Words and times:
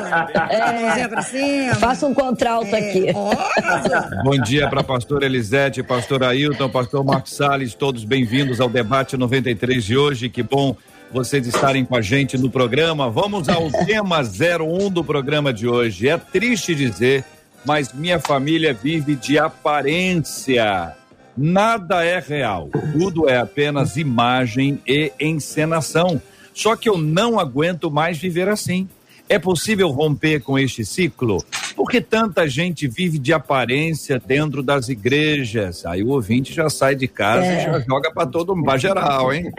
É. 0.51 0.61
A 0.61 0.73
mãozinha 0.73 1.09
pra 1.09 1.23
cima. 1.23 1.75
Faça 1.77 2.07
um 2.07 2.15
contralto 2.15 2.75
aqui. 2.75 3.07
Bom 4.25 4.39
dia 4.43 4.69
para 4.69 4.83
pastor 4.83 5.23
Elisete, 5.23 5.83
pastor 5.83 6.23
Ailton, 6.25 6.69
pastor 6.69 7.05
Marcos 7.05 7.35
Salles, 7.35 7.75
todos 7.75 8.05
bem-vindos 8.05 8.61
ao 8.61 8.69
debate 8.69 9.17
93 9.17 9.85
de 9.85 9.97
hoje. 9.97 10.29
Que 10.29 10.43
bom 10.43 10.77
vocês 11.11 11.47
estarem 11.47 11.85
com 11.85 11.97
a 11.97 12.01
gente 12.01 12.37
no 12.37 12.51
programa. 12.51 13.11
Vamos 13.11 13.49
ao 13.49 13.71
tema 13.87 14.21
01 14.21 14.91
do 14.91 15.03
programa 15.03 15.53
de 15.53 15.67
hoje. 15.67 16.09
É 16.09 16.19
triste 16.19 16.75
dizer, 16.75 17.25
mas 17.65 17.93
minha 17.93 18.19
família 18.19 18.75
vive 18.75 19.17
de 19.17 19.39
aparência. 19.39 20.95
Nada 21.37 22.05
é 22.05 22.19
real, 22.19 22.69
tudo 22.93 23.29
é 23.29 23.39
apenas 23.39 23.97
imagem 23.97 24.81
e 24.87 25.13
encenação. 25.19 26.21
Só 26.61 26.77
que 26.77 26.91
eu 26.91 26.99
não 26.99 27.41
aguento 27.41 27.91
mais 27.91 28.19
viver 28.19 28.47
assim. 28.47 28.87
É 29.27 29.39
possível 29.39 29.89
romper 29.89 30.41
com 30.41 30.59
este 30.59 30.85
ciclo? 30.85 31.43
Porque 31.75 32.03
tanta 32.03 32.47
gente 32.47 32.87
vive 32.87 33.19
de 33.19 33.33
aparência 33.33 34.19
dentro 34.19 34.63
das 34.63 34.91
igrejas. 34.91 35.87
Aí 35.87 36.03
o 36.03 36.09
ouvinte 36.09 36.53
já 36.53 36.69
sai 36.69 36.95
de 36.95 37.09
casa 37.09 37.47
é. 37.47 37.63
e 37.63 37.65
já 37.65 37.81
joga 37.81 38.13
para 38.13 38.27
todo 38.27 38.55
mundo, 38.55 38.67
para 38.67 38.77
geral, 38.77 39.33
hein? 39.33 39.51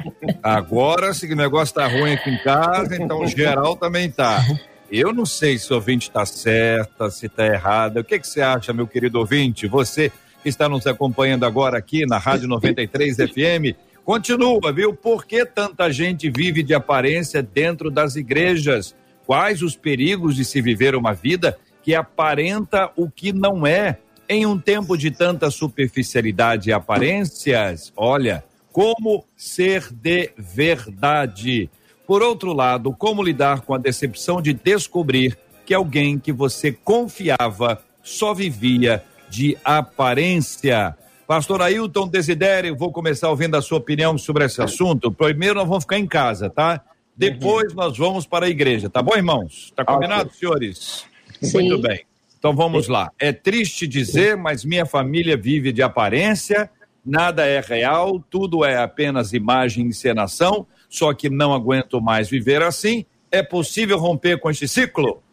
Agora, 0.44 1.12
se 1.12 1.25
o 1.25 1.35
negócio 1.35 1.73
tá 1.73 1.88
ruim 1.88 2.13
aqui 2.13 2.29
em 2.29 2.38
casa, 2.44 2.95
então 2.95 3.25
geral 3.25 3.75
também 3.75 4.12
tá. 4.12 4.45
Eu 4.91 5.12
não 5.12 5.25
sei 5.25 5.57
se 5.57 5.72
o 5.72 5.78
ouvinte 5.78 6.07
está 6.07 6.23
certa, 6.23 7.09
se 7.09 7.25
está 7.25 7.47
errada. 7.47 8.01
O 8.01 8.03
que, 8.03 8.19
que 8.19 8.28
você 8.28 8.41
acha, 8.41 8.72
meu 8.73 8.85
querido 8.85 9.18
ouvinte? 9.18 9.66
Você 9.66 10.12
que 10.44 10.50
está 10.50 10.69
nos 10.69 10.85
acompanhando 10.85 11.47
agora 11.47 11.79
aqui 11.79 12.06
na 12.06 12.19
Rádio 12.19 12.47
93 12.47 13.16
FM, 13.16 13.75
continua, 14.03 14.72
viu? 14.73 14.94
Por 14.94 15.25
que 15.25 15.45
tanta 15.45 15.91
gente 15.91 16.29
vive 16.29 16.63
de 16.63 16.73
aparência 16.73 17.41
dentro 17.41 17.89
das 17.89 18.16
igrejas? 18.16 18.95
Quais 19.25 19.62
os 19.62 19.75
perigos 19.75 20.35
de 20.35 20.44
se 20.44 20.62
viver 20.62 20.95
uma 20.95 21.13
vida 21.13 21.57
que 21.84 21.95
aparenta 21.95 22.91
o 22.95 23.09
que 23.09 23.31
não 23.31 23.66
é? 23.66 24.00
Em 24.28 24.45
um 24.45 24.57
tempo 24.57 24.97
de 24.97 25.12
tanta 25.12 25.50
superficialidade 25.51 26.69
e 26.69 26.73
aparências, 26.73 27.91
olha, 27.95 28.44
como 28.72 29.25
ser 29.35 29.91
de 29.91 30.31
verdade? 30.38 31.69
Por 32.07 32.22
outro 32.22 32.53
lado, 32.53 32.94
como 32.94 33.23
lidar 33.23 33.62
com 33.62 33.73
a 33.73 33.78
decepção 33.78 34.41
de 34.41 34.53
descobrir 34.53 35.38
que 35.66 35.73
alguém 35.73 36.18
que 36.18 36.31
você 36.31 36.72
confiava 36.72 37.81
só 38.01 38.33
vivia 38.33 39.03
de 39.30 39.57
aparência? 39.63 40.95
Pastor 41.31 41.62
Ailton 41.62 42.10
Desidério, 42.10 42.75
vou 42.75 42.92
começar 42.92 43.30
ouvindo 43.30 43.56
a 43.56 43.62
sua 43.62 43.78
opinião 43.78 44.18
sobre 44.18 44.44
esse 44.44 44.62
assunto. 44.62 45.10
Primeiro 45.10 45.56
nós 45.56 45.66
vamos 45.66 45.86
ficar 45.86 45.98
em 45.98 46.06
casa, 46.06 46.50
tá? 46.50 46.83
Depois 47.16 47.72
uhum. 47.72 47.78
nós 47.78 47.98
vamos 47.98 48.25
para 48.28 48.48
a 48.48 48.50
igreja, 48.50 48.89
tá 48.89 49.01
bom, 49.01 49.16
irmãos? 49.16 49.72
Tá 49.74 49.86
combinado, 49.86 50.24
okay. 50.28 50.39
senhores? 50.39 51.06
Sim. 51.42 51.69
Muito 51.69 51.81
bem. 51.81 52.01
Então 52.38 52.54
vamos 52.54 52.89
lá. 52.89 53.13
É 53.18 53.31
triste 53.31 53.88
dizer, 53.88 54.36
mas 54.36 54.66
minha 54.66 54.86
família 54.86 55.38
vive 55.38 55.72
de 55.72 55.81
aparência, 55.81 56.69
nada 57.06 57.45
é 57.45 57.62
real, 57.62 58.22
tudo 58.30 58.66
é 58.66 58.84
apenas 58.84 59.31
imagem 59.31 59.86
e 59.86 59.88
encenação, 59.88 60.68
só 60.89 61.13
que 61.13 61.30
não 61.30 61.54
aguento 61.54 62.01
mais 62.01 62.30
viver 62.30 62.62
assim. 62.62 63.06
É 63.31 63.42
possível 63.42 63.98
romper 63.98 64.38
com 64.38 64.50
este 64.50 64.68
ciclo? 64.68 65.24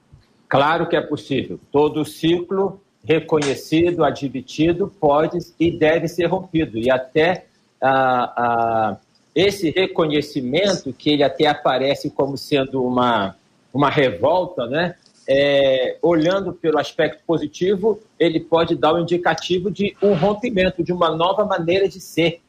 Claro 0.49 0.89
que 0.89 0.95
é 0.95 1.01
possível. 1.01 1.59
Todo 1.73 2.05
ciclo 2.05 2.81
reconhecido, 3.09 4.05
admitido, 4.05 4.93
pode 5.01 5.39
e 5.59 5.71
deve 5.71 6.07
ser 6.07 6.27
rompido. 6.27 6.77
E 6.77 6.91
até 6.91 7.47
ah, 7.81 8.33
ah, 8.37 8.97
esse 9.35 9.71
reconhecimento, 9.71 10.93
que 10.93 11.11
ele 11.11 11.23
até 11.23 11.47
aparece 11.47 12.11
como 12.11 12.37
sendo 12.37 12.85
uma, 12.85 13.35
uma 13.73 13.89
revolta, 13.89 14.67
né? 14.67 14.95
é, 15.29 15.99
olhando 16.01 16.55
pelo 16.55 16.79
aspecto 16.79 17.23
positivo, 17.27 18.01
ele 18.19 18.41
pode 18.41 18.75
dar 18.75 18.95
o 18.95 18.97
um 18.97 19.01
indicativo 19.01 19.71
de 19.71 19.95
um 20.03 20.15
rompimento, 20.15 20.83
de 20.83 20.91
uma 20.91 21.11
nova 21.15 21.45
maneira 21.45 21.87
de 21.87 22.01
ser 22.01 22.41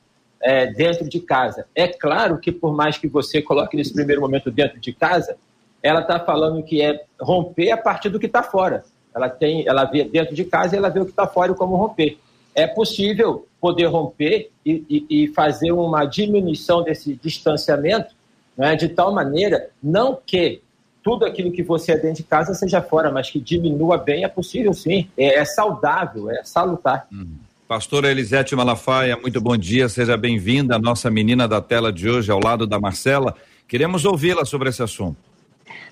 é, 0.41 0.67
dentro 0.67 1.07
de 1.09 1.19
casa. 1.19 1.65
É 1.75 1.87
claro 1.87 2.37
que, 2.37 2.53
por 2.53 2.73
mais 2.73 2.97
que 2.97 3.07
você 3.07 3.41
coloque 3.41 3.75
nesse 3.75 3.93
primeiro 3.93 4.21
momento 4.21 4.49
dentro 4.49 4.79
de 4.79 4.93
casa, 4.93 5.35
ela 5.83 6.01
está 6.01 6.19
falando 6.21 6.63
que 6.63 6.81
é 6.81 7.03
romper 7.19 7.71
a 7.71 7.77
partir 7.77 8.09
do 8.09 8.19
que 8.19 8.27
está 8.27 8.41
fora. 8.43 8.85
Ela 9.13 9.29
tem, 9.29 9.67
ela 9.67 9.85
vê 9.85 10.03
dentro 10.03 10.35
de 10.35 10.43
casa 10.45 10.75
e 10.75 10.77
ela 10.77 10.89
vê 10.89 10.99
o 10.99 11.05
que 11.05 11.11
está 11.11 11.27
fora 11.27 11.51
e 11.51 11.55
como 11.55 11.75
romper. 11.75 12.17
É 12.53 12.67
possível 12.67 13.47
poder 13.59 13.85
romper 13.85 14.49
e, 14.65 14.83
e, 14.89 15.23
e 15.23 15.27
fazer 15.29 15.71
uma 15.71 16.05
diminuição 16.05 16.83
desse 16.83 17.13
distanciamento, 17.15 18.13
né, 18.57 18.75
de 18.75 18.89
tal 18.89 19.13
maneira, 19.13 19.69
não 19.81 20.17
que 20.25 20.61
tudo 21.03 21.25
aquilo 21.25 21.51
que 21.51 21.63
você 21.63 21.93
é 21.93 21.97
dentro 21.97 22.17
de 22.17 22.23
casa 22.23 22.53
seja 22.53 22.81
fora, 22.81 23.11
mas 23.11 23.29
que 23.29 23.39
diminua 23.39 23.97
bem, 23.97 24.23
é 24.23 24.27
possível 24.27 24.73
sim. 24.73 25.07
É, 25.17 25.35
é 25.39 25.45
saudável, 25.45 26.29
é 26.29 26.43
salutar. 26.43 27.07
Uhum. 27.11 27.37
Pastora 27.67 28.09
Elisete 28.09 28.55
Malafaia, 28.55 29.15
muito 29.15 29.39
bom 29.39 29.55
dia, 29.55 29.87
seja 29.87 30.17
bem-vinda, 30.17 30.75
a 30.75 30.79
nossa 30.79 31.09
menina 31.09 31.47
da 31.47 31.61
tela 31.61 31.93
de 31.93 32.09
hoje, 32.09 32.31
ao 32.31 32.39
lado 32.39 32.65
da 32.65 32.79
Marcela. 32.79 33.35
Queremos 33.67 34.05
ouvi-la 34.05 34.43
sobre 34.43 34.69
esse 34.69 34.81
assunto. 34.81 35.28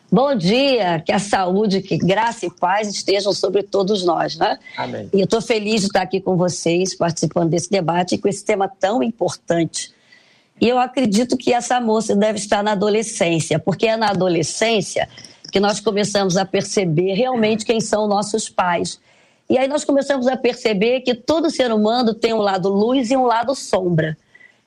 Bom 0.10 0.34
dia, 0.36 1.02
que 1.06 1.12
a 1.12 1.20
saúde, 1.20 1.82
que 1.82 1.98
graça 1.98 2.46
e 2.46 2.50
paz 2.50 2.88
estejam 2.88 3.34
sobre 3.34 3.62
todos 3.62 4.06
nós, 4.06 4.38
né? 4.38 4.58
Amém. 4.78 5.10
E 5.14 5.20
eu 5.20 5.26
estou 5.26 5.42
feliz 5.42 5.82
de 5.82 5.88
estar 5.88 6.02
aqui 6.02 6.22
com 6.22 6.38
vocês, 6.38 6.96
participando 6.96 7.50
desse 7.50 7.70
debate 7.70 8.16
e 8.16 8.18
com 8.18 8.30
esse 8.30 8.44
tema 8.44 8.70
tão 8.70 9.04
importante. 9.04 9.92
E 10.62 10.68
eu 10.68 10.80
acredito 10.80 11.36
que 11.36 11.54
essa 11.54 11.80
moça 11.82 12.16
deve 12.16 12.40
estar 12.40 12.64
na 12.64 12.72
adolescência, 12.72 13.60
porque 13.60 13.86
é 13.86 13.98
na 13.98 14.10
adolescência 14.10 15.10
que 15.52 15.60
nós 15.60 15.80
começamos 15.80 16.38
a 16.38 16.46
perceber 16.46 17.14
realmente 17.14 17.66
quem 17.66 17.82
são 17.82 18.08
nossos 18.08 18.50
pais. 18.50 19.00
E 19.50 19.58
aí 19.58 19.68
nós 19.68 19.86
começamos 19.86 20.28
a 20.28 20.36
perceber 20.36 21.02
que 21.02 21.14
todo 21.16 21.50
ser 21.50 21.72
humano 21.72 22.14
tem 22.14 22.34
um 22.34 22.40
lado 22.40 22.70
luz 22.70 23.12
e 23.12 23.18
um 23.18 23.26
lado 23.26 23.54
sombra. 23.56 24.18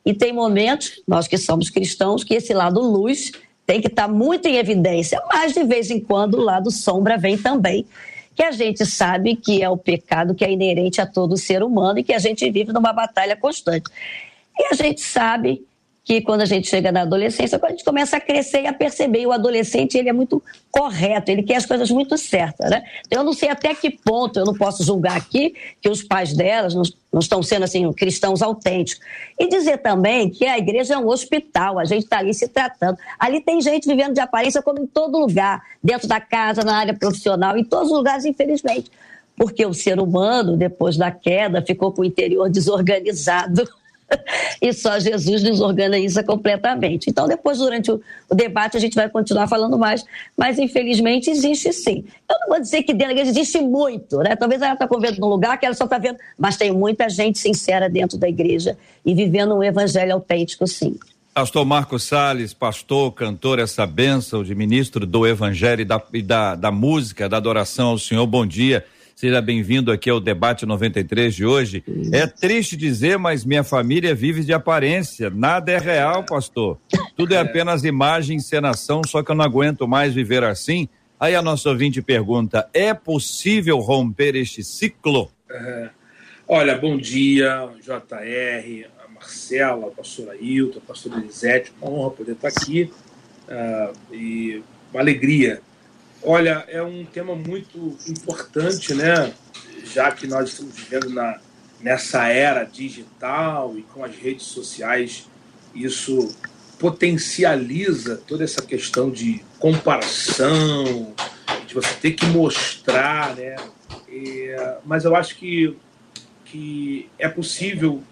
E 0.05 0.15
tem 0.15 0.33
momentos, 0.33 1.03
nós 1.07 1.27
que 1.29 1.37
somos 1.37 1.69
cristãos, 1.69 2.25
que 2.25 2.35
esse 2.35 2.55
lado 2.55 2.81
luz 2.81 3.33
tem 3.71 3.81
que 3.81 3.87
estar 3.87 4.09
muito 4.09 4.49
em 4.49 4.57
evidência, 4.57 5.23
mas 5.33 5.55
de 5.55 5.63
vez 5.63 5.93
em 5.93 6.01
quando 6.01 6.35
o 6.35 6.43
lado 6.43 6.73
sombra 6.73 7.17
vem 7.17 7.39
também, 7.39 7.87
que 8.35 8.43
a 8.43 8.51
gente 8.51 8.85
sabe 8.85 9.37
que 9.37 9.63
é 9.63 9.69
o 9.71 9.77
pecado 9.77 10.35
que 10.35 10.45
é 10.45 10.51
inerente 10.51 11.01
a 11.01 11.07
todo 11.07 11.37
ser 11.37 11.63
humano 11.63 12.01
e 12.01 12.03
que 12.03 12.13
a 12.13 12.19
gente 12.19 12.51
vive 12.51 12.73
numa 12.73 12.93
batalha 12.93 13.37
constante. 13.37 13.89
E 14.59 14.65
a 14.73 14.75
gente 14.75 15.01
sabe 15.01 15.65
que 16.11 16.21
quando 16.21 16.41
a 16.41 16.45
gente 16.45 16.69
chega 16.69 16.91
na 16.91 17.03
adolescência, 17.03 17.57
quando 17.57 17.71
a 17.71 17.75
gente 17.77 17.85
começa 17.85 18.17
a 18.17 18.21
crescer 18.21 18.62
e 18.62 18.67
a 18.67 18.73
perceber, 18.73 19.21
e 19.21 19.27
o 19.29 19.31
adolescente 19.31 19.97
ele 19.97 20.09
é 20.09 20.12
muito 20.12 20.43
correto, 20.69 21.31
ele 21.31 21.45
quer 21.45 21.55
as 21.55 21.65
coisas 21.65 21.89
muito 21.89 22.19
certas, 22.19 22.69
né? 22.69 22.83
Então, 23.07 23.21
eu 23.21 23.25
não 23.25 23.33
sei 23.33 23.49
até 23.49 23.73
que 23.77 23.91
ponto 23.91 24.37
eu 24.37 24.45
não 24.45 24.53
posso 24.53 24.83
julgar 24.83 25.17
aqui 25.17 25.55
que 25.81 25.89
os 25.89 26.03
pais 26.03 26.35
delas 26.35 26.75
não, 26.75 26.83
não 27.12 27.21
estão 27.21 27.41
sendo 27.45 27.62
assim 27.62 27.93
cristãos 27.93 28.43
autênticos. 28.43 29.01
E 29.39 29.49
dizer 29.49 29.79
também 29.79 30.29
que 30.29 30.45
a 30.47 30.59
igreja 30.59 30.95
é 30.95 30.99
um 30.99 31.07
hospital, 31.07 31.79
a 31.79 31.85
gente 31.85 32.03
está 32.03 32.19
ali 32.19 32.35
se 32.35 32.49
tratando. 32.49 32.99
Ali 33.17 33.41
tem 33.41 33.61
gente 33.61 33.87
vivendo 33.87 34.12
de 34.12 34.21
aparência 34.21 34.61
como 34.61 34.81
em 34.81 34.89
todo 34.89 35.17
lugar, 35.17 35.62
dentro 35.81 36.09
da 36.09 36.21
casa, 36.21 36.65
na 36.65 36.77
área 36.77 36.93
profissional, 36.93 37.57
em 37.57 37.62
todos 37.62 37.89
os 37.89 37.97
lugares, 37.97 38.25
infelizmente. 38.25 38.91
Porque 39.37 39.65
o 39.65 39.73
ser 39.73 40.01
humano, 40.01 40.57
depois 40.57 40.97
da 40.97 41.12
queda, 41.12 41.62
ficou 41.62 41.93
com 41.93 42.03
o 42.03 42.05
interior 42.05 42.51
desorganizado 42.51 43.62
e 44.61 44.73
só 44.73 44.99
Jesus 44.99 45.43
nos 45.43 45.61
organiza 45.61 46.23
completamente. 46.23 47.11
Então, 47.11 47.27
depois, 47.27 47.59
durante 47.59 47.91
o, 47.91 48.01
debate, 48.33 48.77
a 48.77 48.81
gente 48.81 48.95
vai 48.95 49.09
continuar 49.09 49.49
falando 49.49 49.79
mais, 49.79 50.05
mas 50.37 50.59
infelizmente 50.59 51.31
existe 51.31 51.73
sim. 51.73 52.05
Eu 52.29 52.39
não 52.41 52.49
vou 52.49 52.61
dizer 52.61 52.83
que 52.83 52.93
dentro 52.93 53.15
da 53.15 53.21
igreja 53.21 53.31
existe 53.31 53.61
muito, 53.61 54.19
né? 54.19 54.37
Talvez 54.37 54.61
ela 54.62 54.75
está 54.75 54.87
vendo 54.87 55.21
num 55.21 55.29
lugar 55.29 55.59
que 55.59 55.67
ela 55.67 55.75
só 55.75 55.85
está 55.85 55.99
vendo, 55.99 56.19
mas 56.39 56.57
tem 56.57 56.73
muita 56.73 57.09
gente 57.09 57.39
sincera 57.39 57.89
dentro 57.89 58.19
da 58.19 58.29
igreja 58.29 58.77
e 59.05 59.15
vivendo 59.15 59.55
um 59.55 59.62
evangelho 59.62 60.15
autêntico, 60.15 60.67
sim. 60.67 60.99
Pastor 61.33 61.65
Marcos 61.65 62.03
Salles, 62.03 62.53
pastor, 62.53 63.12
cantor, 63.12 63.61
essa 63.61 63.87
bênção 63.87 64.43
de 64.43 64.53
ministro 64.53 65.07
do 65.07 65.27
Evangelho 65.27 65.83
e 65.83 65.85
da, 65.85 66.03
e 66.12 66.23
da, 66.23 66.57
da 66.57 66.73
música, 66.73 67.29
da 67.29 67.37
adoração 67.37 67.91
ao 67.91 67.99
Senhor, 67.99 68.27
bom 68.27 68.45
dia. 68.45 68.85
Seja 69.21 69.43
bem-vindo 69.43 69.93
aqui 69.93 70.09
ao 70.09 70.19
debate 70.19 70.65
93 70.65 71.35
de 71.35 71.45
hoje. 71.45 71.85
É 72.11 72.27
triste 72.27 72.75
dizer, 72.75 73.19
mas 73.19 73.45
minha 73.45 73.63
família 73.63 74.15
vive 74.15 74.43
de 74.43 74.55
aparência. 74.55 75.29
Nada 75.29 75.71
é 75.73 75.77
real, 75.77 76.25
pastor. 76.25 76.79
Tudo 77.15 77.35
é 77.35 77.39
apenas 77.39 77.85
imagem, 77.85 78.39
encenação, 78.39 79.03
só 79.07 79.23
que 79.23 79.31
eu 79.31 79.35
não 79.35 79.45
aguento 79.45 79.87
mais 79.87 80.15
viver 80.15 80.43
assim. 80.43 80.89
Aí 81.21 81.37
a 81.37 81.43
nossa 81.43 81.69
ouvinte 81.69 82.01
pergunta: 82.01 82.67
é 82.73 82.95
possível 82.95 83.77
romper 83.81 84.37
este 84.37 84.65
ciclo? 84.65 85.31
É. 85.51 85.91
Olha, 86.49 86.79
bom 86.79 86.97
dia, 86.97 87.69
JR, 87.83 88.87
a 89.05 89.13
Marcela, 89.13 89.89
a 89.89 89.91
pastora 89.91 90.35
Hilton, 90.35 90.79
a 90.79 90.81
pastora 90.81 91.19
Elisete, 91.19 91.75
uma 91.79 91.91
honra 91.91 92.11
poder 92.13 92.33
estar 92.33 92.49
aqui 92.49 92.91
uh, 93.51 94.15
e 94.15 94.63
uma 94.91 95.03
alegria 95.03 95.61
Olha, 96.23 96.65
é 96.69 96.83
um 96.83 97.05
tema 97.05 97.35
muito 97.35 97.97
importante, 98.07 98.95
né? 98.95 99.33
Já 99.85 100.13
que 100.13 100.27
nós 100.27 100.51
estamos 100.51 100.77
vivendo 100.77 101.09
na, 101.11 101.41
nessa 101.81 102.29
era 102.29 102.65
digital 102.65 103.77
e 103.79 103.83
com 103.83 104.05
as 104.05 104.15
redes 104.15 104.47
sociais, 104.47 105.27
isso 105.75 106.35
potencializa 106.79 108.17
toda 108.27 108.45
essa 108.45 108.63
questão 108.63 109.11
de 109.11 109.43
comparação, 109.59 111.15
de 111.67 111.75
você 111.75 111.95
ter 112.01 112.13
que 112.13 112.27
mostrar, 112.27 113.35
né? 113.35 113.57
Mas 114.85 115.05
eu 115.05 115.17
acho 115.17 115.37
que, 115.37 115.77
que 116.45 117.09
é 117.19 117.29
possível 117.29 118.03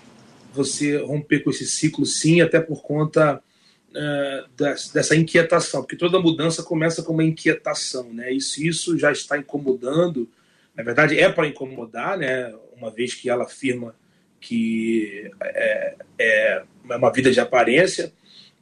você 0.52 0.96
romper 0.98 1.40
com 1.40 1.50
esse 1.50 1.66
ciclo, 1.66 2.06
sim, 2.06 2.40
até 2.40 2.60
por 2.60 2.82
conta 2.82 3.42
uh, 3.90 4.48
dessa 4.92 5.16
inquietação, 5.16 5.82
porque 5.82 5.96
toda 5.96 6.20
mudança 6.20 6.62
começa 6.62 7.02
com 7.02 7.12
uma 7.12 7.24
inquietação, 7.24 8.12
né? 8.12 8.32
E 8.32 8.40
se 8.40 8.66
isso 8.66 8.98
já 8.98 9.12
está 9.12 9.38
incomodando, 9.38 10.28
na 10.74 10.82
verdade 10.82 11.18
é 11.18 11.30
para 11.30 11.46
incomodar, 11.46 12.18
né? 12.18 12.54
Uma 12.76 12.90
vez 12.90 13.14
que 13.14 13.28
ela 13.28 13.44
afirma 13.44 13.94
que 14.40 15.30
é, 15.42 15.96
é 16.18 16.62
uma 16.84 17.12
vida 17.12 17.30
de 17.30 17.40
aparência, 17.40 18.12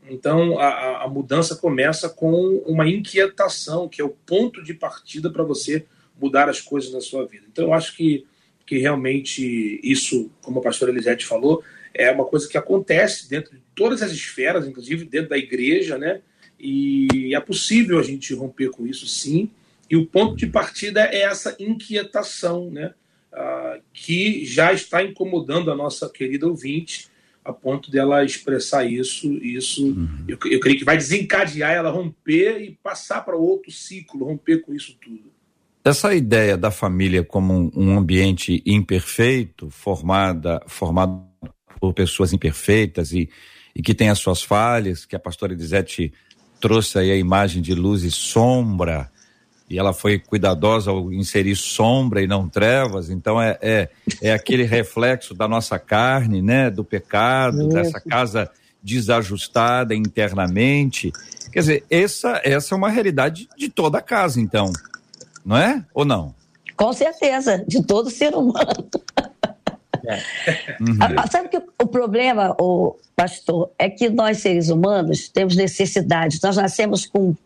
então 0.08 0.58
a, 0.58 1.04
a 1.04 1.08
mudança 1.08 1.56
começa 1.56 2.08
com 2.08 2.62
uma 2.66 2.88
inquietação, 2.88 3.88
que 3.88 4.00
é 4.00 4.04
o 4.04 4.16
ponto 4.24 4.62
de 4.62 4.72
partida 4.72 5.30
para 5.30 5.44
você 5.44 5.84
mudar 6.18 6.48
as 6.48 6.60
coisas 6.60 6.92
na 6.92 7.00
sua 7.00 7.26
vida. 7.26 7.44
Então 7.50 7.64
eu 7.64 7.74
acho 7.74 7.94
que 7.94 8.26
que 8.66 8.78
realmente 8.78 9.80
isso, 9.82 10.28
como 10.42 10.58
a 10.58 10.62
pastora 10.62 10.90
Elisete 10.90 11.24
falou, 11.24 11.62
é 11.94 12.10
uma 12.10 12.24
coisa 12.24 12.48
que 12.48 12.58
acontece 12.58 13.30
dentro 13.30 13.52
de 13.52 13.62
todas 13.76 14.02
as 14.02 14.10
esferas, 14.10 14.66
inclusive 14.66 15.04
dentro 15.04 15.28
da 15.28 15.38
igreja, 15.38 15.96
né? 15.96 16.20
E 16.58 17.34
é 17.34 17.38
possível 17.38 17.98
a 17.98 18.02
gente 18.02 18.34
romper 18.34 18.70
com 18.70 18.86
isso, 18.86 19.06
sim. 19.06 19.50
E 19.88 19.96
o 19.96 20.06
ponto 20.06 20.34
de 20.34 20.46
partida 20.46 21.02
é 21.02 21.20
essa 21.20 21.54
inquietação, 21.60 22.70
né? 22.70 22.94
Ah, 23.32 23.78
que 23.92 24.44
já 24.46 24.72
está 24.72 25.02
incomodando 25.02 25.70
a 25.70 25.76
nossa 25.76 26.08
querida 26.08 26.48
ouvinte, 26.48 27.08
a 27.44 27.52
ponto 27.52 27.90
dela 27.90 28.24
expressar 28.24 28.84
isso. 28.84 29.32
Isso, 29.34 29.86
uhum. 29.86 30.24
eu, 30.26 30.38
eu 30.50 30.58
creio 30.58 30.78
que 30.78 30.84
vai 30.84 30.96
desencadear 30.96 31.72
ela 31.72 31.90
romper 31.90 32.62
e 32.62 32.78
passar 32.82 33.20
para 33.20 33.36
outro 33.36 33.70
ciclo, 33.70 34.24
romper 34.24 34.62
com 34.62 34.74
isso 34.74 34.96
tudo. 35.00 35.30
Essa 35.84 36.14
ideia 36.14 36.56
da 36.56 36.70
família 36.70 37.22
como 37.22 37.54
um, 37.54 37.70
um 37.76 37.98
ambiente 37.98 38.60
imperfeito, 38.66 39.70
formada, 39.70 40.60
formado 40.66 41.24
por 41.78 41.92
pessoas 41.92 42.32
imperfeitas 42.32 43.12
e, 43.12 43.28
e 43.76 43.82
que 43.82 43.94
tem 43.94 44.08
as 44.08 44.18
suas 44.18 44.42
falhas, 44.42 45.04
que 45.04 45.14
a 45.14 45.18
pastora 45.18 45.52
Elisete 45.52 46.10
trouxe 46.58 46.98
aí 46.98 47.12
a 47.12 47.16
imagem 47.16 47.60
de 47.60 47.74
luz 47.74 48.04
e 48.04 48.10
sombra, 48.10 49.10
e 49.68 49.78
ela 49.78 49.92
foi 49.92 50.18
cuidadosa 50.18 50.90
ao 50.90 51.12
inserir 51.12 51.54
sombra 51.54 52.22
e 52.22 52.26
não 52.26 52.48
trevas, 52.48 53.10
então 53.10 53.40
é, 53.40 53.58
é, 53.60 53.90
é 54.22 54.32
aquele 54.32 54.62
reflexo 54.64 55.34
da 55.34 55.46
nossa 55.46 55.78
carne, 55.78 56.40
né, 56.40 56.70
do 56.70 56.82
pecado, 56.82 57.68
dessa 57.68 58.00
casa 58.00 58.50
desajustada 58.82 59.94
internamente. 59.94 61.12
Quer 61.52 61.60
dizer, 61.60 61.84
essa, 61.90 62.40
essa 62.42 62.74
é 62.74 62.78
uma 62.78 62.88
realidade 62.88 63.46
de 63.58 63.68
toda 63.68 63.98
a 63.98 64.02
casa, 64.02 64.40
então, 64.40 64.72
não 65.44 65.56
é? 65.58 65.84
Ou 65.92 66.06
não? 66.06 66.34
Com 66.74 66.94
certeza, 66.94 67.62
de 67.68 67.82
todo 67.82 68.08
ser 68.08 68.34
humano. 68.34 68.88
É. 70.06 70.76
Uhum. 70.80 70.96
Sabe 71.30 71.48
que 71.48 71.56
o 71.56 71.86
problema, 71.86 72.54
o 72.60 72.96
pastor, 73.14 73.70
é 73.78 73.90
que 73.90 74.08
nós 74.08 74.38
seres 74.38 74.68
humanos 74.68 75.28
temos 75.28 75.56
necessidades. 75.56 76.40
Nós 76.40 76.56
nascemos 76.56 77.06
com 77.06 77.30
um 77.30 77.36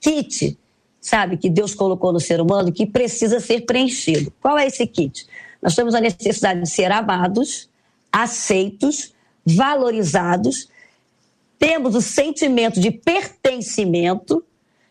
kit, 0.00 0.58
sabe, 1.00 1.36
que 1.36 1.48
Deus 1.48 1.74
colocou 1.74 2.12
no 2.12 2.20
ser 2.20 2.40
humano 2.40 2.72
que 2.72 2.86
precisa 2.86 3.40
ser 3.40 3.62
preenchido. 3.62 4.32
Qual 4.40 4.58
é 4.58 4.66
esse 4.66 4.86
kit? 4.86 5.26
Nós 5.62 5.74
temos 5.74 5.94
a 5.94 6.00
necessidade 6.00 6.60
de 6.60 6.68
ser 6.68 6.90
amados, 6.90 7.68
aceitos, 8.12 9.14
valorizados. 9.46 10.68
Temos 11.58 11.94
o 11.94 12.02
sentimento 12.02 12.80
de 12.80 12.90
pertencimento 12.90 14.44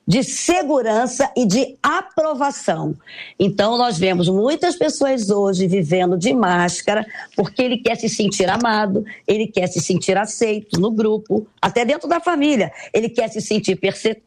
de 0.05 0.23
segurança 0.23 1.31
e 1.35 1.45
de 1.45 1.77
aprovação. 1.81 2.95
Então, 3.39 3.77
nós 3.77 3.97
vemos 3.97 4.27
muitas 4.27 4.75
pessoas 4.75 5.29
hoje 5.29 5.67
vivendo 5.67 6.17
de 6.17 6.33
máscara, 6.33 7.05
porque 7.35 7.61
ele 7.61 7.77
quer 7.77 7.95
se 7.95 8.09
sentir 8.09 8.49
amado, 8.49 9.05
ele 9.25 9.47
quer 9.47 9.67
se 9.67 9.79
sentir 9.79 10.17
aceito 10.17 10.79
no 10.79 10.91
grupo, 10.91 11.47
até 11.61 11.85
dentro 11.85 12.07
da 12.07 12.19
família. 12.19 12.71
Ele 12.93 13.09
quer 13.09 13.29
se 13.29 13.39
sentir 13.39 13.79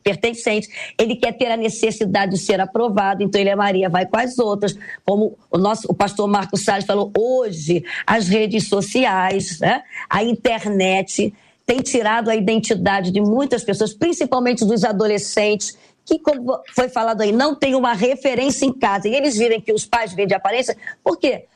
pertencente, 0.02 0.68
ele 0.98 1.16
quer 1.16 1.32
ter 1.32 1.50
a 1.50 1.56
necessidade 1.56 2.32
de 2.32 2.38
ser 2.38 2.60
aprovado. 2.60 3.22
Então, 3.22 3.40
ele 3.40 3.50
é 3.50 3.56
Maria, 3.56 3.88
vai 3.88 4.06
com 4.06 4.18
as 4.18 4.38
outras. 4.38 4.76
Como 5.04 5.36
o 5.50 5.58
nosso 5.58 5.86
o 5.88 5.94
pastor 5.94 6.26
Marcos 6.26 6.64
Salles 6.64 6.86
falou, 6.86 7.12
hoje, 7.16 7.84
as 8.06 8.28
redes 8.28 8.68
sociais, 8.68 9.58
né, 9.60 9.82
a 10.08 10.24
internet 10.24 11.32
tem 11.66 11.80
tirado 11.80 12.30
a 12.30 12.36
identidade 12.36 13.10
de 13.10 13.20
muitas 13.20 13.64
pessoas, 13.64 13.92
principalmente 13.92 14.64
dos 14.64 14.84
adolescentes, 14.84 15.76
que, 16.04 16.20
como 16.20 16.62
foi 16.72 16.88
falado 16.88 17.20
aí, 17.20 17.32
não 17.32 17.56
tem 17.56 17.74
uma 17.74 17.92
referência 17.92 18.64
em 18.64 18.72
casa. 18.72 19.08
E 19.08 19.14
eles 19.14 19.36
virem 19.36 19.60
que 19.60 19.72
os 19.72 19.84
pais 19.84 20.14
vêm 20.14 20.28
de 20.28 20.34
aparência, 20.34 20.76
por 21.02 21.18
quê? 21.18 21.46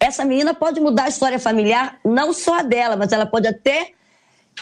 Essa 0.00 0.24
menina 0.24 0.52
pode 0.52 0.80
mudar 0.80 1.04
a 1.04 1.08
história 1.08 1.38
familiar, 1.38 2.00
não 2.04 2.32
só 2.32 2.58
a 2.58 2.62
dela, 2.62 2.96
mas 2.96 3.12
ela 3.12 3.26
pode 3.26 3.46
até 3.46 3.92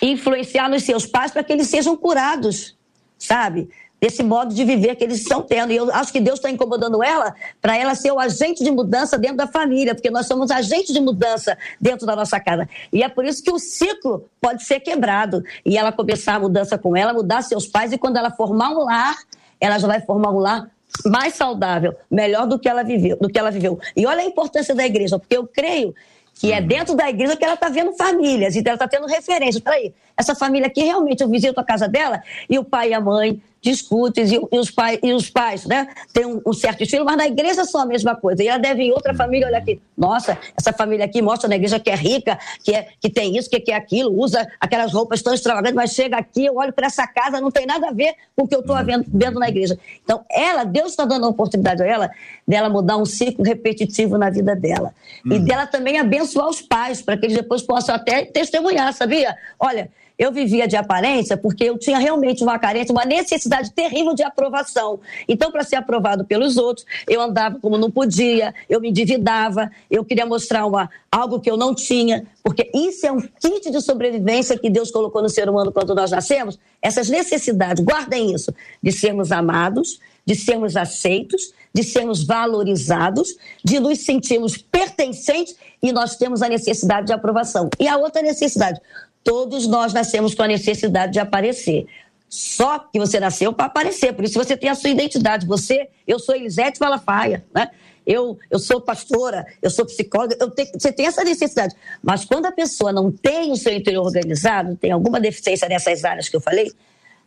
influenciar 0.03 0.69
nos 0.69 0.83
seus 0.83 1.07
pais 1.07 1.31
para 1.33 1.43
que 1.43 1.53
eles 1.53 1.69
sejam 1.69 1.97
curados, 1.97 2.77
sabe? 3.17 3.71
Desse 4.01 4.23
modo 4.23 4.55
de 4.55 4.65
viver 4.65 4.95
que 4.97 5.05
eles 5.05 5.21
estão 5.21 5.43
tendo. 5.43 5.73
E 5.73 5.77
eu 5.77 5.93
acho 5.93 6.13
que 6.13 6.21
Deus 6.21 6.39
está 6.39 6.51
incomodando 6.51 7.03
ela 7.03 7.35
para 7.61 7.77
ela 7.77 7.95
ser 7.95 8.13
o 8.13 8.19
agente 8.19 8.63
de 8.63 8.71
mudança 8.71 9.19
dentro 9.19 9.37
da 9.37 9.47
família, 9.47 9.95
porque 9.95 10.11
nós 10.11 10.27
somos 10.27 10.51
agentes 10.51 10.93
de 10.93 11.01
mudança 11.01 11.57
dentro 11.81 12.07
da 12.07 12.15
nossa 12.15 12.39
casa. 12.39 12.69
E 12.93 13.03
é 13.03 13.09
por 13.09 13.25
isso 13.25 13.43
que 13.43 13.51
o 13.51 13.59
ciclo 13.59 14.25
pode 14.41 14.65
ser 14.65 14.81
quebrado. 14.81 15.43
E 15.65 15.77
ela 15.77 15.93
começar 15.93 16.35
a 16.35 16.41
mudança 16.41 16.79
com 16.79 16.97
ela, 16.97 17.13
mudar 17.13 17.43
seus 17.43 17.67
pais, 17.67 17.93
e 17.93 17.99
quando 17.99 18.17
ela 18.17 18.31
formar 18.31 18.71
um 18.71 18.85
lar, 18.85 19.17
ela 19.61 19.79
já 19.79 19.87
vai 19.87 20.01
formar 20.01 20.31
um 20.31 20.39
lar 20.39 20.71
mais 21.05 21.35
saudável, 21.35 21.95
melhor 22.11 22.47
do 22.47 22.59
que 22.59 22.69
ela 22.69 22.83
viveu, 22.83 23.17
do 23.21 23.29
que 23.29 23.39
ela 23.39 23.51
viveu. 23.51 23.79
E 23.97 24.07
olha 24.07 24.21
a 24.21 24.25
importância 24.25 24.75
da 24.75 24.87
igreja, 24.87 25.19
porque 25.19 25.37
eu 25.37 25.47
creio 25.47 25.95
que 26.35 26.53
é 26.53 26.61
dentro 26.61 26.95
da 26.95 27.11
igreja 27.11 27.37
que 27.37 27.45
ela 27.45 27.55
está 27.55 27.69
vendo 27.69 27.93
famílias, 27.95 28.55
então 28.55 28.71
ela 28.71 28.77
está 28.77 28.87
tendo 28.89 29.07
referência. 29.07 29.61
Peraí, 29.61 29.93
essa 30.17 30.35
família 30.35 30.69
aqui 30.69 30.83
realmente 30.83 31.21
eu 31.21 31.29
visito 31.29 31.59
a 31.59 31.65
casa 31.65 31.89
dela 31.89 32.23
e 32.49 32.59
o 32.59 32.65
pai 32.65 32.91
e 32.91 32.95
a 32.95 33.01
mãe 33.01 33.43
discutem 33.61 34.25
e, 34.25 34.35
e, 34.35 34.59
os, 34.59 34.71
pai, 34.71 34.99
e 35.03 35.13
os 35.13 35.29
pais 35.31 35.67
né, 35.67 35.89
têm 36.13 36.27
um, 36.27 36.41
um, 36.47 36.53
certo 36.53 36.83
estilo, 36.83 37.05
mas 37.05 37.17
na 37.17 37.27
igreja 37.27 37.65
são 37.65 37.81
a 37.81 37.87
mesma 37.87 38.15
coisa. 38.15 38.43
E 38.43 38.49
ela 38.49 38.59
deve 38.59 38.83
em 38.83 38.93
outra 38.93 39.15
família, 39.15 39.47
olha 39.47 39.59
aqui, 39.59 39.81
nossa, 39.97 40.39
essa 40.57 40.73
família 40.73 41.05
aqui 41.05 41.21
mostra 41.21 41.49
na 41.49 41.57
igreja 41.57 41.81
que 41.81 41.91
é 41.91 41.95
rica, 41.95 42.39
que, 42.63 42.75
é, 42.75 42.89
que 43.01 43.11
tem 43.11 43.37
isso, 43.37 43.51
que, 43.51 43.61
que 43.61 43.73
é 43.73 43.77
aquilo, 43.77 44.13
usa 44.13 44.47
aquelas 44.61 44.93
roupas 44.93 45.23
tão 45.23 45.35
extravagantes, 45.35 45.75
mas 45.75 45.93
chega 45.93 46.17
aqui, 46.17 46.47
eu 46.47 46.57
olho 46.57 46.73
para 46.73 46.87
essa 46.87 47.07
casa, 47.07 47.41
não 47.41 47.51
tem 47.51 47.67
nada 47.67 47.89
a 47.89 47.93
ver 47.93 48.15
com 48.37 48.45
o 48.45 48.49
que 48.49 48.55
eu 48.55 48.61
estou 48.61 48.77
vendo, 48.85 49.05
vendo 49.09 49.41
na 49.41 49.49
igreja. 49.49 49.79
Então, 50.05 50.25
ela, 50.31 50.65
Deus 50.65 50.91
está 50.91 51.05
dando 51.05 51.27
a 51.27 51.29
oportunidade 51.29 51.83
a 51.83 51.87
ela 51.87 52.11
dela 52.47 52.71
mudar 52.71 52.97
um 52.97 53.05
ciclo 53.05 53.45
repetitivo 53.45 54.17
na 54.17 54.31
vida 54.31 54.57
dela. 54.57 54.95
E 55.25 55.35
uhum. 55.35 55.45
dela 55.45 55.67
também 55.67 55.99
abençoar 55.99 56.49
os 56.49 56.63
pais, 56.63 57.03
para 57.03 57.17
que 57.17 57.27
eles 57.27 57.37
depois 57.37 57.63
possam 57.63 57.95
até 57.95 58.25
testemunhar, 58.25 58.93
sabia? 58.95 59.37
Olha, 59.59 59.91
eu 60.19 60.33
vivia 60.33 60.67
de 60.67 60.77
aparência 60.77 61.37
porque 61.37 61.65
eu 61.65 61.79
tinha 61.79 61.99
realmente 61.99 62.43
uma 62.43 62.59
carência, 62.59 62.93
uma 62.93 63.05
necessidade 63.05 63.71
terrível 63.71 64.15
de 64.15 64.23
aprovação. 64.23 64.99
Então, 65.29 65.53
para 65.53 65.63
ser 65.63 65.77
aprovado 65.77 66.25
pelos 66.25 66.57
outros, 66.57 66.85
eu 67.07 67.21
andava 67.21 67.59
como 67.61 67.79
não 67.79 67.91
podia, 67.91 68.55
eu 68.69 68.81
me 68.81 68.91
endividava, 68.91 69.71
eu 69.91 70.05
queria 70.05 70.27
mostrar 70.27 70.67
uma, 70.67 70.91
algo 71.11 71.41
que 71.41 71.51
eu 71.51 71.57
não 71.57 71.75
tinha, 71.75 72.27
porque 72.43 72.71
isso 72.75 73.07
é 73.07 73.13
um 73.13 73.21
kit 73.21 73.71
de 73.71 73.81
sobrevivência 73.81 74.59
que 74.59 74.69
Deus 74.69 74.91
colocou 74.91 75.23
no 75.23 75.29
ser 75.29 75.49
humano 75.49 75.71
quando 75.71 75.95
nós 75.95 76.11
nascemos. 76.11 76.59
Essas 76.83 77.09
necessidades, 77.09 77.85
guardem 77.85 78.35
isso, 78.35 78.53
de 78.83 78.91
sermos 78.91 79.31
amados, 79.31 80.01
de 80.27 80.35
sermos 80.35 80.77
aceitos, 80.77 81.55
de 81.73 81.83
sermos 81.83 82.25
valorizados, 82.25 83.37
de 83.65 83.81
nos 83.81 84.01
sentirmos 84.01 84.57
pertencentes 84.57 85.57
e 85.83 85.93
nós 85.93 86.17
temos 86.17 86.43
a 86.43 86.49
necessidade 86.49 87.07
de 87.07 87.13
aprovação. 87.13 87.71
E 87.79 87.87
a 87.87 87.97
outra 87.97 88.21
necessidade, 88.21 88.81
Todos 89.23 89.67
nós 89.67 89.93
nascemos 89.93 90.35
com 90.35 90.43
a 90.43 90.49
necessidade 90.49 91.13
de 91.13 91.21
aparecer. 91.21 91.87
Só 92.29 92.79
que 92.79 92.99
você 92.99 93.19
nasceu 93.19 93.53
para 93.53 93.67
aparecer, 93.67 94.13
por 94.13 94.25
isso 94.25 94.39
você 94.39 94.57
tem 94.57 94.69
a 94.69 94.75
sua 94.75 94.91
identidade. 94.91 95.47
Você, 95.47 95.89
eu 96.07 96.19
sou 96.19 96.35
Elisete 96.35 96.81
Malafaia, 96.81 97.45
né? 97.55 97.71
Eu, 98.07 98.39
eu 98.51 98.59
sou 98.59 98.81
pastora, 98.81 99.47
eu 99.61 99.69
sou 99.69 99.85
psicóloga, 99.85 100.35
eu 100.41 100.51
você 100.79 100.91
tem 100.91 101.07
essa 101.07 101.23
necessidade. 101.23 101.75
Mas 102.03 102.25
quando 102.25 102.47
a 102.47 102.53
pessoa 102.53 102.91
não 102.91 103.11
tem 103.13 103.53
o 103.53 103.57
seu 103.57 103.73
interior 103.73 104.05
organizado, 104.05 104.77
tem 104.77 104.91
alguma 104.91 105.21
deficiência 105.21 105.69
nessas 105.69 106.05
áreas 106.05 106.27
que 106.27 106.35
eu 106.35 106.41
falei, 106.41 106.73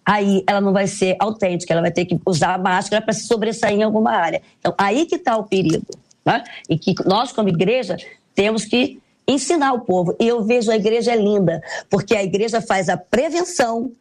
aí 0.03 0.43
ela 0.47 0.59
não 0.59 0.73
vai 0.73 0.87
ser 0.87 1.15
autêntica, 1.19 1.71
ela 1.71 1.81
vai 1.81 1.91
ter 1.91 2.05
que 2.05 2.19
usar 2.25 2.55
a 2.55 2.57
máscara 2.57 2.99
para 2.99 3.13
se 3.13 3.27
sobressair 3.27 3.77
em 3.77 3.83
alguma 3.83 4.11
área. 4.11 4.41
Então, 4.59 4.73
aí 4.75 5.05
que 5.05 5.15
está 5.15 5.37
o 5.37 5.43
perigo. 5.43 5.85
Né? 6.25 6.43
E 6.69 6.77
que 6.77 6.95
nós, 7.05 7.31
como 7.31 7.49
igreja, 7.49 7.97
temos 8.33 8.65
que 8.65 9.00
ensinar 9.27 9.73
o 9.73 9.81
povo. 9.81 10.15
E 10.19 10.27
eu 10.27 10.43
vejo 10.43 10.71
a 10.71 10.75
igreja 10.75 11.11
é 11.11 11.15
linda, 11.15 11.61
porque 11.89 12.15
a 12.15 12.23
igreja 12.23 12.61
faz 12.61 12.89
a 12.89 12.97
prevenção 12.97 13.91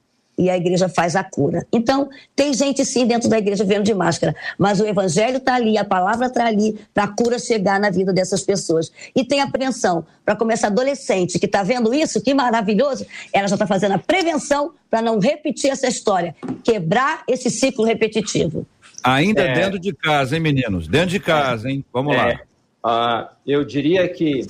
e 0.40 0.48
a 0.48 0.56
igreja 0.56 0.88
faz 0.88 1.14
a 1.14 1.22
cura. 1.22 1.66
Então, 1.70 2.08
tem 2.34 2.54
gente 2.54 2.82
sim 2.84 3.06
dentro 3.06 3.28
da 3.28 3.38
igreja 3.38 3.62
vendo 3.62 3.84
de 3.84 3.92
máscara, 3.92 4.34
mas 4.58 4.80
o 4.80 4.86
evangelho 4.86 5.36
está 5.36 5.54
ali, 5.54 5.76
a 5.76 5.84
palavra 5.84 6.28
está 6.28 6.46
ali 6.46 6.78
para 6.94 7.04
a 7.04 7.08
cura 7.08 7.38
chegar 7.38 7.78
na 7.78 7.90
vida 7.90 8.10
dessas 8.10 8.42
pessoas. 8.42 8.90
E 9.14 9.22
tem 9.22 9.42
a 9.42 9.50
prevenção 9.50 10.04
para 10.24 10.34
começar 10.34 10.68
adolescente 10.68 11.38
que 11.38 11.44
está 11.44 11.62
vendo 11.62 11.92
isso, 11.92 12.22
que 12.22 12.32
maravilhoso, 12.32 13.06
ela 13.34 13.48
já 13.48 13.54
está 13.54 13.66
fazendo 13.66 13.92
a 13.92 13.98
prevenção 13.98 14.72
para 14.88 15.02
não 15.02 15.18
repetir 15.18 15.70
essa 15.70 15.86
história, 15.86 16.34
quebrar 16.64 17.22
esse 17.28 17.50
ciclo 17.50 17.84
repetitivo. 17.84 18.66
Ainda 19.04 19.42
é... 19.42 19.52
dentro 19.52 19.78
de 19.78 19.92
casa, 19.92 20.36
hein, 20.36 20.40
meninos? 20.40 20.88
Dentro 20.88 21.10
de 21.10 21.20
casa, 21.20 21.70
hein? 21.70 21.84
Vamos 21.92 22.14
é... 22.14 22.16
lá. 22.16 22.40
Uh, 22.82 23.28
eu 23.46 23.62
diria 23.62 24.08
que 24.08 24.46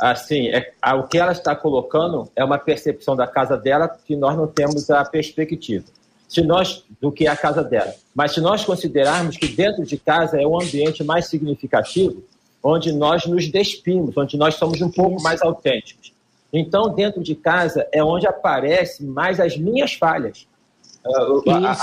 assim, 0.00 0.48
é, 0.48 0.72
a, 0.80 0.94
o 0.96 1.06
que 1.06 1.18
ela 1.18 1.32
está 1.32 1.54
colocando 1.54 2.30
é 2.34 2.44
uma 2.44 2.58
percepção 2.58 3.14
da 3.14 3.26
casa 3.26 3.56
dela 3.56 3.88
que 3.88 4.16
nós 4.16 4.36
não 4.36 4.46
temos 4.46 4.90
a 4.90 5.04
perspectiva. 5.04 5.84
Se 6.28 6.42
nós 6.42 6.84
do 7.00 7.12
que 7.12 7.26
é 7.26 7.30
a 7.30 7.36
casa 7.36 7.62
dela, 7.62 7.94
mas 8.14 8.32
se 8.32 8.40
nós 8.40 8.64
considerarmos 8.64 9.36
que 9.36 9.46
dentro 9.48 9.84
de 9.84 9.96
casa 9.96 10.40
é 10.40 10.46
o 10.46 10.60
ambiente 10.60 11.04
mais 11.04 11.26
significativo, 11.26 12.22
onde 12.62 12.92
nós 12.92 13.26
nos 13.26 13.48
despimos, 13.48 14.16
onde 14.16 14.36
nós 14.36 14.54
somos 14.54 14.80
um 14.80 14.90
pouco 14.90 15.22
mais 15.22 15.42
autênticos. 15.42 16.12
Então, 16.52 16.88
dentro 16.88 17.22
de 17.22 17.34
casa 17.34 17.86
é 17.92 18.02
onde 18.02 18.26
aparece 18.26 19.04
mais 19.04 19.38
as 19.38 19.56
minhas 19.56 19.94
falhas. 19.94 20.46
Uh, 21.04 21.42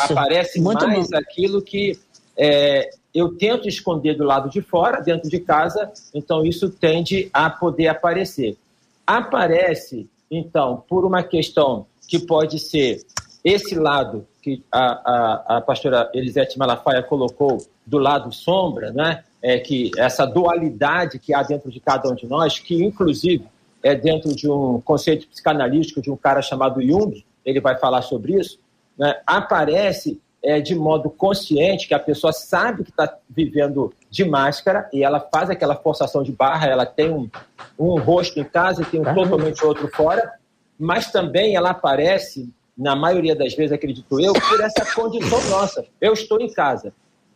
aparece 0.10 0.60
Muito 0.60 0.88
mais 0.88 1.10
bom. 1.10 1.18
aquilo 1.18 1.62
que 1.62 2.00
é, 2.36 2.90
eu 3.14 3.36
tento 3.36 3.68
esconder 3.68 4.16
do 4.16 4.24
lado 4.24 4.50
de 4.50 4.62
fora, 4.62 5.02
dentro 5.02 5.30
de 5.30 5.40
casa, 5.40 5.92
então 6.14 6.46
isso 6.46 6.70
tende 6.70 7.30
a 7.34 7.50
poder 7.50 7.88
aparecer. 7.88 8.58
Aparece, 9.06 10.10
então, 10.30 10.84
por 10.88 11.06
uma 11.06 11.22
questão 11.22 11.86
que 12.08 12.20
pode 12.20 12.60
ser 12.60 13.02
esse 13.44 13.76
lado 13.76 14.26
que 14.42 14.64
a, 14.72 14.82
a, 14.82 15.58
a 15.58 15.62
pastora 15.62 16.10
Elisete 16.14 16.58
Malafaia 16.58 17.04
colocou 17.04 17.58
do 17.86 17.98
lado 17.98 18.32
sombra, 18.32 18.92
né? 18.92 19.24
É 19.42 19.60
que 19.60 19.92
essa 19.98 20.26
dualidade 20.26 21.18
que 21.18 21.34
há 21.34 21.42
dentro 21.42 21.72
de 21.72 21.80
cada 21.80 22.10
um 22.10 22.16
de 22.16 22.28
nós, 22.28 22.60
que 22.60 22.84
inclusive 22.84 23.46
é 23.84 23.96
dentro 23.96 24.36
de 24.36 24.50
um 24.50 24.80
conceito 24.82 25.28
psicanalítico 25.28 26.02
de 26.02 26.12
um 26.12 26.16
cara 26.16 26.42
chamado 26.42 26.82
Jung, 26.82 27.26
ele 27.44 27.60
vai 27.60 27.76
falar 27.78 28.04
sobre 28.04 28.40
isso, 28.40 28.60
né? 28.98 29.20
aparece 29.26 30.20
é, 30.44 30.60
de 30.60 30.74
modo 30.74 31.10
consciente, 31.10 31.88
que 31.88 31.94
a 31.94 32.00
pessoa 32.00 32.34
sabe 32.34 32.84
que 32.84 32.90
está 32.90 33.18
vivendo 33.30 33.94
de 34.10 34.26
máscara 34.26 34.90
e 34.92 35.04
ela 35.04 35.20
faz 35.20 35.50
aquela 35.50 35.76
forçação 35.76 36.24
de 36.24 36.32
barra, 36.32 36.68
ela 36.68 36.86
tem 36.86 37.12
um, 37.12 37.30
um 37.78 38.00
rosto 38.00 38.40
em 38.40 38.44
casa 38.44 38.82
e 38.82 38.86
tem 38.86 39.00
um 39.00 39.08
ah. 39.08 39.14
totalmente 39.14 39.64
outro 39.64 39.88
fora, 39.90 40.34
mas 40.80 41.12
também 41.12 41.56
ela 41.56 41.70
aparece, 41.70 42.52
na 42.76 42.96
maioria 42.96 43.36
das 43.36 43.54
vezes, 43.54 43.72
acredito 43.72 44.20
eu, 44.20 44.34
por 44.34 44.60
essa 44.62 44.84
condição 44.96 45.40
nossa. 45.50 45.86
Eu 46.00 46.14
estou 46.14 46.42
em 46.42 46.52
casa, 46.52 46.92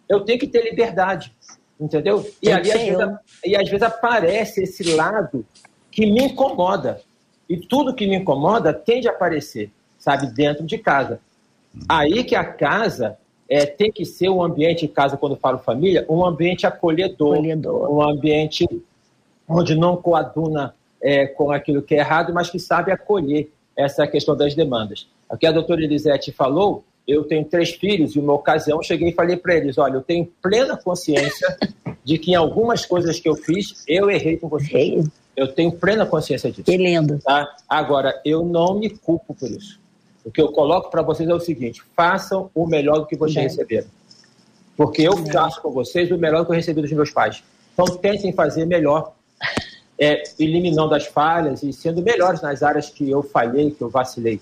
eu 0.10 0.22
tenho 0.22 0.40
que 0.40 0.48
ter 0.48 0.64
liberdade, 0.64 1.32
entendeu? 1.80 2.28
E, 2.42 2.52
ali, 2.52 2.72
às 2.72 2.82
vezes, 2.82 3.18
e 3.46 3.56
às 3.56 3.70
vezes 3.70 3.84
aparece 3.84 4.64
esse 4.64 4.96
lado 4.96 5.46
que 5.92 6.06
me 6.06 6.24
incomoda. 6.24 7.02
E 7.48 7.58
tudo 7.58 7.94
que 7.94 8.08
me 8.08 8.16
incomoda 8.16 8.74
tende 8.74 9.08
a 9.08 9.12
aparecer, 9.12 9.72
sabe, 10.00 10.26
dentro 10.28 10.66
de 10.66 10.80
casa. 10.80 11.20
Aí 11.88 12.24
que 12.24 12.36
a 12.36 12.44
casa 12.44 13.18
é, 13.50 13.66
tem 13.66 13.92
que 13.92 14.06
ser 14.06 14.30
um 14.30 14.42
ambiente, 14.42 14.86
em 14.86 14.88
casa, 14.88 15.18
quando 15.18 15.36
falo 15.36 15.60
família, 15.60 16.06
um 16.10 16.26
ambiente 16.26 16.66
acolhedor, 16.66 17.36
acolhedor. 17.36 17.92
um 17.92 18.02
ambiente 18.02 18.68
onde 19.48 19.76
não 19.76 19.96
coaduna 19.96 20.74
é, 21.02 21.28
com 21.28 21.52
aquilo 21.52 21.82
que 21.82 21.96
é 21.96 22.00
errado, 22.00 22.34
mas 22.34 22.50
que 22.50 22.60
sabe 22.60 22.92
acolher 22.92 23.52
essa 23.76 24.08
questão 24.08 24.36
das 24.36 24.56
demandas. 24.56 25.08
Aqui 25.30 25.46
a 25.46 25.52
doutora 25.52 25.84
Elisete 25.84 26.32
falou, 26.32 26.84
eu 27.08 27.24
tenho 27.24 27.46
três 27.46 27.72
filhos 27.72 28.16
e 28.16 28.20
uma 28.20 28.34
ocasião 28.34 28.82
cheguei 28.82 29.10
e 29.10 29.14
falei 29.14 29.38
para 29.38 29.56
eles, 29.56 29.78
olha, 29.78 29.96
eu 29.96 30.02
tenho 30.02 30.26
plena 30.42 30.76
consciência 30.76 31.58
de 32.04 32.18
que 32.18 32.32
em 32.32 32.36
algumas 32.36 32.86
coisas 32.86 33.20
que 33.20 33.30
eu 33.30 33.36
fiz, 33.36 33.84
eu 33.88 34.10
errei 34.10 34.38
com 34.38 34.48
vocês. 34.48 35.08
Eu 35.36 35.50
tenho 35.50 35.72
plena 35.72 36.06
consciência 36.06 36.50
disso. 36.50 36.64
Que 36.64 36.78
lindo. 36.78 37.20
Tá? 37.20 37.54
Agora, 37.68 38.22
eu 38.24 38.46
não 38.46 38.80
me 38.80 38.90
culpo 38.90 39.36
por 39.36 39.50
isso. 39.50 39.80
O 40.26 40.32
que 40.32 40.42
eu 40.42 40.52
coloco 40.52 40.90
para 40.90 41.04
vocês 41.04 41.30
é 41.30 41.34
o 41.34 41.40
seguinte: 41.40 41.84
façam 41.96 42.50
o 42.56 42.66
melhor 42.66 42.98
do 42.98 43.06
que 43.06 43.16
vocês 43.16 43.54
receberam. 43.54 43.88
Porque 44.76 45.04
eu 45.04 45.16
faço 45.28 45.62
com 45.62 45.72
vocês 45.72 46.12
o 46.12 46.18
melhor 46.18 46.44
que 46.44 46.52
eu 46.52 46.56
recebi 46.56 46.82
dos 46.82 46.92
meus 46.92 47.12
pais. 47.12 47.44
Então, 47.74 47.86
tentem 47.98 48.34
fazer 48.34 48.66
melhor, 48.66 49.14
é, 50.00 50.24
eliminando 50.40 50.96
as 50.96 51.06
falhas 51.06 51.62
e 51.62 51.72
sendo 51.72 52.02
melhores 52.02 52.42
nas 52.42 52.64
áreas 52.64 52.90
que 52.90 53.10
eu 53.10 53.22
falhei, 53.22 53.72
que 53.72 53.82
eu 53.82 53.90
vacilei. 53.90 54.42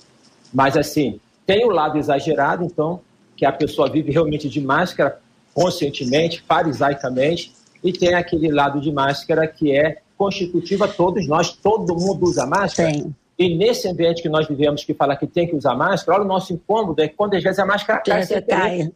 Mas, 0.52 0.78
assim, 0.78 1.20
tem 1.46 1.66
o 1.66 1.70
lado 1.70 1.98
exagerado, 1.98 2.64
então, 2.64 3.02
que 3.36 3.46
a 3.46 3.52
pessoa 3.52 3.90
vive 3.90 4.12
realmente 4.12 4.48
de 4.48 4.62
máscara, 4.62 5.20
conscientemente, 5.54 6.42
farisaicamente, 6.48 7.54
e 7.84 7.92
tem 7.92 8.14
aquele 8.14 8.52
lado 8.52 8.80
de 8.80 8.92
máscara 8.92 9.46
que 9.46 9.76
é 9.76 9.98
constitutivo 10.18 10.86
a 10.86 10.88
todos 10.88 11.28
nós, 11.28 11.52
todo 11.52 11.96
mundo 11.96 12.26
usa 12.26 12.46
máscara. 12.46 12.94
Sim. 12.94 13.14
E 13.44 13.56
nesse 13.58 13.90
ambiente 13.90 14.22
que 14.22 14.30
nós 14.30 14.48
vivemos, 14.48 14.86
que 14.86 14.94
fala 14.94 15.18
que 15.18 15.28
tem 15.28 15.46
que 15.46 15.54
usar 15.54 15.76
máscara, 15.76 16.18
olha 16.18 16.26
o 16.26 16.28
nosso 16.28 16.54
incômodo, 16.54 17.02
é 17.02 17.10
que 17.10 17.16
quando 17.16 17.36
às 17.36 17.44
vezes 17.44 17.60
a 17.60 17.66
máscara 17.66 18.00
cai 18.00 18.24
sem 18.24 18.42
querer. 18.42 18.58
Cai. 18.58 18.92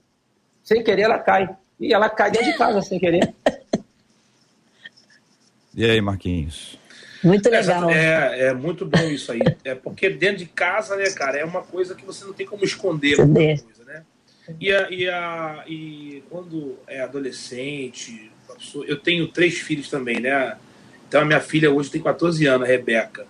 Sem 0.64 0.84
querer, 0.84 1.02
ela 1.02 1.20
cai. 1.20 1.50
E 1.78 1.94
ela 1.94 2.10
cai 2.10 2.32
dentro 2.32 2.50
de 2.50 2.58
casa 2.58 2.82
sem 2.82 2.98
querer. 2.98 3.34
E 5.76 5.84
aí, 5.84 6.00
Marquinhos? 6.00 6.80
Muito 7.22 7.50
legal. 7.50 7.90
É, 7.90 8.48
é 8.48 8.54
muito 8.54 8.86
bom 8.86 9.04
isso 9.10 9.34
aí. 9.34 9.42
É 9.66 9.76
porque 9.76 10.10
dentro 10.10 10.38
de 10.38 10.46
casa, 10.46 10.96
né, 10.96 11.10
cara, 11.10 11.38
é 11.38 11.44
uma 11.44 11.62
coisa 11.62 11.94
que 11.94 12.06
você 12.06 12.24
não 12.24 12.32
tem 12.32 12.48
como 12.48 12.64
esconder 12.64 13.20
alguma 13.20 13.36
coisa, 13.36 13.84
né? 13.86 14.04
E, 14.62 14.72
a, 14.72 14.90
e, 14.90 15.10
a, 15.10 15.64
e 15.68 16.24
quando 16.30 16.78
é 16.88 17.02
adolescente, 17.02 18.32
eu 18.88 18.98
tenho 18.98 19.28
três 19.28 19.60
filhos 19.60 19.90
também, 19.90 20.22
né? 20.22 20.58
Então 21.08 21.22
a 21.22 21.26
minha 21.26 21.42
filha 21.42 21.70
hoje 21.70 21.92
tem 21.92 22.02
14 22.02 22.46
anos, 22.46 22.66
a 22.66 22.72
Rebeca. 22.72 23.28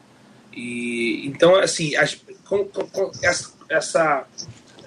E 0.57 1.27
então 1.27 1.55
assim, 1.55 1.95
as, 1.95 2.19
com, 2.43 2.65
com, 2.65 3.11
essa, 3.21 3.53
essa, 3.69 4.25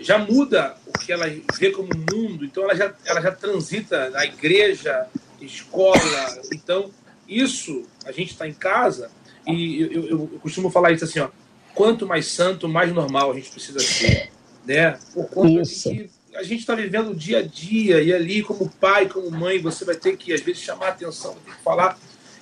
já 0.00 0.18
muda 0.18 0.74
o 0.84 0.98
que 0.98 1.12
ela 1.12 1.26
vê 1.56 1.70
como 1.70 1.90
mundo. 1.94 2.44
Então 2.44 2.64
ela 2.64 2.74
já 2.74 2.92
ela 3.04 3.20
já 3.20 3.30
transita 3.30 4.10
na 4.10 4.24
igreja, 4.24 5.06
escola. 5.40 6.42
Então 6.52 6.90
isso 7.28 7.84
a 8.04 8.10
gente 8.10 8.32
está 8.32 8.48
em 8.48 8.52
casa 8.52 9.12
e 9.46 9.80
eu, 9.80 9.92
eu, 9.92 10.08
eu, 10.08 10.40
costumo 10.42 10.70
falar 10.70 10.90
isso 10.90 11.04
assim, 11.04 11.20
ó. 11.20 11.28
Quanto 11.72 12.04
mais 12.04 12.26
santo, 12.26 12.68
mais 12.68 12.92
normal 12.92 13.30
a 13.30 13.34
gente 13.34 13.50
precisa 13.50 13.78
ser, 13.78 14.32
né? 14.66 14.98
Por 15.14 15.30
conta 15.30 15.62
isso. 15.62 15.88
de 15.88 15.98
que 15.98 16.10
a 16.34 16.42
gente 16.42 16.60
está 16.60 16.74
vivendo 16.74 17.12
o 17.12 17.14
dia 17.14 17.38
a 17.38 17.42
dia 17.42 18.02
e 18.02 18.12
ali, 18.12 18.42
como 18.42 18.68
pai, 18.68 19.08
como 19.08 19.30
mãe, 19.30 19.60
você 19.60 19.84
vai 19.84 19.94
ter 19.94 20.16
que, 20.16 20.32
às 20.32 20.40
vezes, 20.40 20.62
chamar 20.62 20.86
a 20.86 20.90
atenção, 20.90 21.34
vai 21.34 21.42
ter 21.44 21.56
que 21.56 21.62
falar. 21.62 21.98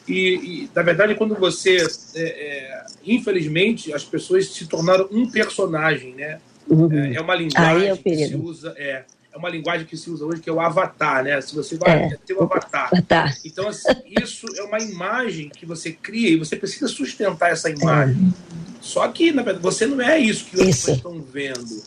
E, 0.09 0.65
e 0.65 0.71
na 0.75 0.83
verdade, 0.83 1.15
quando 1.15 1.35
você. 1.35 1.77
É, 2.15 2.23
é, 2.23 2.87
infelizmente, 3.05 3.93
as 3.93 4.05
pessoas 4.05 4.49
se 4.53 4.67
tornaram 4.67 5.09
um 5.13 5.31
personagem, 5.31 6.15
né? 6.15 6.41
Uhum. 6.69 6.93
É, 6.93 7.15
é, 7.15 7.21
uma 7.21 7.35
linguagem 7.35 7.97
que 7.97 8.17
se 8.17 8.37
usa. 8.37 8.75
É, 8.77 9.05
é 9.33 9.37
uma 9.37 9.51
linguagem 9.51 9.87
que 9.87 9.97
se 9.97 10.11
usa 10.11 10.25
hoje, 10.25 10.41
que 10.41 10.49
é 10.49 10.53
o 10.53 10.61
avatar, 10.61 11.23
né? 11.23 11.41
Se 11.41 11.55
você 11.55 11.77
vai 11.77 12.05
é. 12.05 12.19
ter 12.27 12.35
o 12.35 12.43
avatar. 12.43 12.89
avatar. 12.93 13.37
Então, 13.45 13.69
assim, 13.69 13.93
isso 14.23 14.47
é 14.57 14.63
uma 14.63 14.79
imagem 14.79 15.51
que 15.51 15.67
você 15.67 15.93
cria 15.93 16.31
e 16.31 16.37
você 16.37 16.57
precisa 16.57 16.89
sustentar 16.89 17.51
essa 17.51 17.69
imagem. 17.69 18.35
É. 18.35 18.59
Só 18.81 19.07
que, 19.09 19.31
na 19.33 19.43
verdade, 19.43 19.63
você 19.63 19.87
não 19.87 20.01
é 20.01 20.19
isso 20.19 20.47
que 20.47 20.61
as 20.61 20.67
pessoas 20.67 20.97
estão 20.97 21.21
vendo. 21.21 21.83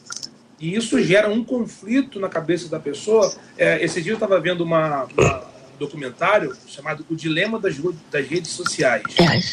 E 0.59 0.75
isso 0.75 1.01
gera 1.01 1.27
um 1.27 1.43
conflito 1.43 2.19
na 2.19 2.29
cabeça 2.29 2.69
da 2.69 2.79
pessoa. 2.79 3.33
É, 3.57 3.83
esse 3.83 3.99
dia 3.99 4.11
eu 4.11 4.15
estava 4.15 4.39
vendo 4.39 4.63
uma, 4.63 5.07
uma, 5.17 5.39
um 5.39 5.50
documentário 5.81 6.55
chamado 6.67 7.05
O 7.09 7.15
Dilema 7.15 7.59
das, 7.59 7.75
das 8.11 8.27
Redes 8.27 8.51
Sociais. 8.51 9.03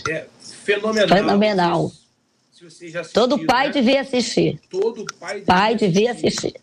É, 0.09 0.13
é 0.13 0.29
fenomenal. 0.65 1.09
Fenomenal. 1.09 1.93
Se 2.53 2.89
já 2.89 3.01
assistiu, 3.01 3.21
Todo 3.21 3.47
pai 3.47 3.69
né? 3.69 3.73
devia 3.73 4.01
assistir. 4.01 4.61
Todo 4.69 5.05
pai 5.19 5.35
devia, 5.35 5.47
pai 5.47 5.75
devia 5.77 6.13
assistir. 6.13 6.55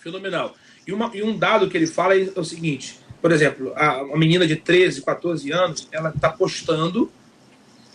Fenomenal. 0.00 0.54
E, 0.86 0.92
uma, 0.92 1.10
e 1.14 1.22
um 1.22 1.36
dado 1.36 1.68
que 1.68 1.76
ele 1.76 1.86
fala 1.86 2.16
é 2.16 2.32
o 2.34 2.44
seguinte: 2.44 2.98
por 3.20 3.30
exemplo, 3.30 3.72
a, 3.76 4.02
uma 4.02 4.16
menina 4.16 4.46
de 4.46 4.56
13, 4.56 5.02
14 5.02 5.52
anos, 5.52 5.88
ela 5.92 6.10
está 6.10 6.30
postando 6.30 7.10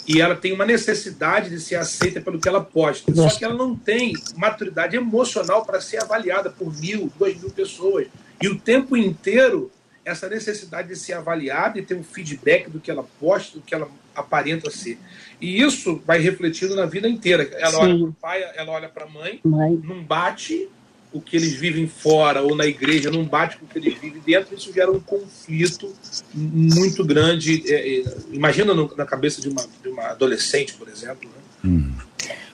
e 0.07 0.21
ela 0.21 0.35
tem 0.35 0.53
uma 0.53 0.65
necessidade 0.65 1.49
de 1.49 1.59
ser 1.59 1.75
aceita 1.75 2.21
pelo 2.21 2.39
que 2.39 2.47
ela 2.47 2.61
posta. 2.61 3.13
Só 3.13 3.29
que 3.29 3.43
ela 3.43 3.55
não 3.55 3.75
tem 3.75 4.13
maturidade 4.37 4.95
emocional 4.95 5.65
para 5.65 5.81
ser 5.81 6.01
avaliada 6.01 6.49
por 6.49 6.73
mil, 6.79 7.11
duas 7.17 7.35
mil 7.37 7.49
pessoas. 7.49 8.07
E 8.41 8.47
o 8.47 8.59
tempo 8.59 8.95
inteiro, 8.95 9.71
essa 10.03 10.27
necessidade 10.27 10.87
de 10.87 10.95
ser 10.95 11.13
avaliada 11.13 11.77
e 11.77 11.81
ter 11.81 11.95
um 11.95 12.03
feedback 12.03 12.69
do 12.69 12.79
que 12.79 12.89
ela 12.89 13.05
posta, 13.19 13.57
do 13.57 13.63
que 13.63 13.73
ela 13.73 13.89
aparenta 14.15 14.69
ser. 14.69 14.97
E 15.39 15.61
isso 15.61 16.01
vai 16.05 16.19
refletindo 16.19 16.75
na 16.75 16.85
vida 16.85 17.07
inteira. 17.07 17.43
Ela 17.53 17.71
Sim. 17.71 17.77
olha 17.77 17.97
para 17.97 18.09
o 18.09 18.13
pai, 18.13 18.51
ela 18.55 18.71
olha 18.71 18.89
para 18.89 19.05
a 19.05 19.09
mãe, 19.09 19.39
mãe, 19.43 19.79
não 19.83 20.03
bate 20.03 20.67
o 21.13 21.19
que 21.19 21.35
eles 21.35 21.53
vivem 21.53 21.87
fora 21.87 22.41
ou 22.41 22.55
na 22.55 22.65
igreja 22.65 23.11
não 23.11 23.25
bate 23.25 23.57
com 23.57 23.65
o 23.65 23.67
que 23.67 23.77
eles 23.77 23.97
vivem 23.97 24.21
dentro, 24.25 24.55
isso 24.55 24.71
gera 24.73 24.89
um 24.89 24.99
conflito 24.99 25.93
muito 26.33 27.03
grande. 27.03 27.63
É, 27.71 27.99
é, 27.99 28.03
imagina 28.31 28.73
no, 28.73 28.93
na 28.95 29.05
cabeça 29.05 29.41
de 29.41 29.49
uma, 29.49 29.65
de 29.83 29.89
uma 29.89 30.07
adolescente, 30.07 30.73
por 30.75 30.87
exemplo. 30.87 31.29
Né? 31.29 31.69
Hum. 31.69 31.93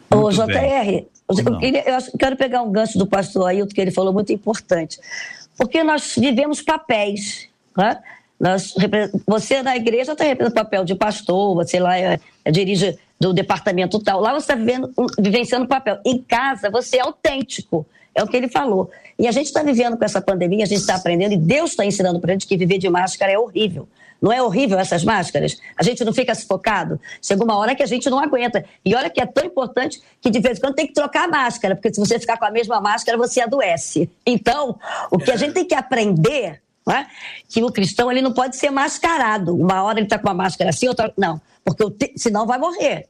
Ô, 0.09 0.31
JR, 0.31 1.05
eu, 1.29 1.59
queria, 1.59 1.87
eu 1.87 1.97
quero 2.17 2.35
pegar 2.35 2.63
um 2.63 2.71
gancho 2.71 2.97
do 2.97 3.05
pastor 3.05 3.47
Ailton, 3.47 3.73
que 3.73 3.81
ele 3.81 3.91
falou 3.91 4.11
muito 4.11 4.31
importante. 4.31 4.97
Porque 5.57 5.83
nós 5.83 6.15
vivemos 6.15 6.61
papéis. 6.61 7.49
Né? 7.75 7.97
Nós, 8.39 8.73
você 9.25 9.63
na 9.63 9.75
igreja 9.75 10.11
está 10.11 10.23
representando 10.23 10.51
o 10.51 10.63
papel 10.63 10.85
de 10.85 10.95
pastor, 10.95 11.55
você 11.55 11.79
lá 11.79 11.97
é, 11.97 12.19
é 12.45 12.51
dirige 12.51 12.97
do 13.19 13.33
departamento 13.33 13.99
tal. 13.99 14.21
Lá 14.21 14.33
você 14.33 14.53
está 14.53 14.55
vivenciando 15.19 15.65
o 15.65 15.67
papel. 15.67 15.99
Em 16.05 16.19
casa, 16.19 16.69
você 16.69 16.97
é 16.97 17.01
autêntico. 17.01 17.85
É 18.13 18.23
o 18.23 18.27
que 18.27 18.37
ele 18.37 18.47
falou. 18.47 18.89
E 19.17 19.27
a 19.27 19.31
gente 19.31 19.47
está 19.47 19.63
vivendo 19.63 19.97
com 19.97 20.05
essa 20.05 20.21
pandemia, 20.21 20.63
a 20.63 20.67
gente 20.67 20.81
está 20.81 20.95
aprendendo, 20.95 21.33
e 21.33 21.37
Deus 21.37 21.71
está 21.71 21.83
ensinando 21.85 22.19
para 22.19 22.31
a 22.31 22.33
gente 22.33 22.47
que 22.47 22.55
viver 22.55 22.77
de 22.77 22.89
máscara 22.89 23.31
é 23.31 23.37
horrível. 23.37 23.87
Não 24.21 24.31
é 24.31 24.41
horrível 24.41 24.79
essas 24.79 25.03
máscaras? 25.03 25.57
A 25.77 25.83
gente 25.83 26.03
não 26.03 26.13
fica 26.13 26.33
sufocado? 26.33 26.99
Chega 27.21 27.43
uma 27.43 27.57
hora 27.57 27.75
que 27.75 27.83
a 27.83 27.85
gente 27.85 28.09
não 28.09 28.19
aguenta. 28.19 28.65
E 28.83 28.95
olha 28.95 29.09
que 29.09 29.21
é 29.21 29.25
tão 29.25 29.45
importante 29.45 30.01
que 30.21 30.29
de 30.29 30.39
vez 30.39 30.57
em 30.57 30.61
quando 30.61 30.75
tem 30.75 30.87
que 30.87 30.93
trocar 30.93 31.25
a 31.25 31.27
máscara, 31.27 31.75
porque 31.75 31.93
se 31.93 31.99
você 31.99 32.19
ficar 32.19 32.37
com 32.37 32.45
a 32.45 32.51
mesma 32.51 32.81
máscara, 32.81 33.17
você 33.17 33.41
adoece. 33.41 34.09
Então, 34.25 34.79
o 35.11 35.17
que 35.17 35.31
a 35.31 35.35
gente 35.35 35.53
tem 35.53 35.65
que 35.65 35.75
aprender 35.75 36.61
é? 36.89 37.05
que 37.49 37.63
o 37.63 37.71
cristão 37.71 38.11
ele 38.11 38.21
não 38.21 38.33
pode 38.33 38.55
ser 38.55 38.69
mascarado. 38.69 39.55
Uma 39.55 39.83
hora 39.83 39.99
ele 39.99 40.05
está 40.05 40.17
com 40.17 40.29
a 40.29 40.33
máscara 40.33 40.69
assim, 40.69 40.87
outra. 40.87 41.13
Não, 41.17 41.41
porque 41.63 42.13
senão 42.15 42.45
vai 42.45 42.57
morrer 42.57 43.09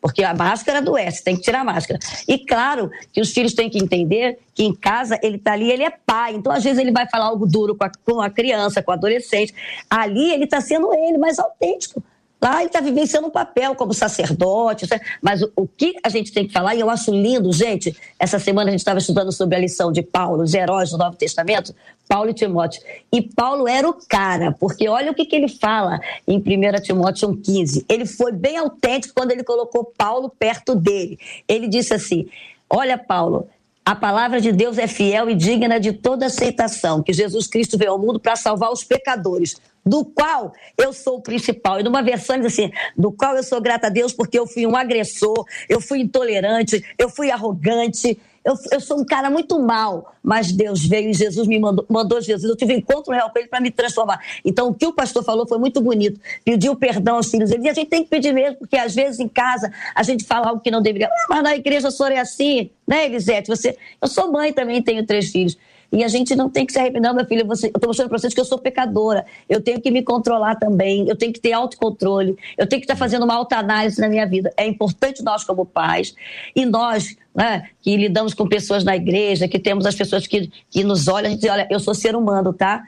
porque 0.00 0.22
a 0.22 0.34
máscara 0.34 0.78
adoece, 0.78 1.24
tem 1.24 1.36
que 1.36 1.42
tirar 1.42 1.60
a 1.60 1.64
máscara. 1.64 1.98
E 2.26 2.38
claro 2.38 2.90
que 3.12 3.20
os 3.20 3.32
filhos 3.32 3.54
têm 3.54 3.68
que 3.68 3.78
entender 3.78 4.38
que 4.54 4.64
em 4.64 4.74
casa 4.74 5.18
ele 5.22 5.36
está 5.36 5.52
ali, 5.52 5.70
ele 5.70 5.82
é 5.82 5.90
pai, 5.90 6.34
então 6.34 6.52
às 6.52 6.62
vezes 6.62 6.78
ele 6.78 6.92
vai 6.92 7.08
falar 7.08 7.26
algo 7.26 7.46
duro 7.46 7.74
com 7.74 7.84
a, 7.84 7.90
com 8.04 8.20
a 8.20 8.30
criança, 8.30 8.82
com 8.82 8.90
o 8.90 8.94
adolescente. 8.94 9.54
Ali 9.88 10.30
ele 10.30 10.44
está 10.44 10.60
sendo 10.60 10.92
ele, 10.94 11.18
mais 11.18 11.38
autêntico. 11.38 12.02
Lá 12.40 12.58
ele 12.58 12.66
está 12.66 12.80
vivenciando 12.80 13.26
um 13.26 13.30
papel 13.30 13.74
como 13.74 13.92
sacerdote, 13.92 14.86
mas 15.20 15.42
o, 15.56 15.66
que 15.66 15.94
a 16.04 16.08
gente 16.08 16.32
tem 16.32 16.46
que 16.46 16.52
falar, 16.52 16.76
e 16.76 16.80
eu 16.80 16.88
acho 16.88 17.10
lindo, 17.10 17.52
gente, 17.52 17.96
essa 18.18 18.38
semana 18.38 18.68
a 18.68 18.70
gente 18.70 18.80
estava 18.80 19.00
estudando 19.00 19.32
sobre 19.32 19.56
a 19.56 19.58
lição 19.58 19.90
de 19.90 20.02
Paulo, 20.02 20.44
os 20.44 20.54
heróis 20.54 20.90
do 20.90 20.98
Novo 20.98 21.16
Testamento, 21.16 21.74
Paulo 22.08 22.30
e 22.30 22.34
Timóteo. 22.34 22.80
E 23.12 23.20
Paulo 23.22 23.66
era 23.66 23.88
o 23.88 23.92
cara, 23.92 24.52
porque 24.52 24.88
olha 24.88 25.10
o 25.10 25.14
que, 25.14 25.24
que 25.24 25.34
ele 25.34 25.48
fala 25.48 25.98
em 26.26 26.38
1 26.38 26.80
Timóteo 26.82 27.28
1,15. 27.30 27.84
Ele 27.88 28.06
foi 28.06 28.30
bem 28.30 28.56
autêntico 28.56 29.14
quando 29.14 29.32
ele 29.32 29.42
colocou 29.42 29.92
Paulo 29.96 30.30
perto 30.30 30.76
dele. 30.76 31.18
Ele 31.48 31.66
disse 31.66 31.92
assim: 31.92 32.28
Olha, 32.70 32.96
Paulo, 32.96 33.48
a 33.88 33.94
palavra 33.94 34.38
de 34.38 34.52
Deus 34.52 34.76
é 34.76 34.86
fiel 34.86 35.30
e 35.30 35.34
digna 35.34 35.80
de 35.80 35.94
toda 35.94 36.26
aceitação, 36.26 37.02
que 37.02 37.10
Jesus 37.10 37.46
Cristo 37.46 37.78
veio 37.78 37.92
ao 37.92 37.98
mundo 37.98 38.20
para 38.20 38.36
salvar 38.36 38.70
os 38.70 38.84
pecadores 38.84 39.56
do 39.82 40.04
qual 40.04 40.52
eu 40.76 40.92
sou 40.92 41.16
o 41.16 41.22
principal. 41.22 41.80
E 41.80 41.82
numa 41.82 42.02
versão 42.02 42.36
diz 42.36 42.52
assim, 42.52 42.70
do 42.94 43.10
qual 43.10 43.34
eu 43.34 43.42
sou 43.42 43.62
grata 43.62 43.86
a 43.86 43.90
Deus 43.90 44.12
porque 44.12 44.38
eu 44.38 44.46
fui 44.46 44.66
um 44.66 44.76
agressor, 44.76 45.42
eu 45.70 45.80
fui 45.80 46.00
intolerante, 46.00 46.84
eu 46.98 47.08
fui 47.08 47.30
arrogante, 47.30 48.20
eu, 48.48 48.54
eu 48.72 48.80
sou 48.80 48.98
um 48.98 49.04
cara 49.04 49.28
muito 49.28 49.60
mal, 49.60 50.14
mas 50.22 50.50
Deus 50.50 50.82
veio 50.86 51.10
e 51.10 51.12
Jesus 51.12 51.46
me 51.46 51.58
mandou, 51.58 51.84
mandou 51.86 52.18
Jesus. 52.18 52.48
Eu 52.48 52.56
tive 52.56 52.74
um 52.74 52.78
encontro 52.78 53.12
real 53.12 53.30
com 53.30 53.38
ele 53.38 53.46
para 53.46 53.60
me 53.60 53.70
transformar. 53.70 54.20
Então, 54.42 54.68
o 54.68 54.74
que 54.74 54.86
o 54.86 54.92
pastor 54.92 55.22
falou 55.22 55.46
foi 55.46 55.58
muito 55.58 55.82
bonito. 55.82 56.18
Pediu 56.42 56.74
perdão 56.74 57.16
aos 57.16 57.30
filhos. 57.30 57.50
E 57.50 57.68
a 57.68 57.74
gente 57.74 57.88
tem 57.88 58.02
que 58.02 58.08
pedir 58.08 58.32
mesmo, 58.32 58.56
porque 58.56 58.78
às 58.78 58.94
vezes 58.94 59.20
em 59.20 59.28
casa 59.28 59.70
a 59.94 60.02
gente 60.02 60.24
fala 60.24 60.48
algo 60.48 60.62
que 60.62 60.70
não 60.70 60.80
deveria. 60.80 61.08
Ah, 61.08 61.26
mas 61.28 61.42
na 61.42 61.56
igreja 61.56 61.88
a 61.88 61.90
senhora 61.90 62.14
é 62.14 62.20
assim, 62.20 62.70
né, 62.86 63.04
Elisete? 63.04 63.48
Você... 63.48 63.76
Eu 64.00 64.08
sou 64.08 64.32
mãe 64.32 64.50
também, 64.50 64.82
tenho 64.82 65.04
três 65.04 65.30
filhos. 65.30 65.58
E 65.90 66.04
a 66.04 66.08
gente 66.08 66.36
não 66.36 66.50
tem 66.50 66.66
que 66.66 66.72
se 66.72 66.78
arrepender, 66.78 67.12
meu 67.14 67.24
filho. 67.24 67.46
Você, 67.46 67.66
eu 67.66 67.72
estou 67.74 67.88
mostrando 67.88 68.08
para 68.08 68.18
vocês 68.18 68.34
que 68.34 68.40
eu 68.40 68.44
sou 68.44 68.58
pecadora. 68.58 69.24
Eu 69.48 69.60
tenho 69.60 69.80
que 69.80 69.90
me 69.90 70.02
controlar 70.02 70.56
também. 70.56 71.08
Eu 71.08 71.16
tenho 71.16 71.32
que 71.32 71.40
ter 71.40 71.52
autocontrole. 71.52 72.36
Eu 72.56 72.66
tenho 72.66 72.80
que 72.80 72.84
estar 72.84 72.96
fazendo 72.96 73.24
uma 73.24 73.34
autoanálise 73.34 74.00
na 74.00 74.08
minha 74.08 74.26
vida. 74.26 74.52
É 74.56 74.66
importante 74.66 75.22
nós, 75.22 75.44
como 75.44 75.64
pais, 75.64 76.14
e 76.54 76.66
nós, 76.66 77.16
né, 77.34 77.70
que 77.80 77.96
lidamos 77.96 78.34
com 78.34 78.46
pessoas 78.46 78.84
na 78.84 78.94
igreja, 78.94 79.48
que 79.48 79.58
temos 79.58 79.86
as 79.86 79.94
pessoas 79.94 80.26
que, 80.26 80.50
que 80.70 80.84
nos 80.84 81.08
olham, 81.08 81.28
a 81.28 81.30
gente 81.30 81.40
diz: 81.40 81.50
olha, 81.50 81.66
eu 81.70 81.80
sou 81.80 81.94
ser 81.94 82.14
humano, 82.14 82.52
tá? 82.52 82.84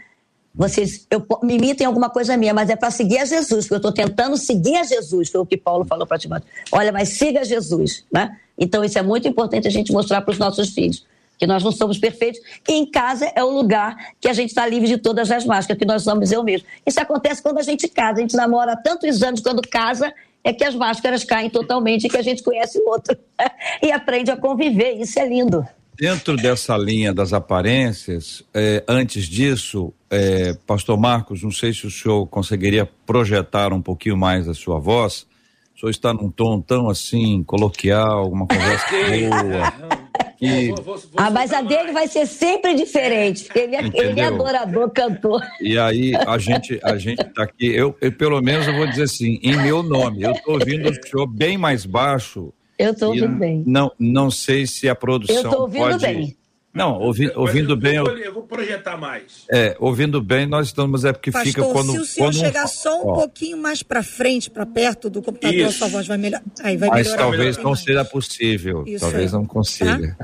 vocês 0.53 1.07
eu, 1.11 1.25
me 1.43 1.57
imitem 1.57 1.87
alguma 1.87 2.11
coisa 2.11 2.37
minha, 2.37 2.53
mas 2.53 2.69
é 2.69 2.77
para 2.77 2.91
seguir 2.91 3.19
a 3.19 3.25
Jesus, 3.25 3.67
porque 3.67 3.75
eu 3.75 3.77
estou 3.77 3.93
tentando 3.93 4.37
seguir 4.37 4.77
a 4.77 4.83
Jesus, 4.83 5.31
foi 5.31 5.41
o 5.41 5.47
que 5.47 5.57
Paulo 5.57 5.85
falou 5.85 6.07
para 6.07 6.19
Timóteo. 6.19 6.49
Olha, 6.73 6.91
mas 6.91 7.11
siga 7.11 7.45
Jesus, 7.45 8.05
né? 8.13 8.37
Então 8.59 8.85
isso 8.85 8.99
é 8.99 9.03
muito 9.03 9.29
importante 9.29 9.69
a 9.69 9.71
gente 9.71 9.93
mostrar 9.93 10.21
para 10.21 10.33
os 10.33 10.39
nossos 10.39 10.71
filhos 10.71 11.07
que 11.41 11.47
nós 11.47 11.65
não 11.65 11.73
somos 11.73 11.97
perfeitos, 11.97 12.39
e 12.69 12.75
em 12.75 12.85
casa 12.85 13.33
é 13.35 13.43
o 13.43 13.49
lugar 13.49 13.97
que 14.21 14.29
a 14.29 14.33
gente 14.35 14.51
está 14.51 14.67
livre 14.67 14.87
de 14.87 14.99
todas 14.99 15.31
as 15.31 15.47
máscaras, 15.47 15.79
que 15.79 15.87
nós 15.87 16.03
somos 16.03 16.31
eu 16.31 16.45
mesmo. 16.45 16.69
Isso 16.87 17.01
acontece 17.01 17.43
quando 17.43 17.59
a 17.59 17.63
gente 17.63 17.89
casa, 17.89 18.19
a 18.19 18.21
gente 18.21 18.37
namora 18.37 18.77
tantos 18.77 19.23
anos, 19.23 19.41
quando 19.41 19.63
casa, 19.67 20.13
é 20.45 20.53
que 20.53 20.63
as 20.63 20.75
máscaras 20.75 21.25
caem 21.25 21.49
totalmente 21.49 22.07
e 22.07 22.11
que 22.11 22.17
a 22.19 22.23
gente 22.23 22.43
conhece 22.43 22.79
o 22.79 22.91
outro 22.91 23.17
e 23.83 23.91
aprende 23.91 24.31
a 24.31 24.37
conviver, 24.37 25.01
isso 25.01 25.19
é 25.19 25.27
lindo. 25.27 25.67
Dentro 25.99 26.37
dessa 26.37 26.77
linha 26.77 27.13
das 27.13 27.33
aparências, 27.33 28.43
é, 28.53 28.85
antes 28.87 29.25
disso, 29.25 29.95
é, 30.11 30.55
Pastor 30.67 30.99
Marcos, 30.99 31.43
não 31.43 31.51
sei 31.51 31.73
se 31.73 31.87
o 31.87 31.91
senhor 31.91 32.27
conseguiria 32.27 32.87
projetar 33.07 33.73
um 33.73 33.81
pouquinho 33.81 34.17
mais 34.17 34.47
a 34.47 34.55
sua 34.55 34.79
voz. 34.79 35.27
O 35.75 35.81
senhor 35.81 35.91
está 35.91 36.13
num 36.13 36.31
tom 36.31 36.61
tão 36.61 36.91
assim, 36.91 37.43
coloquial, 37.45 38.31
uma 38.31 38.47
conversa 38.47 38.87
boa. 38.91 40.00
Que... 40.41 40.69
Vou, 40.69 40.77
vou, 40.77 40.97
vou 40.97 41.11
ah, 41.19 41.31
mas 41.31 41.53
a 41.53 41.61
dele 41.61 41.93
vai 41.93 42.09
ser 42.09 42.27
sempre 42.27 42.75
diferente, 42.75 43.45
porque 43.45 43.59
ele 43.59 43.77
é, 43.77 43.91
ele 43.93 44.21
é 44.21 44.25
adorador, 44.25 44.91
cantor. 44.91 45.43
E 45.61 45.79
aí, 45.79 46.15
a 46.17 46.39
gente, 46.39 46.81
a 46.83 46.97
gente 46.97 47.23
tá 47.25 47.43
aqui, 47.43 47.67
eu, 47.67 47.95
eu, 48.01 48.11
pelo 48.11 48.41
menos 48.41 48.67
eu 48.67 48.75
vou 48.75 48.87
dizer 48.87 49.03
assim, 49.03 49.39
em 49.43 49.55
meu 49.59 49.83
nome, 49.83 50.23
eu 50.23 50.33
tô 50.41 50.53
ouvindo 50.53 50.89
o 50.89 50.95
senhor 50.95 51.27
bem 51.27 51.59
mais 51.59 51.85
baixo. 51.85 52.55
Eu 52.79 52.97
tô 52.97 53.09
ouvindo 53.09 53.37
bem. 53.37 53.63
Não, 53.67 53.93
não 53.99 54.31
sei 54.31 54.67
se 54.67 54.89
a 54.89 54.95
produção 54.95 55.37
Eu 55.37 55.51
tô 55.51 55.61
ouvindo 55.61 55.91
pode... 55.91 56.07
bem. 56.07 56.37
Não, 56.73 57.01
ouvi, 57.01 57.33
ouvindo 57.35 57.77
bem. 57.77 57.97
Eu, 57.97 58.07
eu, 58.17 58.33
vou 58.33 58.45
projetar 58.45 58.97
mais. 58.97 59.45
É, 59.51 59.77
ouvindo 59.81 60.23
bem, 60.23 60.47
nós 60.47 60.69
estamos. 60.69 61.05
É 61.05 61.13
porque 61.13 61.33
Pastor, 61.33 61.49
fica 61.49 61.65
quando. 61.65 61.91
Se 61.91 61.99
o 61.99 62.05
senhor 62.05 62.27
quando 62.29 62.39
chegar 62.39 62.65
um, 62.65 62.69
só 62.69 63.03
um 63.03 63.09
ó, 63.09 63.15
pouquinho 63.15 63.59
mais 63.59 63.83
para 63.83 64.05
frente, 64.05 64.49
para 64.49 64.65
perto 64.65 65.11
do 65.11 65.21
computador, 65.21 65.57
isso. 65.57 65.69
a 65.69 65.73
sua 65.73 65.89
voz 65.89 66.07
vai 66.07 66.17
melhorar. 66.17 66.45
Aí 66.63 66.77
vai 66.77 66.89
Mas 66.91 67.09
melhorar 67.09 67.23
talvez 67.25 67.57
não 67.57 67.65
mais. 67.65 67.81
seja 67.81 68.05
possível. 68.05 68.85
Isso 68.87 69.01
talvez 69.01 69.33
não 69.33 69.45
consiga. 69.45 70.17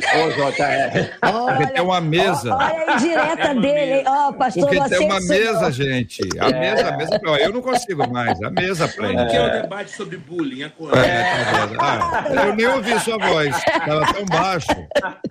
Ô, 0.00 0.30
JR. 0.30 1.10
Porque 1.20 1.72
tem 1.74 1.82
uma 1.82 2.00
mesa. 2.00 2.54
Olha 2.54 2.84
a 2.88 2.94
indireta 2.94 3.54
dele, 3.54 3.92
hein? 3.98 4.04
Ó, 4.06 4.28
oh, 4.28 4.32
pastor, 4.32 4.66
Porque 4.66 4.88
tem 4.88 5.06
uma 5.06 5.20
mesa, 5.20 5.70
gente. 5.70 6.22
A 6.40 6.48
é. 6.48 6.58
mesa, 6.58 6.88
a 6.88 6.96
mesa. 6.96 7.20
Eu 7.38 7.52
não 7.52 7.60
consigo 7.60 8.10
mais. 8.10 8.42
A 8.42 8.50
mesa 8.50 8.88
prende. 8.88 9.16
Como 9.16 9.28
que 9.28 9.36
é 9.36 9.46
o 9.46 9.62
debate 9.62 9.90
sobre 9.94 10.16
bullying? 10.16 10.62
É, 10.62 10.68
tá 10.70 11.68
ah, 11.78 12.46
eu 12.46 12.56
nem 12.56 12.66
ouvi 12.66 12.98
sua 13.00 13.18
voz. 13.18 13.54
Estava 13.56 14.14
tão 14.14 14.24
baixo. 14.24 14.69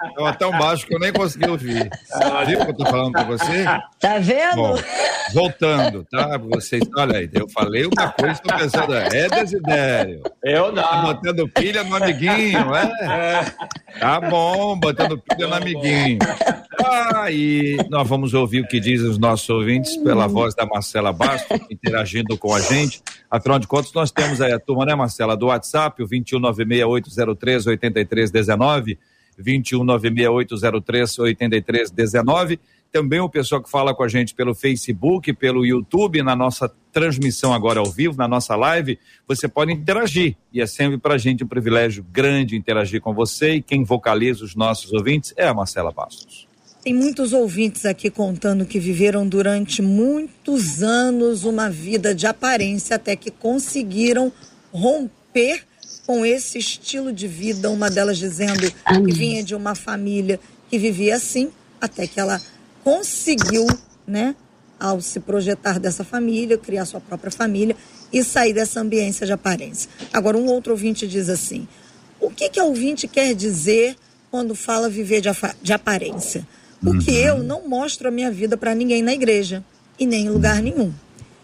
Estava 0.08 0.34
tão 0.34 0.52
baixo 0.52 0.86
que 0.86 0.96
eu 0.96 1.00
nem 1.00 1.12
consegui 1.12 1.50
ouvir. 1.50 1.90
Viu 2.48 2.60
o 2.60 2.66
que 2.66 2.72
eu 2.72 2.78
tô 2.78 2.86
falando 2.86 3.12
para 3.12 3.24
você? 3.24 3.66
Tá 4.00 4.18
vendo? 4.20 4.56
Bom, 4.56 4.76
voltando, 5.34 6.06
tá? 6.10 6.38
Vocês, 6.38 6.84
olha 6.96 7.20
aí, 7.20 7.30
eu 7.34 7.48
falei 7.50 7.86
uma 7.86 8.12
coisa, 8.12 8.34
estou 8.34 8.58
pensando, 8.58 8.94
é 8.94 9.30
Desidério. 9.30 10.24
Eu 10.44 10.72
não. 10.72 10.84
Tá 10.84 11.02
botando 11.02 11.48
pilha 11.50 11.84
no 11.84 11.96
amiguinho, 11.96 12.76
é? 12.76 12.92
é. 13.04 13.46
Tá 14.00 14.20
bom, 14.22 14.78
botando 14.78 15.18
pilha 15.18 15.48
no 15.48 15.56
amiguinho. 15.56 16.20
Aí 17.16 17.78
ah, 17.80 17.86
nós 17.90 18.08
vamos 18.08 18.34
ouvir 18.34 18.62
o 18.62 18.68
que 18.68 18.80
dizem 18.80 19.10
os 19.10 19.18
nossos 19.18 19.50
ouvintes 19.50 19.98
pela 19.98 20.28
voz 20.28 20.56
da 20.56 20.66
Marcela 20.66 21.12
Bastos, 21.12 21.60
interagindo 21.70 22.38
com 22.38 22.54
a 22.54 22.62
gente. 22.62 23.02
Afinal 23.30 23.60
de 23.60 23.68
contas, 23.68 23.92
nós 23.94 24.12
temos 24.12 24.40
aí 24.42 24.54
a 24.54 24.60
turma, 24.60 24.86
né, 24.86 24.96
Marcela, 24.96 25.36
do 25.36 25.48
WhatsApp, 25.48 26.02
o 26.02 26.08
21968038319 29.42 30.20
21968038319. 31.40 32.60
Também 32.92 33.20
o 33.20 33.30
pessoal 33.30 33.62
que 33.62 33.70
fala 33.70 33.94
com 33.94 34.02
a 34.02 34.08
gente 34.08 34.34
pelo 34.34 34.56
Facebook, 34.56 35.32
pelo 35.34 35.64
YouTube, 35.64 36.24
na 36.24 36.36
nossa 36.36 36.72
transmissão 36.92 37.54
agora 37.54 37.80
ao 37.80 37.86
vivo, 37.86 38.18
na 38.18 38.28
nossa 38.28 38.56
live, 38.56 38.98
você 39.28 39.48
pode 39.48 39.72
interagir. 39.72 40.36
E 40.52 40.60
é 40.60 40.66
sempre 40.66 40.98
para 40.98 41.14
a 41.14 41.18
gente 41.18 41.44
um 41.44 41.48
privilégio 41.48 42.04
grande 42.12 42.56
interagir 42.56 43.00
com 43.00 43.14
você. 43.14 43.56
E 43.56 43.62
quem 43.62 43.84
vocaliza 43.84 44.44
os 44.44 44.56
nossos 44.56 44.92
ouvintes 44.92 45.34
é 45.38 45.48
a 45.48 45.54
Marcela 45.54 45.92
Bastos. 45.92 46.48
Tem 46.82 46.94
muitos 46.94 47.32
ouvintes 47.32 47.86
aqui 47.86 48.10
contando 48.10 48.66
que 48.66 48.80
viveram 48.80 49.28
durante 49.28 49.82
muitos 49.82 50.82
anos 50.82 51.44
uma 51.44 51.70
vida 51.70 52.16
de 52.16 52.26
aparência 52.26 52.96
até 52.96 53.16
que 53.16 53.30
conseguiram 53.30 54.32
romper 54.72 55.64
com 56.10 56.26
esse 56.26 56.58
estilo 56.58 57.14
de 57.14 57.28
vida, 57.28 57.70
uma 57.70 57.88
delas 57.88 58.18
dizendo 58.18 58.62
que 58.62 59.14
vinha 59.14 59.44
de 59.44 59.54
uma 59.54 59.76
família 59.76 60.40
que 60.68 60.80
vivia 60.80 61.16
assim, 61.16 61.52
até 61.80 62.08
que 62.08 62.20
ela 62.20 62.42
conseguiu, 62.84 63.68
né, 64.08 64.36
ao 64.80 65.00
se 65.02 65.20
projetar 65.20 65.80
dessa 65.80 66.04
família, 66.04 66.58
criar 66.58 66.86
sua 66.86 67.00
própria 67.00 67.32
família 67.32 67.76
e 68.12 68.24
sair 68.24 68.54
dessa 68.54 68.82
ambiência 68.82 69.24
de 69.24 69.34
aparência. 69.34 69.88
Agora, 70.12 70.36
um 70.36 70.48
outro 70.48 70.72
ouvinte 70.72 71.08
diz 71.08 71.30
assim: 71.30 71.68
o 72.20 72.32
que, 72.32 72.50
que 72.50 72.60
a 72.60 72.64
ouvinte 72.64 73.08
quer 73.08 73.36
dizer 73.36 73.96
quando 74.32 74.56
fala 74.56 74.90
viver 74.90 75.22
de, 75.22 75.30
de 75.62 75.74
aparência? 75.74 76.44
Porque 76.84 77.12
uhum. 77.12 77.18
eu 77.18 77.44
não 77.44 77.70
mostro 77.70 78.08
a 78.08 78.12
minha 78.12 78.32
vida 78.32 78.58
para 78.58 78.74
ninguém 78.74 79.04
na 79.04 79.14
igreja 79.14 79.64
e 80.00 80.08
nem 80.08 80.26
em 80.26 80.30
lugar 80.32 80.60
nenhum. 80.60 80.92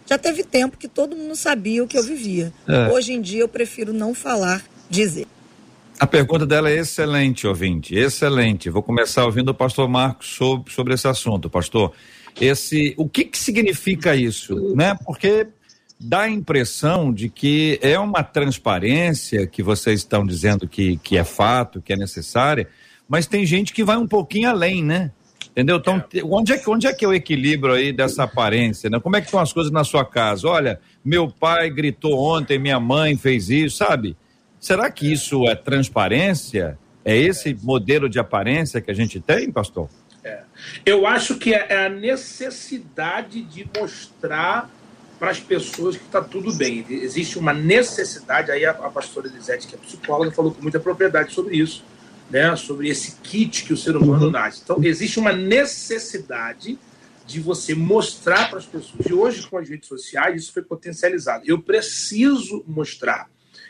Já 0.06 0.18
teve 0.18 0.44
tempo 0.44 0.78
que 0.78 0.88
todo 0.88 1.16
mundo 1.16 1.36
sabia 1.36 1.84
o 1.84 1.88
que 1.88 1.98
eu 1.98 2.04
vivia. 2.04 2.54
É. 2.68 2.92
Hoje 2.92 3.14
em 3.14 3.22
dia 3.22 3.42
eu 3.42 3.48
prefiro 3.48 3.92
não 3.92 4.14
falar, 4.14 4.64
dizer. 4.90 5.28
A 6.00 6.06
pergunta 6.06 6.46
dela 6.46 6.70
é 6.70 6.78
excelente, 6.78 7.48
ouvinte, 7.48 7.96
excelente. 7.96 8.70
Vou 8.70 8.84
começar 8.84 9.26
ouvindo 9.26 9.50
o 9.50 9.54
pastor 9.54 9.88
Marcos 9.88 10.28
sobre, 10.28 10.72
sobre 10.72 10.94
esse 10.94 11.08
assunto, 11.08 11.50
pastor. 11.50 11.94
Esse, 12.40 12.94
o 12.98 13.08
que, 13.08 13.24
que 13.24 13.38
significa 13.38 14.14
isso, 14.14 14.76
né? 14.76 14.96
Porque 15.06 15.48
dá 15.98 16.22
a 16.22 16.30
impressão 16.30 17.14
de 17.14 17.30
que 17.30 17.80
é 17.82 17.98
uma 17.98 18.24
transparência 18.24 19.48
que 19.48 19.64
vocês 19.64 20.02
estão 20.02 20.26
dizendo 20.26 20.68
que, 20.68 20.98
que 20.98 21.18
é 21.18 21.24
fato, 21.24 21.82
que 21.82 21.94
é 21.94 21.96
necessária, 21.96 22.68
mas 23.08 23.26
tem 23.26 23.46
gente 23.46 23.74
que 23.74 23.84
vai 23.84 23.96
um 23.96 24.08
pouquinho 24.08 24.50
além, 24.50 24.84
né? 24.84 25.12
Entendeu? 25.56 25.78
Então, 25.78 26.04
é. 26.14 26.22
onde 26.22 26.52
é, 26.52 26.62
onde 26.68 26.86
é 26.86 26.94
que 26.94 27.06
é 27.06 27.08
o 27.08 27.14
equilíbrio 27.14 27.74
aí 27.74 27.94
dessa 27.94 28.24
aparência, 28.24 28.90
né? 28.90 29.00
Como 29.00 29.16
é 29.16 29.22
que 29.22 29.28
estão 29.28 29.40
as 29.40 29.54
coisas 29.54 29.72
na 29.72 29.86
sua 29.86 30.04
casa? 30.04 30.50
Olha, 30.50 30.82
meu 31.04 31.30
pai 31.30 31.70
gritou 31.70 32.20
ontem, 32.20 32.60
minha 32.60 32.78
mãe 32.78 33.16
fez 33.16 33.50
isso, 33.50 33.78
sabe? 33.78 34.18
Será 34.60 34.92
que 34.92 35.10
isso 35.10 35.48
é 35.48 35.56
transparência? 35.56 36.78
É 37.06 37.16
esse 37.16 37.58
modelo 37.64 38.10
de 38.10 38.20
aparência 38.20 38.82
que 38.82 38.92
a 38.92 38.94
gente 38.94 39.22
tem, 39.22 39.50
pastor? 39.50 39.88
É. 40.26 40.42
Eu 40.86 41.08
acho 41.08 41.36
que 41.36 41.54
é 41.54 41.86
a 41.86 41.90
necessidade 41.90 43.42
de 43.42 43.66
mostrar 43.80 44.70
para 45.18 45.32
as 45.32 45.40
pessoas 45.40 45.96
que 45.96 46.04
está 46.04 46.22
tudo 46.22 46.54
bem. 46.54 46.86
Existe 46.90 47.40
uma 47.40 47.54
necessidade, 47.54 48.52
aí 48.52 48.66
a, 48.66 48.72
a 48.72 48.90
pastora 48.90 49.28
Elisete, 49.28 49.68
que 49.68 49.76
é 49.76 49.78
psicóloga, 49.78 50.32
falou 50.32 50.52
com 50.52 50.62
muita 50.62 50.82
propriedade 50.82 51.32
sobre 51.32 51.56
isso 51.56 51.82
né, 52.30 52.56
sobre 52.56 52.90
esse 52.90 53.18
kit 53.22 53.64
que 53.64 53.74
o 53.74 53.78
ser 53.78 53.96
humano 53.96 54.26
uhum. 54.26 54.32
nasce. 54.32 54.62
Então, 54.64 54.84
existe 54.84 55.20
uma 55.20 55.32
necessidade 55.32 56.78
de 57.26 57.40
você 57.40 57.74
mostrar 57.74 58.50
para 58.50 58.60
as 58.60 58.66
pessoas. 58.66 59.06
E 59.08 59.14
hoje, 59.14 59.48
com 59.48 59.58
as 59.58 59.68
redes 59.68 59.88
sociais, 59.88 60.44
isso 60.44 60.54
foi 60.54 60.62
potencializado. 60.62 61.44
Eu 61.48 61.62
preciso 61.62 62.64
mostrar. 62.68 63.30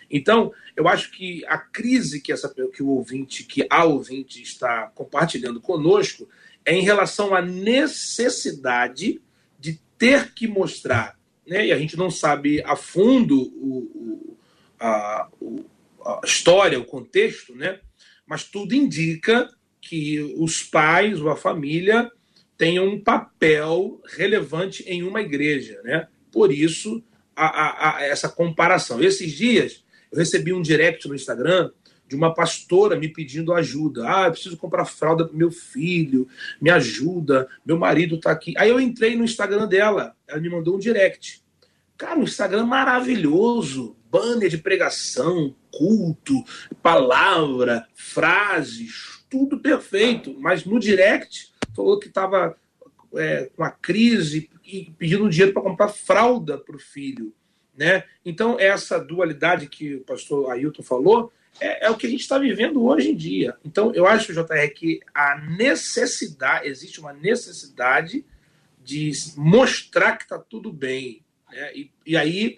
Então, 0.09 0.53
eu 0.75 0.87
acho 0.87 1.11
que 1.11 1.45
a 1.47 1.57
crise 1.57 2.21
que, 2.21 2.31
essa, 2.31 2.53
que 2.73 2.83
o 2.83 2.89
ouvinte, 2.89 3.43
que 3.43 3.65
a 3.69 3.85
ouvinte 3.85 4.41
está 4.41 4.91
compartilhando 4.93 5.61
conosco, 5.61 6.27
é 6.65 6.73
em 6.73 6.81
relação 6.81 7.33
à 7.33 7.41
necessidade 7.41 9.21
de 9.59 9.79
ter 9.97 10.33
que 10.33 10.47
mostrar. 10.47 11.17
Né? 11.47 11.67
E 11.67 11.71
a 11.71 11.77
gente 11.77 11.97
não 11.97 12.11
sabe 12.11 12.61
a 12.63 12.75
fundo 12.75 13.39
o, 13.39 13.77
o, 13.77 14.37
a, 14.79 15.29
o, 15.39 15.65
a 16.05 16.21
história, 16.23 16.79
o 16.79 16.85
contexto, 16.85 17.55
né? 17.55 17.79
Mas 18.27 18.43
tudo 18.43 18.73
indica 18.73 19.49
que 19.81 20.19
os 20.37 20.63
pais 20.63 21.21
ou 21.21 21.29
a 21.29 21.35
família 21.35 22.11
tenham 22.57 22.87
um 22.87 22.99
papel 22.99 24.01
relevante 24.17 24.83
em 24.83 25.03
uma 25.03 25.21
igreja, 25.21 25.79
né? 25.83 26.07
Por 26.31 26.51
isso 26.51 27.03
a, 27.35 27.45
a, 27.45 27.97
a 27.97 28.03
essa 28.03 28.29
comparação. 28.29 29.01
Esses 29.01 29.31
dias 29.33 29.83
eu 30.11 30.17
recebi 30.17 30.53
um 30.53 30.61
direct 30.61 31.07
no 31.07 31.15
Instagram 31.15 31.71
de 32.07 32.15
uma 32.15 32.33
pastora 32.33 32.97
me 32.97 33.07
pedindo 33.07 33.53
ajuda. 33.53 34.05
Ah, 34.07 34.25
eu 34.27 34.31
preciso 34.31 34.57
comprar 34.57 34.85
fralda 34.85 35.25
para 35.25 35.35
meu 35.35 35.51
filho, 35.51 36.27
me 36.61 36.69
ajuda, 36.69 37.47
meu 37.65 37.77
marido 37.77 38.15
está 38.15 38.31
aqui. 38.31 38.53
Aí 38.57 38.69
eu 38.69 38.79
entrei 38.79 39.15
no 39.15 39.23
Instagram 39.23 39.67
dela, 39.67 40.15
ela 40.27 40.39
me 40.39 40.49
mandou 40.49 40.75
um 40.75 40.79
direct. 40.79 41.43
Cara, 41.97 42.19
um 42.19 42.23
Instagram 42.23 42.65
maravilhoso, 42.65 43.95
banner 44.15 44.47
de 44.47 44.57
pregação, 44.57 45.53
culto, 45.69 46.41
palavra, 46.81 47.85
frases, 47.93 49.25
tudo 49.29 49.59
perfeito. 49.59 50.33
Mas 50.39 50.63
no 50.63 50.79
direct 50.79 51.51
falou 51.75 51.99
que 51.99 52.07
estava 52.07 52.55
é, 53.13 53.49
com 53.53 53.61
a 53.61 53.69
crise 53.69 54.49
e 54.63 54.89
pedindo 54.97 55.29
dinheiro 55.29 55.51
para 55.51 55.63
comprar 55.63 55.89
fralda 55.89 56.57
para 56.57 56.77
o 56.77 56.79
filho. 56.79 57.33
Né? 57.77 58.05
Então, 58.23 58.57
essa 58.57 58.97
dualidade 58.97 59.67
que 59.67 59.95
o 59.95 60.05
pastor 60.05 60.49
Ailton 60.49 60.81
falou 60.81 61.33
é, 61.59 61.87
é 61.87 61.91
o 61.91 61.97
que 61.97 62.07
a 62.07 62.09
gente 62.09 62.21
está 62.21 62.37
vivendo 62.37 62.85
hoje 62.85 63.11
em 63.11 63.15
dia. 63.15 63.57
Então, 63.65 63.93
eu 63.93 64.07
acho, 64.07 64.31
JR, 64.31 64.73
que 64.73 65.01
a 65.13 65.37
necessidade, 65.41 66.69
existe 66.69 67.01
uma 67.01 67.11
necessidade 67.11 68.25
de 68.81 69.11
mostrar 69.35 70.15
que 70.15 70.23
está 70.23 70.39
tudo 70.39 70.71
bem. 70.71 71.21
Né? 71.51 71.71
E, 71.75 71.91
e 72.05 72.15
aí 72.15 72.57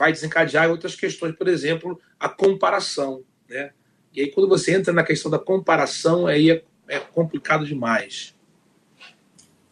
vai 0.00 0.12
desencadear 0.12 0.70
outras 0.70 0.96
questões, 0.96 1.36
por 1.36 1.46
exemplo, 1.46 2.00
a 2.18 2.26
comparação. 2.26 3.22
Né? 3.46 3.70
E 4.14 4.22
aí, 4.22 4.30
quando 4.30 4.48
você 4.48 4.74
entra 4.74 4.94
na 4.94 5.04
questão 5.04 5.30
da 5.30 5.38
comparação, 5.38 6.26
aí 6.26 6.50
é, 6.50 6.62
é 6.88 6.98
complicado 6.98 7.66
demais. 7.66 8.34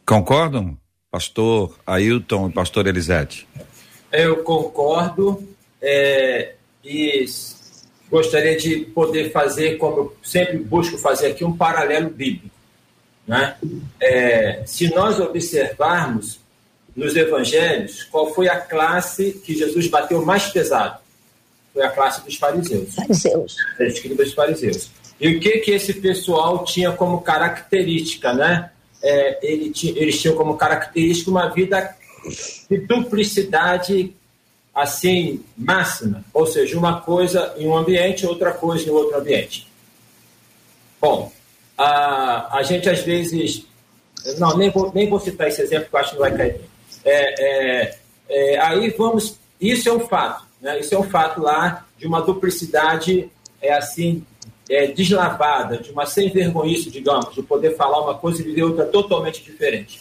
Concordam, 0.04 0.78
pastor 1.10 1.78
Ailton 1.86 2.50
e 2.50 2.52
pastor 2.52 2.86
Elisete? 2.86 3.48
Eu 4.12 4.42
concordo 4.42 5.48
é, 5.80 6.56
e 6.84 7.24
gostaria 8.10 8.58
de 8.58 8.80
poder 8.80 9.32
fazer, 9.32 9.78
como 9.78 9.96
eu 9.96 10.16
sempre 10.22 10.58
busco 10.58 10.98
fazer 10.98 11.28
aqui, 11.28 11.42
um 11.42 11.56
paralelo 11.56 12.10
bíblico. 12.10 12.54
Né? 13.26 13.56
É, 13.98 14.62
se 14.66 14.94
nós 14.94 15.18
observarmos 15.18 16.38
nos 16.98 17.14
evangelhos, 17.14 18.02
qual 18.10 18.34
foi 18.34 18.48
a 18.48 18.60
classe 18.60 19.40
que 19.44 19.56
Jesus 19.56 19.86
bateu 19.86 20.24
mais 20.24 20.46
pesado? 20.46 20.98
Foi 21.72 21.82
a 21.82 21.90
classe 21.90 22.24
dos 22.24 22.34
fariseus. 22.34 22.92
Fariseus. 22.92 23.56
Escribas 23.78 24.32
fariseus. 24.32 24.90
E 25.20 25.36
o 25.36 25.40
que 25.40 25.58
que 25.58 25.70
esse 25.70 25.94
pessoal 25.94 26.64
tinha 26.64 26.90
como 26.90 27.20
característica, 27.20 28.32
né? 28.32 28.72
É, 29.00 29.38
ele 29.46 29.72
eles 29.94 30.20
tinham 30.20 30.34
como 30.34 30.56
característica 30.56 31.30
uma 31.30 31.48
vida 31.48 31.94
de 32.68 32.78
duplicidade 32.78 34.12
assim 34.74 35.44
máxima, 35.56 36.24
ou 36.34 36.46
seja, 36.46 36.76
uma 36.76 37.00
coisa 37.00 37.54
em 37.56 37.68
um 37.68 37.76
ambiente, 37.76 38.26
outra 38.26 38.52
coisa 38.52 38.84
em 38.84 38.90
outro 38.90 39.16
ambiente. 39.16 39.68
Bom, 41.00 41.30
a, 41.76 42.58
a 42.58 42.62
gente 42.64 42.88
às 42.88 43.00
vezes, 43.00 43.64
não, 44.36 44.56
nem 44.56 44.68
vou, 44.70 44.90
nem 44.92 45.08
vou 45.08 45.20
citar 45.20 45.46
esse 45.46 45.62
exemplo, 45.62 45.84
porque 45.84 45.96
eu 45.96 46.00
acho 46.00 46.10
que 46.10 46.16
não 46.16 46.28
vai 46.28 46.36
cair. 46.36 46.60
É, 47.10 47.34
é, 47.40 47.98
é, 48.28 48.58
aí 48.60 48.90
vamos, 48.90 49.38
isso 49.58 49.88
é 49.88 49.92
um 49.92 50.00
fato, 50.00 50.44
né? 50.60 50.78
Isso 50.78 50.94
é 50.94 50.98
um 50.98 51.04
fato 51.04 51.40
lá 51.40 51.86
de 51.96 52.06
uma 52.06 52.20
duplicidade 52.20 53.30
é 53.60 53.72
assim 53.72 54.24
é, 54.68 54.86
deslavada, 54.88 55.78
de 55.78 55.90
uma 55.90 56.04
sem 56.04 56.30
vergonhice, 56.30 56.90
digamos, 56.90 57.34
de 57.34 57.42
poder 57.42 57.74
falar 57.76 58.02
uma 58.02 58.14
coisa 58.14 58.42
e 58.42 58.44
viver 58.44 58.64
outra 58.64 58.84
totalmente 58.84 59.42
diferente. 59.42 60.00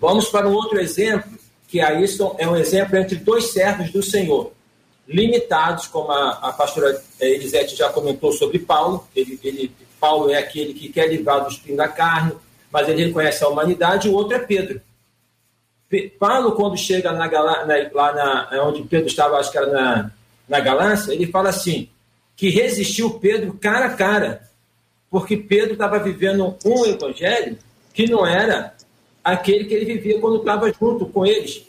Vamos 0.00 0.28
para 0.28 0.48
um 0.48 0.52
outro 0.52 0.80
exemplo, 0.80 1.30
que 1.66 1.80
aí 1.80 2.04
é 2.38 2.48
um 2.48 2.56
exemplo 2.56 2.96
entre 2.96 3.16
dois 3.16 3.52
servos 3.52 3.90
do 3.90 4.00
Senhor, 4.00 4.52
limitados, 5.06 5.88
como 5.88 6.12
a, 6.12 6.30
a 6.40 6.52
pastora 6.52 7.02
Elisete 7.18 7.74
já 7.74 7.90
comentou 7.90 8.30
sobre 8.32 8.60
Paulo. 8.60 9.06
Ele, 9.14 9.38
ele, 9.42 9.72
Paulo 9.98 10.30
é 10.30 10.38
aquele 10.38 10.72
que 10.72 10.88
quer 10.88 11.08
livrar 11.08 11.42
do 11.42 11.50
espinho 11.50 11.76
da 11.76 11.88
carne, 11.88 12.32
mas 12.70 12.88
ele 12.88 13.06
reconhece 13.06 13.42
a 13.42 13.48
humanidade, 13.48 14.08
o 14.08 14.14
outro 14.14 14.36
é 14.36 14.38
Pedro. 14.38 14.80
Paulo, 16.18 16.52
quando 16.52 16.76
chega 16.76 17.12
na, 17.12 17.26
lá 17.30 18.12
na, 18.12 18.64
onde 18.64 18.82
Pedro 18.82 19.06
estava, 19.06 19.38
acho 19.38 19.50
que 19.50 19.56
era 19.56 19.66
na, 19.66 20.10
na 20.48 20.60
Galácia, 20.60 21.12
ele 21.12 21.26
fala 21.26 21.48
assim: 21.48 21.88
que 22.36 22.50
resistiu 22.50 23.18
Pedro 23.18 23.54
cara 23.54 23.86
a 23.86 23.94
cara, 23.94 24.42
porque 25.10 25.36
Pedro 25.36 25.72
estava 25.72 25.98
vivendo 25.98 26.56
um 26.64 26.84
evangelho 26.84 27.58
que 27.94 28.08
não 28.08 28.26
era 28.26 28.74
aquele 29.24 29.64
que 29.64 29.74
ele 29.74 29.94
vivia 29.94 30.20
quando 30.20 30.38
estava 30.38 30.72
junto 30.72 31.06
com 31.06 31.26
eles. 31.26 31.66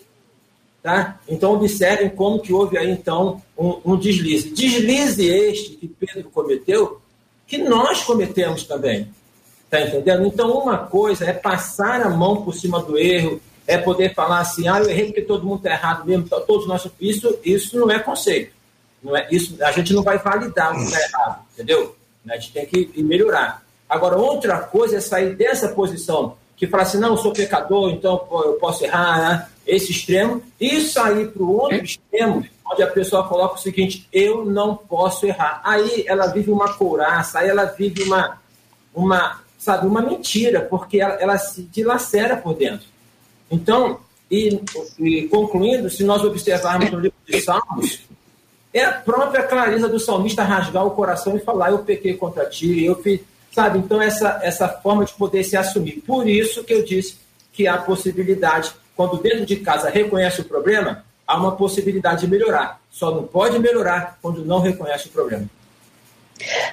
Tá? 0.83 1.19
Então, 1.27 1.53
observem 1.53 2.09
como 2.09 2.39
que 2.39 2.53
houve 2.53 2.77
aí, 2.77 2.89
então, 2.89 3.41
um, 3.57 3.79
um 3.83 3.97
deslize. 3.97 4.51
Deslize 4.51 5.25
este 5.25 5.71
que 5.71 5.87
Pedro 5.87 6.29
cometeu, 6.29 7.01
que 7.47 7.57
nós 7.57 8.03
cometemos 8.03 8.63
também. 8.63 9.09
Tá 9.69 9.81
entendendo? 9.81 10.25
Então, 10.25 10.51
uma 10.57 10.77
coisa 10.77 11.25
é 11.25 11.33
passar 11.33 12.01
a 12.01 12.09
mão 12.09 12.43
por 12.43 12.53
cima 12.53 12.81
do 12.81 12.97
erro, 12.97 13.41
é 13.69 13.77
poder 13.77 14.15
falar 14.15 14.39
assim, 14.39 14.67
ah, 14.67 14.79
eu 14.79 14.89
errei 14.89 15.05
porque 15.05 15.21
todo 15.21 15.45
mundo 15.45 15.57
está 15.57 15.69
errado 15.69 16.03
mesmo, 16.05 16.27
todos 16.27 16.67
nós... 16.67 16.87
Isso, 16.99 17.37
isso 17.45 17.77
não 17.77 17.91
é 17.91 17.99
conceito. 17.99 18.51
Não 19.03 19.15
é, 19.15 19.27
isso, 19.31 19.55
a 19.63 19.71
gente 19.71 19.93
não 19.93 20.01
vai 20.01 20.17
validar 20.17 20.73
o 20.73 20.75
que 20.75 20.83
está 20.85 20.99
errado, 20.99 21.45
entendeu? 21.53 21.95
A 22.27 22.35
gente 22.35 22.51
tem 22.51 22.65
que 22.65 23.03
melhorar. 23.03 23.63
Agora, 23.87 24.17
outra 24.17 24.57
coisa 24.59 24.97
é 24.97 24.99
sair 24.99 25.35
dessa 25.35 25.69
posição 25.69 26.35
que 26.57 26.67
fala 26.67 26.83
assim, 26.83 26.97
não, 26.97 27.11
eu 27.11 27.17
sou 27.17 27.31
pecador, 27.31 27.91
então 27.91 28.27
eu 28.31 28.53
posso 28.53 28.83
errar, 28.83 29.19
né? 29.19 29.47
esse 29.65 29.91
extremo, 29.91 30.41
e 30.59 30.81
sair 30.81 31.29
para 31.29 31.43
o 31.43 31.53
outro 31.55 31.83
extremo, 31.83 32.43
onde 32.65 32.83
a 32.83 32.87
pessoa 32.87 33.27
coloca 33.27 33.55
o 33.55 33.59
seguinte, 33.59 34.07
eu 34.11 34.43
não 34.43 34.75
posso 34.75 35.27
errar. 35.27 35.61
Aí 35.63 36.03
ela 36.07 36.27
vive 36.27 36.51
uma 36.51 36.73
couraça, 36.73 37.39
aí 37.39 37.49
ela 37.49 37.65
vive 37.65 38.03
uma, 38.03 38.41
uma 38.93 39.41
sabe, 39.59 39.85
uma 39.85 40.01
mentira, 40.01 40.61
porque 40.61 40.99
ela, 40.99 41.13
ela 41.15 41.37
se 41.37 41.61
dilacera 41.63 42.35
por 42.35 42.55
dentro. 42.55 42.87
Então, 43.51 43.99
e, 44.29 44.61
e 44.99 45.27
concluindo, 45.27 45.89
se 45.89 46.03
nós 46.03 46.23
observarmos 46.23 46.91
no 46.91 46.99
livro 46.99 47.17
de 47.25 47.41
Salmos, 47.41 48.01
é 48.73 48.85
a 48.85 48.91
própria 48.91 49.43
clareza 49.43 49.87
do 49.87 49.99
salmista 49.99 50.43
rasgar 50.43 50.85
o 50.85 50.91
coração 50.91 51.35
e 51.35 51.39
falar: 51.39 51.71
Eu 51.71 51.79
pequei 51.79 52.13
contra 52.15 52.45
ti, 52.45 52.83
eu 52.83 53.01
fiz. 53.01 53.21
Sabe? 53.51 53.79
Então, 53.79 53.99
essa, 53.99 54.39
essa 54.43 54.69
forma 54.69 55.03
de 55.03 55.13
poder 55.13 55.43
se 55.43 55.57
assumir. 55.57 56.03
Por 56.05 56.27
isso 56.29 56.63
que 56.63 56.73
eu 56.73 56.85
disse 56.85 57.17
que 57.51 57.67
há 57.67 57.77
possibilidade, 57.77 58.71
quando 58.95 59.17
dentro 59.17 59.45
de 59.45 59.55
casa 59.55 59.89
reconhece 59.89 60.41
o 60.41 60.45
problema, 60.45 61.03
há 61.25 61.35
uma 61.35 61.53
possibilidade 61.53 62.21
de 62.21 62.27
melhorar. 62.27 62.79
Só 62.91 63.09
não 63.09 63.23
pode 63.23 63.57
melhorar 63.57 64.19
quando 64.21 64.45
não 64.45 64.59
reconhece 64.59 65.07
o 65.07 65.11
problema. 65.11 65.49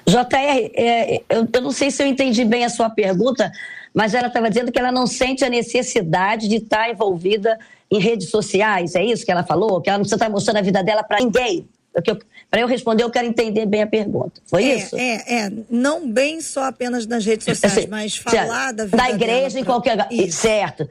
JR, 0.06 0.70
é, 0.74 1.16
eu, 1.28 1.48
eu 1.52 1.60
não 1.62 1.72
sei 1.72 1.90
se 1.90 2.02
eu 2.02 2.06
entendi 2.06 2.44
bem 2.44 2.64
a 2.64 2.68
sua 2.68 2.88
pergunta, 2.90 3.50
mas 3.96 4.12
ela 4.12 4.26
estava 4.26 4.50
dizendo 4.50 4.70
que 4.70 4.78
ela 4.78 4.92
não 4.92 5.06
sente 5.06 5.42
a 5.42 5.48
necessidade 5.48 6.48
de 6.48 6.56
estar 6.56 6.90
envolvida 6.90 7.58
em 7.90 7.98
redes 7.98 8.28
sociais, 8.28 8.94
é 8.94 9.02
isso 9.02 9.24
que 9.24 9.32
ela 9.32 9.42
falou? 9.42 9.80
Que 9.80 9.88
ela 9.88 9.96
não 9.96 10.02
precisa 10.02 10.16
estar 10.16 10.28
mostrando 10.28 10.58
a 10.58 10.60
vida 10.60 10.84
dela 10.84 11.02
para 11.02 11.18
ninguém. 11.18 11.66
Para 12.50 12.60
eu 12.60 12.66
responder, 12.66 13.04
eu 13.04 13.10
quero 13.10 13.26
entender 13.26 13.64
bem 13.64 13.82
a 13.82 13.86
pergunta. 13.86 14.38
Foi 14.44 14.64
é, 14.64 14.76
isso? 14.76 14.96
É, 14.98 15.46
é. 15.46 15.52
Não 15.70 16.06
bem 16.06 16.42
só 16.42 16.64
apenas 16.64 17.06
nas 17.06 17.24
redes 17.24 17.46
sociais, 17.48 17.78
assim, 17.78 17.86
mas 17.88 18.18
falar 18.18 18.72
da 18.72 18.84
vida 18.84 18.98
Da 18.98 19.10
igreja, 19.10 19.52
pra... 19.52 19.60
em 19.60 19.64
qualquer 19.64 19.92
lugar. 19.92 20.08
Certo. 20.30 20.86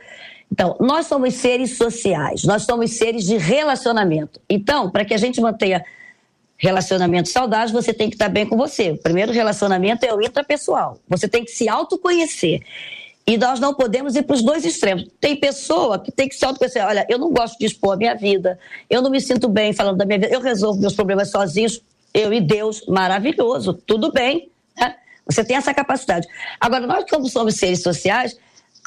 Então, 0.52 0.76
nós 0.80 1.06
somos 1.06 1.36
seres 1.36 1.78
sociais, 1.78 2.44
nós 2.44 2.64
somos 2.64 2.92
seres 2.92 3.24
de 3.26 3.38
relacionamento. 3.38 4.42
Então, 4.50 4.90
para 4.90 5.06
que 5.06 5.14
a 5.14 5.18
gente 5.18 5.40
mantenha 5.40 5.86
relacionamento 6.58 7.30
saudável, 7.30 7.74
você 7.74 7.94
tem 7.94 8.10
que 8.10 8.16
estar 8.16 8.30
bem 8.30 8.46
com 8.46 8.56
você. 8.56 8.92
O 8.92 8.98
primeiro 8.98 9.32
relacionamento 9.32 10.06
é 10.06 10.14
o 10.14 10.22
intrapessoal. 10.22 11.00
Você 11.08 11.28
tem 11.28 11.44
que 11.44 11.52
se 11.52 11.68
autoconhecer. 11.68 12.62
E 13.28 13.38
nós 13.38 13.60
não 13.60 13.74
podemos 13.74 14.16
ir 14.16 14.24
para 14.24 14.36
os 14.36 14.44
dois 14.44 14.64
extremos. 14.64 15.08
Tem 15.20 15.36
pessoa 15.36 15.98
que 15.98 16.12
tem 16.12 16.30
que 16.30 16.36
se 16.36 16.46
autoconhecer. 16.46 16.86
Olha, 16.86 17.06
eu 17.10 17.18
não 17.18 17.32
gosto 17.32 17.58
de 17.58 17.66
expor 17.66 17.96
a 17.96 17.98
minha 17.98 18.16
vida, 18.16 18.60
eu 18.90 19.02
não 19.02 19.10
me 19.10 19.20
sinto 19.20 19.50
bem 19.50 19.74
falando 19.74 19.98
da 19.98 20.06
minha 20.06 20.20
vida, 20.20 20.34
eu 20.34 20.40
resolvo 20.40 20.80
meus 20.80 20.94
problemas 20.94 21.32
sozinhos, 21.32 21.82
eu 22.14 22.32
e 22.32 22.40
Deus, 22.40 22.86
maravilhoso, 22.88 23.74
tudo 23.74 24.12
bem. 24.12 24.50
Né? 24.80 24.96
Você 25.26 25.44
tem 25.44 25.58
essa 25.58 25.74
capacidade. 25.74 26.28
Agora, 26.60 26.86
nós, 26.86 27.10
como 27.10 27.28
somos 27.28 27.56
seres 27.56 27.82
sociais, 27.82 28.38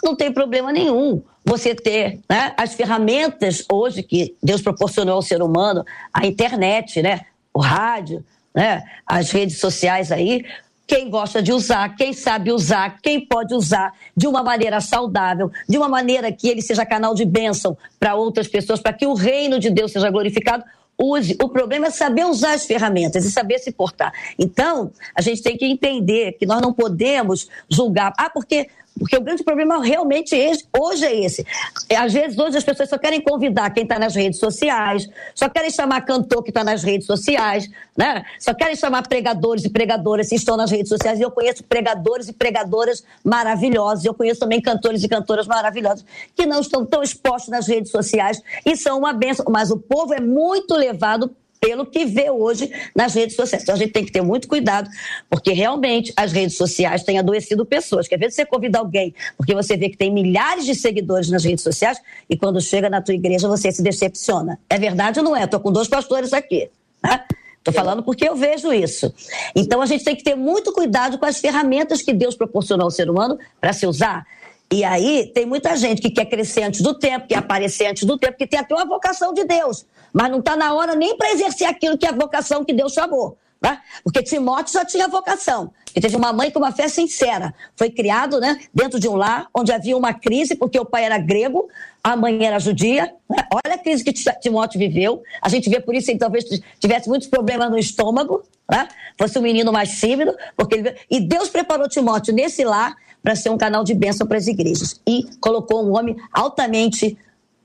não 0.04 0.14
tem 0.14 0.32
problema 0.32 0.72
nenhum 0.72 1.20
você 1.44 1.74
ter 1.74 2.20
né, 2.30 2.54
as 2.56 2.74
ferramentas 2.74 3.64
hoje 3.70 4.02
que 4.02 4.36
Deus 4.40 4.62
proporcionou 4.62 5.16
ao 5.16 5.22
ser 5.22 5.42
humano, 5.42 5.84
a 6.12 6.26
internet, 6.26 7.02
né, 7.02 7.22
o 7.58 7.60
rádio, 7.60 8.24
né, 8.54 8.84
as 9.04 9.32
redes 9.32 9.58
sociais 9.58 10.12
aí, 10.12 10.44
quem 10.86 11.10
gosta 11.10 11.42
de 11.42 11.52
usar, 11.52 11.96
quem 11.96 12.12
sabe 12.12 12.52
usar, 12.52 13.00
quem 13.02 13.20
pode 13.20 13.52
usar 13.52 13.92
de 14.16 14.28
uma 14.28 14.44
maneira 14.44 14.80
saudável, 14.80 15.50
de 15.68 15.76
uma 15.76 15.88
maneira 15.88 16.30
que 16.30 16.48
ele 16.48 16.62
seja 16.62 16.86
canal 16.86 17.14
de 17.14 17.24
bênção 17.24 17.76
para 17.98 18.14
outras 18.14 18.46
pessoas, 18.46 18.80
para 18.80 18.92
que 18.92 19.06
o 19.08 19.12
reino 19.12 19.58
de 19.58 19.70
Deus 19.70 19.90
seja 19.90 20.08
glorificado, 20.08 20.64
use. 20.96 21.36
O 21.42 21.48
problema 21.48 21.88
é 21.88 21.90
saber 21.90 22.24
usar 22.26 22.54
as 22.54 22.64
ferramentas 22.64 23.24
e 23.24 23.32
saber 23.32 23.58
se 23.58 23.72
portar. 23.72 24.12
Então, 24.38 24.92
a 25.16 25.20
gente 25.20 25.42
tem 25.42 25.56
que 25.56 25.66
entender 25.66 26.36
que 26.38 26.46
nós 26.46 26.62
não 26.62 26.72
podemos 26.72 27.48
julgar. 27.68 28.12
Ah, 28.16 28.30
porque 28.30 28.68
porque 28.98 29.16
o 29.16 29.20
grande 29.20 29.42
problema 29.42 29.82
realmente 29.82 30.34
é 30.34 30.52
hoje 30.78 31.04
é 31.04 31.24
esse. 31.24 31.46
É, 31.88 31.96
às 31.96 32.12
vezes, 32.12 32.38
hoje 32.38 32.56
as 32.56 32.64
pessoas 32.64 32.88
só 32.88 32.98
querem 32.98 33.20
convidar 33.20 33.70
quem 33.70 33.84
está 33.84 33.98
nas 33.98 34.14
redes 34.14 34.38
sociais, 34.38 35.08
só 35.34 35.48
querem 35.48 35.70
chamar 35.70 36.00
cantor 36.02 36.42
que 36.42 36.50
está 36.50 36.64
nas 36.64 36.82
redes 36.82 37.06
sociais, 37.06 37.70
né? 37.96 38.24
só 38.38 38.52
querem 38.54 38.76
chamar 38.76 39.06
pregadores 39.06 39.64
e 39.64 39.70
pregadoras 39.70 40.28
que 40.28 40.34
estão 40.34 40.56
nas 40.56 40.70
redes 40.70 40.88
sociais. 40.88 41.18
E 41.18 41.22
eu 41.22 41.30
conheço 41.30 41.62
pregadores 41.64 42.28
e 42.28 42.32
pregadoras 42.32 43.04
maravilhosos, 43.24 44.04
eu 44.04 44.14
conheço 44.14 44.40
também 44.40 44.60
cantores 44.60 45.02
e 45.02 45.08
cantoras 45.08 45.46
maravilhosos 45.46 46.04
que 46.34 46.46
não 46.46 46.60
estão 46.60 46.84
tão 46.84 47.02
expostos 47.02 47.50
nas 47.50 47.66
redes 47.66 47.90
sociais 47.90 48.40
e 48.64 48.76
são 48.76 48.98
uma 48.98 49.12
benção. 49.12 49.46
Mas 49.48 49.70
o 49.70 49.78
povo 49.78 50.14
é 50.14 50.20
muito 50.20 50.74
levado 50.74 51.30
pelo 51.60 51.86
que 51.86 52.04
vê 52.04 52.30
hoje 52.30 52.70
nas 52.94 53.14
redes 53.14 53.36
sociais. 53.36 53.62
Então 53.62 53.74
a 53.74 53.78
gente 53.78 53.92
tem 53.92 54.04
que 54.04 54.12
ter 54.12 54.22
muito 54.22 54.48
cuidado, 54.48 54.88
porque 55.28 55.52
realmente 55.52 56.12
as 56.16 56.32
redes 56.32 56.56
sociais 56.56 57.02
têm 57.02 57.18
adoecido 57.18 57.64
pessoas. 57.66 58.08
Quer 58.08 58.18
ver 58.18 58.30
você 58.30 58.44
convida 58.44 58.78
alguém, 58.78 59.14
porque 59.36 59.54
você 59.54 59.76
vê 59.76 59.88
que 59.88 59.96
tem 59.96 60.12
milhares 60.12 60.64
de 60.64 60.74
seguidores 60.74 61.30
nas 61.30 61.44
redes 61.44 61.62
sociais 61.62 62.00
e 62.28 62.36
quando 62.36 62.60
chega 62.60 62.88
na 62.88 63.02
tua 63.02 63.14
igreja 63.14 63.48
você 63.48 63.70
se 63.72 63.82
decepciona. 63.82 64.58
É 64.68 64.78
verdade 64.78 65.18
ou 65.18 65.24
não 65.24 65.36
é? 65.36 65.44
Estou 65.44 65.60
com 65.60 65.72
dois 65.72 65.88
pastores 65.88 66.32
aqui. 66.32 66.70
Né? 67.02 67.24
Estou 67.58 67.74
falando 67.74 68.02
porque 68.02 68.28
eu 68.28 68.34
vejo 68.34 68.72
isso. 68.72 69.12
Então 69.54 69.82
a 69.82 69.86
gente 69.86 70.04
tem 70.04 70.16
que 70.16 70.22
ter 70.22 70.34
muito 70.34 70.72
cuidado 70.72 71.18
com 71.18 71.26
as 71.26 71.38
ferramentas 71.38 72.00
que 72.00 72.12
Deus 72.12 72.34
proporcionou 72.34 72.84
ao 72.84 72.90
ser 72.90 73.10
humano 73.10 73.38
para 73.60 73.72
se 73.72 73.86
usar. 73.86 74.26
E 74.70 74.84
aí 74.84 75.30
tem 75.34 75.46
muita 75.46 75.74
gente 75.76 76.02
que 76.02 76.10
quer 76.10 76.26
crescer 76.26 76.62
antes 76.62 76.82
do 76.82 76.92
tempo, 76.92 77.26
quer 77.26 77.38
aparecer 77.38 77.86
antes 77.86 78.04
do 78.04 78.18
tempo, 78.18 78.36
que 78.36 78.46
tem 78.46 78.60
até 78.60 78.74
uma 78.74 78.84
vocação 78.84 79.32
de 79.32 79.44
Deus, 79.44 79.86
mas 80.12 80.30
não 80.30 80.40
está 80.40 80.56
na 80.56 80.74
hora 80.74 80.94
nem 80.94 81.16
para 81.16 81.32
exercer 81.32 81.66
aquilo 81.66 81.96
que 81.96 82.04
é 82.04 82.10
a 82.10 82.12
vocação 82.12 82.64
que 82.64 82.74
Deus 82.74 82.92
chamou. 82.92 83.36
Né? 83.60 83.80
Porque 84.04 84.22
Timóteo 84.22 84.72
já 84.72 84.84
tinha 84.84 85.08
vocação. 85.08 85.72
Ele 85.92 86.02
teve 86.02 86.16
uma 86.16 86.32
mãe 86.32 86.50
com 86.50 86.60
uma 86.60 86.70
fé 86.70 86.86
sincera. 86.86 87.52
Foi 87.74 87.90
criado 87.90 88.38
né, 88.38 88.60
dentro 88.72 89.00
de 89.00 89.08
um 89.08 89.16
lar 89.16 89.48
onde 89.52 89.72
havia 89.72 89.96
uma 89.96 90.14
crise, 90.14 90.54
porque 90.54 90.78
o 90.78 90.84
pai 90.84 91.04
era 91.04 91.18
grego, 91.18 91.68
a 92.04 92.14
mãe 92.14 92.46
era 92.46 92.60
judia. 92.60 93.12
Né? 93.28 93.36
Olha 93.52 93.74
a 93.74 93.78
crise 93.78 94.04
que 94.04 94.12
Timóteo 94.12 94.78
viveu. 94.78 95.22
A 95.42 95.48
gente 95.48 95.68
vê 95.68 95.80
por 95.80 95.94
isso 95.94 96.06
que 96.06 96.12
ele 96.12 96.20
talvez 96.20 96.44
tivesse 96.78 97.08
muitos 97.08 97.26
problemas 97.26 97.68
no 97.68 97.78
estômago, 97.78 98.44
né? 98.70 98.86
fosse 99.18 99.36
um 99.38 99.42
menino 99.42 99.72
mais 99.72 99.98
tímido. 99.98 100.36
Porque 100.56 100.76
ele... 100.76 100.94
E 101.10 101.20
Deus 101.20 101.48
preparou 101.48 101.88
Timóteo 101.88 102.32
nesse 102.32 102.64
lar 102.64 102.94
para 103.22 103.36
ser 103.36 103.50
um 103.50 103.58
canal 103.58 103.84
de 103.84 103.94
bênção 103.94 104.26
para 104.26 104.38
as 104.38 104.46
igrejas. 104.46 105.00
E 105.06 105.24
colocou 105.40 105.84
um 105.84 105.96
homem 105.96 106.16
altamente. 106.32 107.16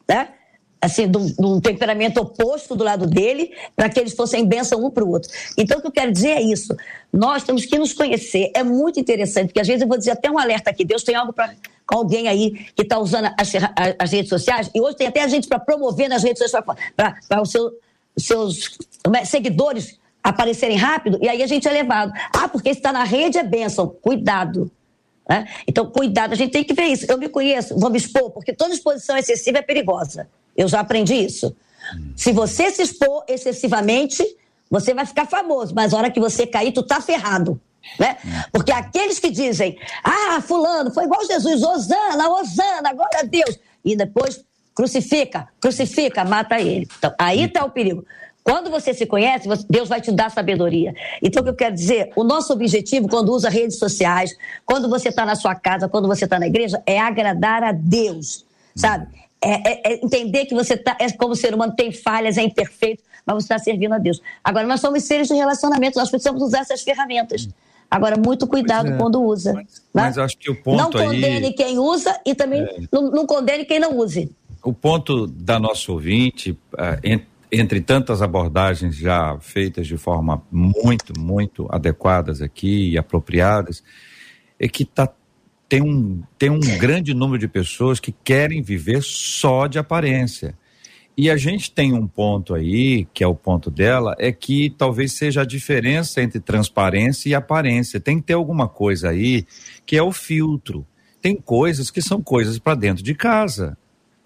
Né? 0.08 0.28
assim, 0.84 1.08
de 1.08 1.18
um, 1.40 1.62
temperamento 1.62 2.20
oposto 2.20 2.76
do 2.76 2.84
lado 2.84 3.08
dele, 3.08 3.54
para 3.74 3.88
que 3.88 3.98
eles 3.98 4.14
fossem 4.14 4.46
bênção 4.46 4.84
um 4.84 4.92
para 4.92 5.04
o 5.04 5.10
outro. 5.10 5.32
Então, 5.58 5.78
o 5.78 5.82
que 5.82 5.88
eu 5.88 5.92
quero 5.92 6.12
dizer 6.12 6.32
é 6.32 6.42
isso. 6.42 6.76
Nós 7.12 7.44
temos 7.44 7.66
que 7.66 7.78
nos 7.80 7.94
conhecer. 7.94 8.52
É 8.54 8.64
muito 8.64 9.00
interessante, 9.00 9.48
porque 9.48 9.62
às 9.62 9.68
vezes 9.68 9.82
eu 9.82 9.88
vou 9.88 9.98
dizer 9.98 10.12
até 10.12 10.30
um 10.30 10.38
alerta 10.38 10.70
aqui. 10.70 10.84
Deus 10.84 11.02
tem 11.02 11.16
algo 11.16 11.32
para 11.32 11.54
alguém 11.88 12.28
aí 12.28 12.52
que 12.76 12.82
está 12.82 13.00
usando 13.00 13.30
as, 13.40 13.52
as, 13.98 14.12
redes 14.12 14.30
sociais, 14.30 14.70
e 14.74 14.82
hoje 14.82 14.98
tem 14.98 15.08
até 15.08 15.28
gente 15.30 15.48
para 15.48 15.60
promover 15.60 16.10
nas 16.10 16.24
redes 16.24 16.40
sociais, 16.40 16.66
para 16.96 17.42
os 17.42 17.50
seu, 17.50 17.72
seus 18.18 18.78
é, 19.16 19.24
seguidores 19.24 19.98
aparecerem 20.22 20.78
rápido, 20.78 21.18
e 21.22 21.30
aí 21.30 21.42
a 21.42 21.48
gente 21.48 21.68
é 21.68 21.72
levado. 21.72 22.12
Ah, 22.36 22.48
porque 22.50 22.70
está 22.70 22.92
na 22.92 23.04
rede 23.04 23.38
é 23.38 23.44
bênção. 23.44 23.88
Cuidado. 24.02 24.70
Né? 25.28 25.48
Então, 25.68 25.86
cuidado, 25.86 26.34
a 26.34 26.36
gente 26.36 26.52
tem 26.52 26.64
que 26.64 26.74
ver 26.74 26.86
isso. 26.86 27.06
Eu 27.10 27.18
me 27.18 27.30
conheço, 27.30 27.78
vou 27.78 27.90
me 27.90 27.98
expor, 27.98 28.32
porque 28.32 28.54
toda 28.54 28.74
exposição 28.74 29.18
excessiva 29.18 29.60
é 29.60 29.62
perigosa. 29.62 30.28
Eu 30.56 30.68
já 30.68 30.80
aprendi 30.80 31.16
isso. 31.16 31.56
Se 32.16 32.32
você 32.32 32.72
se 32.72 32.82
expor 32.82 33.24
excessivamente, 33.28 34.24
você 34.70 34.94
vai 34.94 35.06
ficar 35.06 35.26
famoso, 35.26 35.74
mas 35.76 35.94
a 35.94 35.98
hora 35.98 36.12
que 36.12 36.20
você 36.20 36.48
cair, 36.48 36.72
tu 36.72 36.84
tá 36.84 37.02
ferrado. 37.02 37.60
Né? 38.00 38.18
Porque 38.52 38.72
aqueles 38.72 39.20
que 39.20 39.30
dizem, 39.30 39.78
ah, 40.04 40.42
fulano, 40.42 40.92
foi 40.92 41.04
igual 41.04 41.26
Jesus, 41.26 41.62
Osana, 41.62 42.30
Osana, 42.30 42.94
glória 42.94 43.20
a 43.20 43.24
Deus, 43.24 43.60
e 43.84 43.96
depois 43.96 44.44
crucifica, 44.74 45.48
crucifica, 45.60 46.24
mata 46.24 46.60
ele. 46.60 46.88
Então, 46.98 47.14
aí 47.20 47.44
está 47.44 47.64
o 47.64 47.70
perigo. 47.70 48.06
Quando 48.44 48.70
você 48.70 48.94
se 48.94 49.06
conhece, 49.06 49.48
Deus 49.70 49.88
vai 49.88 50.02
te 50.02 50.12
dar 50.12 50.30
sabedoria. 50.30 50.94
Então, 51.22 51.42
o 51.42 51.44
que 51.46 51.52
eu 51.52 51.56
quero 51.56 51.74
dizer, 51.74 52.12
o 52.16 52.24
nosso 52.24 52.52
objetivo, 52.52 53.08
quando 53.08 53.30
usa 53.30 53.50
redes 53.50 53.78
sociais, 53.78 54.36
quando 54.66 54.90
você 54.90 55.10
está 55.10 55.26
na 55.26 55.36
sua 55.36 55.56
casa, 55.56 55.88
quando 55.88 56.08
você 56.08 56.26
está 56.26 56.38
na 56.38 56.48
igreja, 56.48 56.82
é 56.86 57.00
agradar 57.00 57.64
a 57.64 57.72
Deus, 57.72 58.46
sabe? 58.76 59.08
É, 59.42 59.72
é, 59.72 59.94
é, 59.94 60.06
entender 60.06 60.46
que 60.46 60.54
você 60.54 60.76
tá, 60.76 60.98
é, 61.00 61.10
como 61.12 61.36
ser 61.36 61.54
humano 61.54 61.74
tem 61.76 61.92
falhas, 61.92 62.38
é 62.38 62.44
imperfeito, 62.44 63.02
mas 63.26 63.36
você 63.36 63.46
está 63.46 63.60
servindo 63.60 63.94
a 63.94 63.98
Deus. 63.98 64.22
Agora, 64.44 64.68
nós 64.68 64.82
somos 64.82 65.04
seres 65.04 65.28
de 65.28 65.34
relacionamento, 65.36 65.98
nós 65.98 66.10
precisamos 66.10 66.42
usar 66.42 66.60
essas 66.60 66.82
ferramentas. 66.82 67.48
Agora, 67.90 68.18
muito 68.18 68.48
cuidado 68.48 68.92
é, 68.92 68.98
quando 68.98 69.22
usa. 69.22 69.54
Mas, 69.54 69.66
né? 69.66 69.72
mas, 69.94 70.18
acho 70.18 70.38
que 70.38 70.50
o 70.50 70.56
ponto 70.56 70.78
Não 70.78 70.92
condene 70.92 71.48
aí... 71.48 71.54
quem 71.54 71.78
usa 71.78 72.20
e 72.26 72.34
também 72.34 72.62
é. 72.62 72.78
não, 72.92 73.12
não, 73.12 73.26
condene 73.26 73.66
quem 73.66 73.80
não 73.80 73.98
use. 73.98 74.32
O 74.64 74.74
ponto 74.74 75.28
da 75.28 75.60
nossa 75.60 75.92
ouvinte, 75.92 76.52
uh, 76.52 77.24
entre, 77.54 77.80
tantas 77.80 78.22
abordagens 78.22 78.96
já 78.96 79.38
feitas 79.40 79.86
de 79.86 79.96
forma 79.96 80.44
muito, 80.52 81.14
muito 81.20 81.68
adequadas 81.70 82.42
aqui 82.42 82.90
e 82.90 82.98
apropriadas, 82.98 83.84
é 84.60 84.68
que 84.68 84.84
está 84.84 85.08
tem 85.70 85.82
um, 85.82 86.22
tem 86.38 86.52
um 86.52 86.60
grande 86.78 87.16
número 87.16 87.40
de 87.40 87.48
pessoas 87.48 88.00
que 88.00 88.12
querem 88.12 88.62
viver 88.62 89.02
só 89.02 89.66
de 89.66 89.80
aparência. 89.80 90.56
E 91.18 91.30
a 91.30 91.38
gente 91.38 91.72
tem 91.72 91.94
um 91.94 92.08
ponto 92.08 92.54
aí, 92.54 93.08
que 93.14 93.24
é 93.24 93.28
o 93.28 93.36
ponto 93.36 93.72
dela, 93.72 94.16
é 94.20 94.32
que 94.32 94.70
talvez 94.72 95.14
seja 95.14 95.42
a 95.42 95.46
diferença 95.46 96.22
entre 96.22 96.40
transparência 96.40 97.30
e 97.30 97.36
aparência. 97.36 98.00
Tem 98.00 98.20
que 98.20 98.28
ter 98.28 98.34
alguma 98.34 98.68
coisa 98.68 99.10
aí 99.10 99.46
que 99.86 99.96
é 99.96 100.04
o 100.04 100.12
filtro. 100.12 100.86
Tem 101.22 101.36
coisas 101.36 101.90
que 101.90 102.02
são 102.02 102.22
coisas 102.22 102.60
para 102.60 102.76
dentro 102.76 103.04
de 103.04 103.16
casa. 103.16 103.78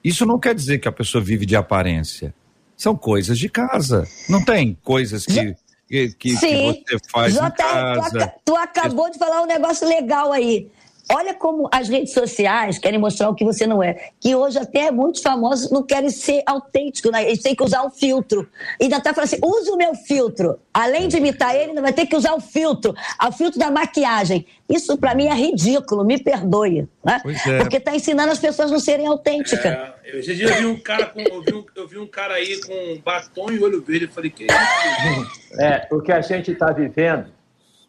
Isso 0.03 0.25
não 0.25 0.39
quer 0.39 0.55
dizer 0.55 0.79
que 0.79 0.87
a 0.87 0.91
pessoa 0.91 1.23
vive 1.23 1.45
de 1.45 1.55
aparência. 1.55 2.33
São 2.77 2.95
coisas 2.95 3.39
de 3.39 3.49
casa. 3.49 4.07
Não 4.29 4.45
tem 4.45 4.77
coisas 4.83 5.25
que, 5.25 5.55
que, 5.87 6.09
que, 6.13 6.37
Sim. 6.37 6.73
que 6.73 6.91
você 6.91 6.99
faz 7.11 7.33
J. 7.33 7.47
em 7.47 7.51
casa. 7.51 8.27
Tu, 8.27 8.41
tu 8.45 8.55
acabou 8.55 9.09
de 9.09 9.17
falar 9.17 9.41
um 9.41 9.47
negócio 9.47 9.87
legal 9.87 10.31
aí. 10.31 10.69
Olha 11.09 11.33
como 11.33 11.69
as 11.71 11.87
redes 11.87 12.13
sociais 12.13 12.77
querem 12.77 12.99
mostrar 12.99 13.29
o 13.29 13.35
que 13.35 13.45
você 13.45 13.65
não 13.65 13.81
é. 13.81 14.11
Que 14.19 14.35
hoje 14.35 14.57
até 14.57 14.91
muitos 14.91 15.21
famosos 15.21 15.71
não 15.71 15.83
querem 15.83 16.09
ser 16.09 16.43
autênticos, 16.45 17.11
né? 17.11 17.23
eles 17.23 17.41
têm 17.41 17.55
que 17.55 17.63
usar 17.63 17.83
um 17.83 17.89
filtro. 17.89 18.49
E 18.79 18.83
ainda 18.83 18.99
tá 18.99 19.13
falando 19.13 19.31
assim, 19.31 19.39
use 19.43 19.69
o 19.71 19.77
meu 19.77 19.95
filtro. 19.95 20.59
Além 20.73 21.07
de 21.07 21.17
imitar 21.17 21.55
ele, 21.55 21.69
ainda 21.69 21.81
vai 21.81 21.93
ter 21.93 22.05
que 22.05 22.15
usar 22.15 22.33
o 22.33 22.41
filtro. 22.41 22.93
O 23.25 23.31
filtro 23.31 23.59
da 23.59 23.71
maquiagem. 23.71 24.45
Isso 24.69 24.97
para 24.97 25.15
mim 25.15 25.27
é 25.27 25.33
ridículo, 25.33 26.03
me 26.03 26.21
perdoe. 26.21 26.87
Né? 27.03 27.21
É. 27.47 27.57
Porque 27.59 27.77
está 27.77 27.95
ensinando 27.95 28.31
as 28.31 28.39
pessoas 28.39 28.69
a 28.69 28.73
não 28.73 28.79
serem 28.79 29.07
autênticas. 29.07 29.65
É, 29.65 29.93
eu, 30.03 30.19
eu 30.19 30.55
vi 30.55 30.65
um 30.65 30.79
cara 30.79 31.05
com. 31.05 31.21
Eu 31.21 31.41
vi 31.41 31.53
um, 31.53 31.65
eu 31.75 31.87
vi 31.87 31.97
um 31.97 32.07
cara 32.07 32.33
aí 32.33 32.59
com 32.61 33.01
batom 33.01 33.49
e 33.51 33.63
olho 33.63 33.81
verde. 33.81 34.05
Eu 34.05 34.11
falei, 34.11 34.29
que 34.29 34.43
é 34.43 34.47
isso? 34.47 35.61
É, 35.61 35.87
o 35.89 36.01
que 36.01 36.11
a 36.11 36.21
gente 36.21 36.51
está 36.51 36.71
vivendo 36.71 37.31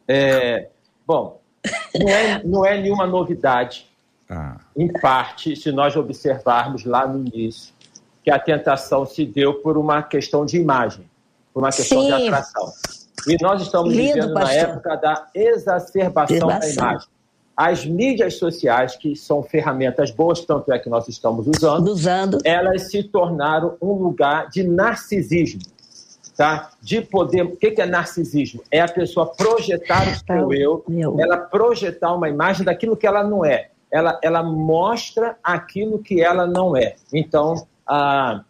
é. 0.06 0.68
Bom, 1.06 1.37
não 1.98 2.08
é, 2.08 2.42
não 2.44 2.66
é 2.66 2.80
nenhuma 2.80 3.06
novidade, 3.06 3.86
ah. 4.28 4.56
em 4.76 4.92
parte, 4.92 5.56
se 5.56 5.72
nós 5.72 5.96
observarmos 5.96 6.84
lá 6.84 7.06
no 7.06 7.26
início, 7.26 7.72
que 8.22 8.30
a 8.30 8.38
tentação 8.38 9.06
se 9.06 9.24
deu 9.24 9.54
por 9.54 9.78
uma 9.78 10.02
questão 10.02 10.44
de 10.44 10.58
imagem, 10.58 11.08
por 11.52 11.62
uma 11.62 11.70
questão 11.70 12.02
Sim. 12.02 12.06
de 12.06 12.12
atração. 12.12 12.72
E 13.26 13.36
nós 13.42 13.62
estamos 13.62 13.92
Lindo, 13.92 14.14
vivendo 14.14 14.34
pastor. 14.34 14.48
na 14.48 14.52
época 14.52 14.96
da 14.96 15.26
exacerbação 15.34 16.48
da 16.48 16.68
imagem. 16.68 17.08
As 17.56 17.84
mídias 17.84 18.34
sociais, 18.34 18.94
que 18.94 19.16
são 19.16 19.42
ferramentas 19.42 20.12
boas, 20.12 20.40
tanto 20.42 20.72
é 20.72 20.78
que 20.78 20.88
nós 20.88 21.08
estamos 21.08 21.46
usando, 21.48 21.88
usando. 21.88 22.38
elas 22.44 22.90
se 22.90 23.02
tornaram 23.02 23.76
um 23.82 23.94
lugar 23.94 24.48
de 24.48 24.62
narcisismo 24.62 25.60
tá? 26.38 26.70
de 26.80 27.02
poder. 27.02 27.42
O 27.42 27.56
que 27.56 27.74
é 27.80 27.84
narcisismo? 27.84 28.62
É 28.70 28.80
a 28.80 28.86
pessoa 28.86 29.26
projetar 29.26 30.06
o 30.08 30.14
seu 30.14 30.52
eu, 30.52 30.84
ela 31.18 31.36
projetar 31.36 32.14
uma 32.14 32.28
imagem 32.28 32.64
daquilo 32.64 32.96
que 32.96 33.08
ela 33.08 33.24
não 33.24 33.44
é. 33.44 33.70
Ela, 33.90 34.20
ela 34.22 34.42
mostra 34.42 35.36
aquilo 35.42 35.98
que 35.98 36.22
ela 36.22 36.46
não 36.46 36.76
é. 36.76 36.94
Então, 37.12 37.66
a, 37.84 38.44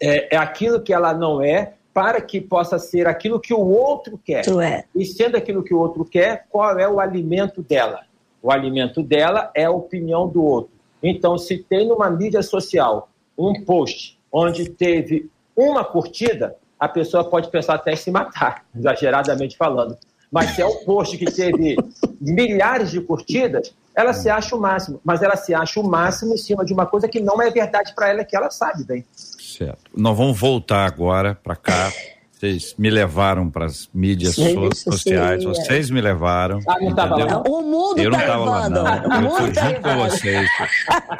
é, 0.00 0.36
é 0.36 0.38
aquilo 0.38 0.80
que 0.80 0.92
ela 0.92 1.12
não 1.12 1.42
é 1.42 1.74
para 1.92 2.20
que 2.20 2.40
possa 2.40 2.78
ser 2.78 3.08
aquilo 3.08 3.40
que 3.40 3.52
o 3.52 3.66
outro 3.66 4.16
quer. 4.24 4.44
É. 4.62 4.84
E 4.94 5.04
sendo 5.04 5.36
aquilo 5.36 5.64
que 5.64 5.74
o 5.74 5.80
outro 5.80 6.04
quer, 6.04 6.46
qual 6.48 6.78
é 6.78 6.88
o 6.88 7.00
alimento 7.00 7.60
dela? 7.60 8.02
O 8.40 8.52
alimento 8.52 9.02
dela 9.02 9.50
é 9.52 9.64
a 9.64 9.70
opinião 9.72 10.28
do 10.28 10.44
outro. 10.44 10.70
Então, 11.02 11.36
se 11.36 11.58
tem 11.58 11.88
numa 11.88 12.08
mídia 12.08 12.42
social 12.42 13.08
um 13.36 13.64
post 13.64 14.16
onde 14.30 14.70
teve 14.70 15.28
uma 15.56 15.84
curtida, 15.84 16.56
a 16.80 16.88
pessoa 16.88 17.22
pode 17.22 17.50
pensar 17.50 17.74
até 17.74 17.92
em 17.92 17.96
se 17.96 18.10
matar, 18.10 18.64
exageradamente 18.74 19.56
falando. 19.56 19.96
Mas 20.32 20.54
se 20.54 20.62
é 20.62 20.66
um 20.66 20.84
post 20.84 21.18
que 21.18 21.26
teve 21.26 21.76
milhares 22.20 22.90
de 22.90 23.00
curtidas, 23.00 23.74
ela 23.94 24.12
se 24.12 24.30
acha 24.30 24.54
o 24.54 24.60
máximo. 24.60 25.00
Mas 25.04 25.22
ela 25.22 25.36
se 25.36 25.52
acha 25.52 25.80
o 25.80 25.82
máximo 25.86 26.34
em 26.34 26.36
cima 26.36 26.64
de 26.64 26.72
uma 26.72 26.86
coisa 26.86 27.08
que 27.08 27.20
não 27.20 27.42
é 27.42 27.50
verdade 27.50 27.92
para 27.94 28.08
ela, 28.08 28.24
que 28.24 28.36
ela 28.36 28.48
sabe 28.50 28.84
bem. 28.84 29.04
Certo. 29.12 29.90
Nós 29.94 30.16
vamos 30.16 30.38
voltar 30.38 30.86
agora 30.86 31.34
para 31.34 31.56
cá 31.56 31.92
vocês 32.40 32.74
me 32.78 32.88
levaram 32.88 33.50
para 33.50 33.66
as 33.66 33.90
mídias 33.92 34.34
so 34.34 34.74
sociais, 34.74 35.44
vocês 35.44 35.90
me 35.90 36.00
levaram. 36.00 36.58
Ah, 36.66 36.80
não 36.80 36.88
estava 36.88 37.16
lá. 37.16 37.42
O 37.46 37.60
mundo 37.60 37.98
eu 37.98 38.10
não 38.10 38.18
tá 38.18 38.24
estava 38.24 38.44
lá, 38.46 38.70
não. 38.70 39.24
Eu 39.24 39.30
fui 39.32 39.52
tá 39.52 39.68
junto 39.68 39.80
com 39.82 39.96
vocês. 39.96 40.50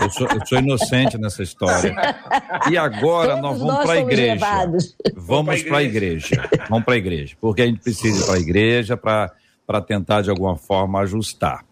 Eu 0.00 0.10
sou, 0.10 0.26
eu 0.28 0.46
sou, 0.46 0.58
inocente 0.58 1.18
nessa 1.18 1.42
história. 1.42 1.94
E 2.70 2.78
agora 2.78 3.36
Todos 3.36 3.42
nós 3.42 3.58
vamos 3.58 3.84
para 3.84 3.92
a 3.92 3.98
igreja. 3.98 4.32
Levados. 4.32 4.96
Vamos 5.14 5.62
para 5.62 5.76
a 5.76 5.82
igreja. 5.82 6.48
Vamos 6.70 6.84
para 6.86 6.94
a 6.94 6.96
igreja. 6.96 7.36
Porque 7.38 7.62
a 7.62 7.66
gente 7.66 7.82
precisa 7.82 8.18
ir 8.18 8.24
para 8.24 8.34
a 8.36 8.40
igreja 8.40 8.96
para 8.96 9.80
tentar, 9.86 10.22
de 10.22 10.30
alguma 10.30 10.56
forma, 10.56 11.00
ajustar. 11.00 11.66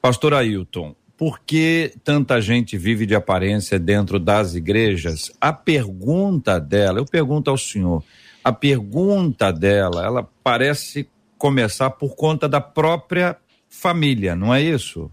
Pastor 0.00 0.32
Ailton, 0.32 0.94
por 1.18 1.40
que 1.40 1.92
tanta 2.02 2.40
gente 2.40 2.78
vive 2.78 3.04
de 3.04 3.14
aparência 3.14 3.78
dentro 3.78 4.18
das 4.18 4.54
igrejas? 4.54 5.30
A 5.38 5.52
pergunta 5.52 6.58
dela, 6.58 6.98
eu 6.98 7.04
pergunto 7.04 7.50
ao 7.50 7.58
senhor 7.58 8.02
a 8.46 8.52
pergunta 8.52 9.52
dela, 9.52 10.04
ela 10.04 10.28
parece 10.44 11.08
começar 11.36 11.90
por 11.90 12.14
conta 12.14 12.48
da 12.48 12.60
própria 12.60 13.36
família, 13.68 14.36
não 14.36 14.54
é 14.54 14.62
isso? 14.62 15.10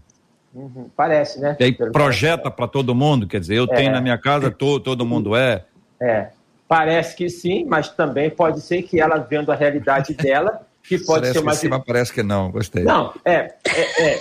Uhum, 0.54 0.88
parece, 0.96 1.40
né? 1.40 1.56
E 1.58 1.64
aí 1.64 1.72
projeta 1.72 2.48
para 2.48 2.68
todo 2.68 2.94
mundo, 2.94 3.26
quer 3.26 3.40
dizer, 3.40 3.56
eu 3.56 3.64
é. 3.64 3.74
tenho 3.74 3.90
na 3.90 4.00
minha 4.00 4.16
casa, 4.16 4.52
todo, 4.52 4.78
todo 4.84 5.04
mundo 5.04 5.34
é. 5.34 5.64
É. 6.00 6.28
Parece 6.68 7.16
que 7.16 7.28
sim, 7.28 7.64
mas 7.64 7.88
também 7.88 8.30
pode 8.30 8.60
ser 8.60 8.82
que 8.82 9.00
ela 9.00 9.18
vendo 9.18 9.50
a 9.50 9.56
realidade 9.56 10.14
dela, 10.14 10.64
que 10.84 10.96
pode 10.96 11.22
parece 11.22 11.32
ser 11.32 11.40
uma. 11.40 11.50
Que 11.50 11.56
sim, 11.56 11.68
mas 11.68 11.82
parece 11.84 12.12
que 12.12 12.22
não, 12.22 12.52
gostei. 12.52 12.84
Não, 12.84 13.12
é, 13.24 13.52
é, 13.66 14.10
é. 14.10 14.20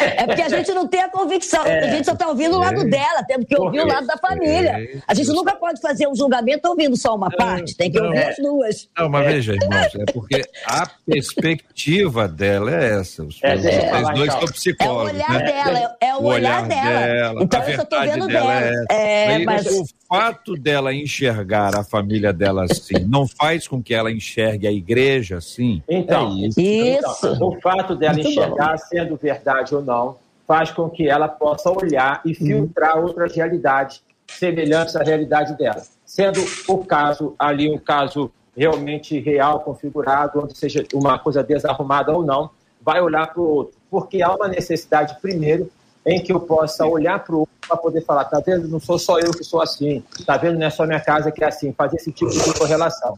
É 0.00 0.26
porque 0.26 0.42
a 0.42 0.48
gente 0.48 0.72
não 0.72 0.86
tem 0.86 1.00
a 1.00 1.08
convicção, 1.08 1.64
é. 1.64 1.84
a 1.84 1.90
gente 1.90 2.04
só 2.04 2.12
está 2.12 2.28
ouvindo 2.28 2.56
o 2.56 2.58
lado 2.58 2.84
dela, 2.88 3.22
temos 3.26 3.46
que 3.46 3.56
ouvir 3.56 3.80
o 3.80 3.86
lado 3.86 4.06
da 4.06 4.16
família. 4.16 5.02
A 5.06 5.14
gente 5.14 5.28
nunca 5.28 5.54
pode 5.54 5.80
fazer 5.80 6.06
um 6.08 6.14
julgamento 6.14 6.68
ouvindo 6.68 6.96
só 6.96 7.14
uma 7.14 7.30
parte, 7.30 7.76
tem 7.76 7.90
que 7.90 7.98
não, 7.98 8.06
ouvir 8.06 8.24
as 8.24 8.36
duas. 8.36 8.88
Não, 8.96 9.08
mas 9.08 9.26
veja, 9.26 9.54
irmãos, 9.54 9.94
é 9.94 10.12
porque 10.12 10.42
a 10.66 10.88
perspectiva 11.06 12.28
dela 12.28 12.74
é 12.74 13.00
essa. 13.00 13.22
Os, 13.24 13.38
É, 13.42 13.56
dois 13.56 13.68
então. 13.74 14.30
são 14.30 14.40
É 14.40 14.44
o 14.44 14.52
psicólogos. 14.52 15.12
olhar 15.12 15.30
né? 15.30 15.44
dela, 15.44 15.96
é 16.00 16.14
o, 16.14 16.22
olhar, 16.22 16.68
dela. 16.68 17.42
Então 17.42 17.60
a 17.60 17.70
eu 17.70 17.76
só 17.76 17.84
tô 17.84 17.96
verdade 17.96 18.20
vendo 18.20 18.28
dela 18.28 18.60
dela. 18.60 18.86
É, 18.90 19.34
É, 19.34 19.38
mas 19.44 19.66
O 19.66 19.84
fato 20.10 20.56
dela 20.56 20.92
enxergar 20.92 21.76
a 21.76 21.84
família 21.84 22.32
dela 22.32 22.64
assim 22.64 23.04
não 23.06 23.28
faz 23.28 23.68
com 23.68 23.80
que 23.80 23.94
ela 23.94 24.10
enxergue 24.10 24.66
a 24.66 24.72
igreja 24.72 25.36
assim? 25.36 25.80
Então, 25.88 26.32
É 26.32 26.48
isso. 26.48 26.60
isso. 26.60 27.26
Então, 27.28 27.48
o 27.48 27.60
fato 27.60 27.94
dela 27.94 28.14
Muito 28.14 28.28
enxergar 28.28 28.76
sendo 28.78 29.16
verdade 29.16 29.72
ou 29.72 29.82
não 29.82 30.16
faz 30.48 30.72
com 30.72 30.90
que 30.90 31.08
ela 31.08 31.28
possa 31.28 31.70
olhar 31.70 32.20
e 32.24 32.34
filtrar 32.34 32.98
outras 32.98 33.36
realidades 33.36 34.02
semelhantes 34.26 34.96
à 34.96 35.02
realidade 35.04 35.56
dela. 35.56 35.80
Sendo 36.04 36.40
o 36.66 36.84
caso 36.84 37.36
ali 37.38 37.72
um 37.72 37.78
caso 37.78 38.32
realmente 38.56 39.20
real, 39.20 39.60
configurado, 39.60 40.40
onde 40.42 40.58
seja 40.58 40.84
uma 40.92 41.20
coisa 41.20 41.40
desarrumada 41.40 42.10
ou 42.10 42.24
não, 42.24 42.50
vai 42.82 43.00
olhar 43.00 43.32
para 43.32 43.40
o 43.40 43.48
outro. 43.48 43.78
Porque 43.88 44.22
há 44.22 44.34
uma 44.34 44.48
necessidade, 44.48 45.16
primeiro, 45.22 45.70
em 46.04 46.20
que 46.20 46.32
eu 46.32 46.40
possa 46.40 46.84
olhar 46.84 47.22
para 47.22 47.36
o 47.36 47.40
outro 47.40 47.54
para 47.70 47.78
poder 47.78 48.00
falar, 48.02 48.24
tá 48.24 48.42
vendo? 48.44 48.66
Não 48.66 48.80
sou 48.80 48.98
só 48.98 49.20
eu 49.20 49.30
que 49.30 49.44
sou 49.44 49.62
assim, 49.62 50.02
tá 50.26 50.36
vendo? 50.36 50.58
Não 50.58 50.66
é 50.66 50.70
só 50.70 50.84
minha 50.84 51.00
casa 51.00 51.30
que 51.30 51.44
é 51.44 51.46
assim, 51.46 51.72
fazer 51.72 51.96
esse 51.96 52.10
tipo 52.10 52.30
de 52.30 52.58
correlação. 52.58 53.16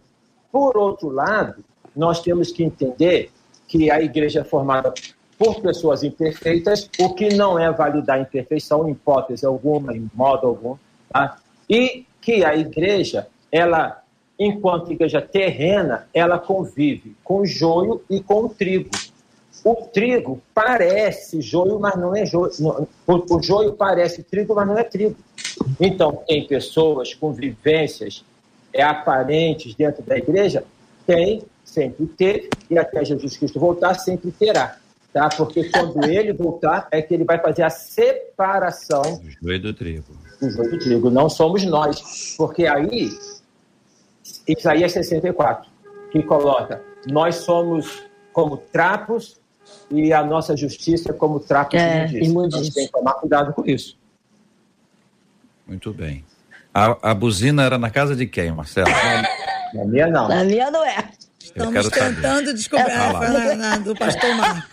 Por 0.50 0.76
outro 0.76 1.08
lado, 1.08 1.64
nós 1.96 2.20
temos 2.20 2.52
que 2.52 2.62
entender 2.62 3.30
que 3.66 3.90
a 3.90 4.02
igreja 4.02 4.40
é 4.40 4.44
formada 4.44 4.92
por 5.38 5.62
pessoas 5.62 6.02
imperfeitas, 6.02 6.90
o 7.00 7.14
que 7.14 7.34
não 7.34 7.58
é 7.58 7.72
validar 7.72 8.18
a 8.18 8.20
imperfeição 8.20 8.86
em 8.86 8.92
hipótese 8.92 9.46
alguma, 9.46 9.96
em 9.96 10.08
modo 10.14 10.46
algum, 10.46 10.76
tá? 11.10 11.38
e 11.68 12.04
que 12.20 12.44
a 12.44 12.54
igreja, 12.54 13.26
ela, 13.50 14.02
enquanto 14.38 14.92
igreja 14.92 15.22
terrena, 15.22 16.06
ela 16.12 16.38
convive 16.38 17.16
com 17.24 17.40
o 17.40 17.46
joio 17.46 18.02
e 18.10 18.20
com 18.20 18.44
o 18.44 18.48
trigo. 18.50 18.90
O 19.64 19.74
trigo 19.76 20.42
parece 20.52 21.40
joio, 21.40 21.78
mas 21.78 21.94
não 21.96 22.16
é 22.16 22.26
joio. 22.26 22.50
O, 23.06 23.36
o 23.36 23.42
joio 23.42 23.72
parece 23.74 24.22
trigo, 24.22 24.54
mas 24.54 24.66
não 24.66 24.76
é 24.76 24.82
trigo. 24.82 25.16
Então, 25.80 26.22
tem 26.26 26.46
pessoas 26.46 27.14
com 27.14 27.32
vivências 27.32 28.24
é, 28.72 28.82
aparentes 28.82 29.74
dentro 29.74 30.02
da 30.02 30.16
igreja? 30.16 30.64
Tem, 31.06 31.42
sempre 31.64 32.06
teve, 32.06 32.50
e 32.68 32.76
até 32.76 33.04
Jesus 33.04 33.36
Cristo 33.36 33.60
voltar, 33.60 33.94
sempre 33.94 34.32
terá. 34.32 34.78
Tá? 35.12 35.28
Porque 35.28 35.68
quando 35.68 36.02
ele 36.06 36.32
voltar, 36.32 36.88
é 36.90 37.02
que 37.02 37.12
ele 37.12 37.24
vai 37.24 37.38
fazer 37.38 37.62
a 37.62 37.70
separação 37.70 39.20
Joio 39.42 39.60
do 39.60 39.74
trigo. 39.74 40.06
do 40.40 40.50
joio 40.50 40.70
do 40.70 40.78
trigo. 40.78 41.10
Não 41.10 41.28
somos 41.28 41.62
nós. 41.64 42.34
Porque 42.36 42.66
aí, 42.66 43.10
Isaías 44.48 44.92
64, 44.92 45.70
que 46.10 46.22
coloca: 46.22 46.82
nós 47.06 47.36
somos 47.36 48.02
como 48.32 48.56
trapos 48.56 49.38
e 49.90 50.12
a 50.12 50.22
nossa 50.24 50.56
justiça 50.56 51.10
é 51.10 51.12
como 51.12 51.38
trapos 51.40 51.78
É, 51.78 52.06
de 52.06 52.18
imundícia. 52.24 52.60
Nós 52.60 52.68
temos 52.74 52.90
que 52.90 52.92
tomar 52.98 53.12
cuidado 53.14 53.52
com 53.52 53.64
isso. 53.66 53.96
Muito 55.66 55.92
bem. 55.92 56.24
A, 56.74 57.10
a 57.10 57.14
buzina 57.14 57.62
era 57.62 57.78
na 57.78 57.90
casa 57.90 58.16
de 58.16 58.26
quem, 58.26 58.50
Marcelo? 58.52 58.88
Na 59.74 59.84
minha, 59.84 60.06
não. 60.06 60.28
Na 60.28 60.44
minha 60.44 60.70
não 60.70 60.84
é. 60.84 61.04
Estamos 61.42 61.72
quero 61.74 61.90
saber. 61.90 62.14
tentando 62.16 62.54
descobrir. 62.54 62.92
Lá. 62.96 63.18
foi 63.18 63.28
na, 63.28 63.54
na- 63.56 63.76
do 63.78 63.94
pastor 63.94 64.34
Marcos. 64.36 64.70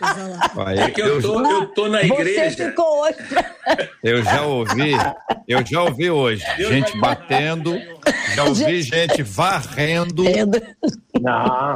olha 0.55 0.79
É 0.81 0.89
que 0.91 1.01
eu 1.01 1.21
tô, 1.21 1.41
eu 1.45 1.65
tô 1.73 1.87
na 1.89 1.99
Você 1.99 2.05
igreja. 2.05 2.69
ficou 2.69 3.01
hoje. 3.01 3.17
Eu 4.03 4.23
já 4.23 4.43
ouvi, 4.45 4.91
eu 5.47 5.65
já 5.65 5.81
ouvi 5.83 6.09
hoje, 6.09 6.43
gente 6.57 6.97
batendo, 6.99 7.75
já 8.35 8.43
ouvi 8.43 8.81
gente 8.81 9.23
varrendo, 9.23 10.23
Não. 11.21 11.75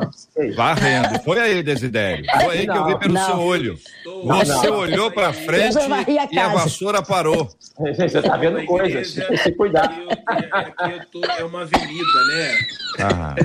varrendo. 0.56 1.20
Foi 1.24 1.40
aí, 1.40 1.64
Desidério. 1.64 2.26
Foi 2.44 2.58
aí 2.60 2.68
que 2.68 2.78
eu 2.78 2.86
vi 2.86 3.00
pelo 3.00 3.14
Não. 3.14 3.26
seu 3.26 3.40
olho. 3.40 3.78
Não, 4.24 4.40
Você 4.40 4.68
não. 4.68 4.78
olhou 4.78 5.12
pra 5.12 5.34
frente 5.34 5.78
a 5.78 6.28
e 6.32 6.40
a 6.40 6.48
vassoura 6.50 7.02
parou. 7.02 7.50
Você 7.80 8.06
está 8.06 8.38
vendo 8.38 8.64
coisas. 8.66 9.14
Tem 9.14 9.26
que 9.28 9.38
se 9.38 9.52
cuidar. 9.52 9.86
aqui 9.86 10.84
eu- 10.84 10.90
eu 10.90 11.06
tô- 11.12 11.26
é 11.26 11.44
uma 11.44 11.62
avenida, 11.62 12.26
né? 12.28 12.58
Ah, 13.00 13.36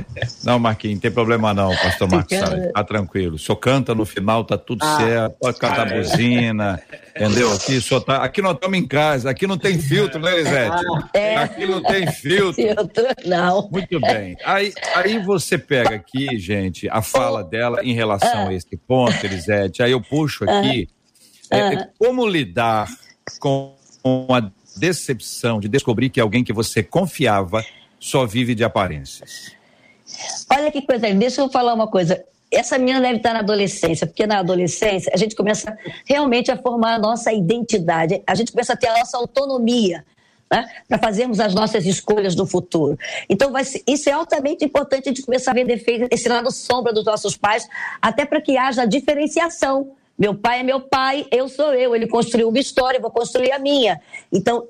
não, 0.44 0.58
Marquinhos, 0.58 0.96
não 0.96 1.00
tem 1.00 1.10
problema 1.10 1.54
não, 1.54 1.74
pastor 1.74 2.10
Marcos 2.10 2.36
Salles. 2.36 2.70
Tá 2.72 2.84
tranquilo. 2.84 3.36
O 3.36 3.38
senhor 3.38 3.56
canta 3.56 3.94
no 3.94 4.04
final, 4.04 4.44
tá 4.44 4.58
tudo 4.58 4.84
Ah. 4.84 4.96
certo, 4.98 5.36
pode 5.40 5.58
cantar 5.58 5.86
Ah, 5.90 5.94
é. 5.94 5.98
buzina, 5.98 6.80
entendeu? 7.16 7.50
Aqui, 7.54 7.80
só 7.80 7.98
tá, 7.98 8.22
aqui 8.22 8.42
nós 8.42 8.52
estamos 8.54 8.78
em 8.78 8.86
casa, 8.86 9.30
aqui 9.30 9.46
não 9.46 9.56
tem 9.56 9.78
filtro, 9.80 10.20
né, 10.20 10.34
Elisete? 10.34 10.84
É. 11.14 11.36
Aqui 11.36 11.66
não 11.66 11.82
tem 11.82 12.06
filtro. 12.12 12.62
Não. 13.26 13.68
Muito 13.70 14.00
bem. 14.00 14.36
Aí, 14.44 14.72
aí 14.94 15.18
você 15.18 15.58
pega 15.58 15.96
aqui, 15.96 16.38
gente, 16.38 16.88
a 16.88 17.02
fala 17.02 17.42
dela 17.42 17.82
em 17.82 17.92
relação 17.92 18.48
a 18.48 18.54
esse 18.54 18.76
ponto, 18.76 19.24
Elisete. 19.24 19.82
Aí 19.82 19.92
eu 19.92 20.00
puxo 20.00 20.44
aqui. 20.44 20.88
é, 21.50 21.88
como 21.98 22.26
lidar 22.26 22.88
com 23.40 23.74
a 24.30 24.50
decepção 24.76 25.60
de 25.60 25.68
descobrir 25.68 26.08
que 26.10 26.20
alguém 26.20 26.44
que 26.44 26.52
você 26.52 26.82
confiava 26.82 27.64
só 27.98 28.24
vive 28.24 28.54
de 28.54 28.64
aparências? 28.64 29.52
Olha 30.50 30.70
que 30.70 30.82
coisa, 30.82 31.12
deixa 31.12 31.40
eu 31.40 31.48
falar 31.48 31.74
uma 31.74 31.88
coisa. 31.88 32.24
Essa 32.50 32.78
menina 32.78 33.00
deve 33.00 33.16
estar 33.16 33.34
na 33.34 33.40
adolescência, 33.40 34.06
porque 34.06 34.26
na 34.26 34.38
adolescência 34.38 35.12
a 35.14 35.18
gente 35.18 35.34
começa 35.36 35.76
realmente 36.06 36.50
a 36.50 36.56
formar 36.56 36.94
a 36.94 36.98
nossa 36.98 37.32
identidade, 37.32 38.22
a 38.26 38.34
gente 38.34 38.52
começa 38.52 38.72
a 38.72 38.76
ter 38.76 38.88
a 38.88 38.98
nossa 38.98 39.18
autonomia. 39.18 40.04
Né, 40.50 40.66
para 40.88 40.98
fazermos 40.98 41.40
as 41.40 41.54
nossas 41.54 41.84
escolhas 41.84 42.34
no 42.34 42.46
futuro. 42.46 42.98
Então, 43.28 43.52
ser- 43.62 43.82
isso 43.86 44.08
é 44.08 44.12
altamente 44.12 44.64
importante 44.64 45.06
a 45.06 45.12
gente 45.12 45.22
começar 45.22 45.50
a 45.50 45.54
ver 45.54 45.66
defeito, 45.66 46.08
esse 46.10 46.26
lado 46.26 46.50
sombra 46.50 46.90
dos 46.90 47.04
nossos 47.04 47.36
pais, 47.36 47.68
até 48.00 48.24
para 48.24 48.40
que 48.40 48.56
haja 48.56 48.86
diferenciação. 48.86 49.90
Meu 50.18 50.34
pai 50.34 50.60
é 50.60 50.62
meu 50.62 50.80
pai, 50.80 51.26
eu 51.30 51.48
sou 51.48 51.74
eu. 51.74 51.94
Ele 51.94 52.08
construiu 52.08 52.48
uma 52.48 52.58
história, 52.58 52.96
eu 52.96 53.02
vou 53.02 53.10
construir 53.10 53.52
a 53.52 53.58
minha. 53.58 54.00
Então, 54.32 54.66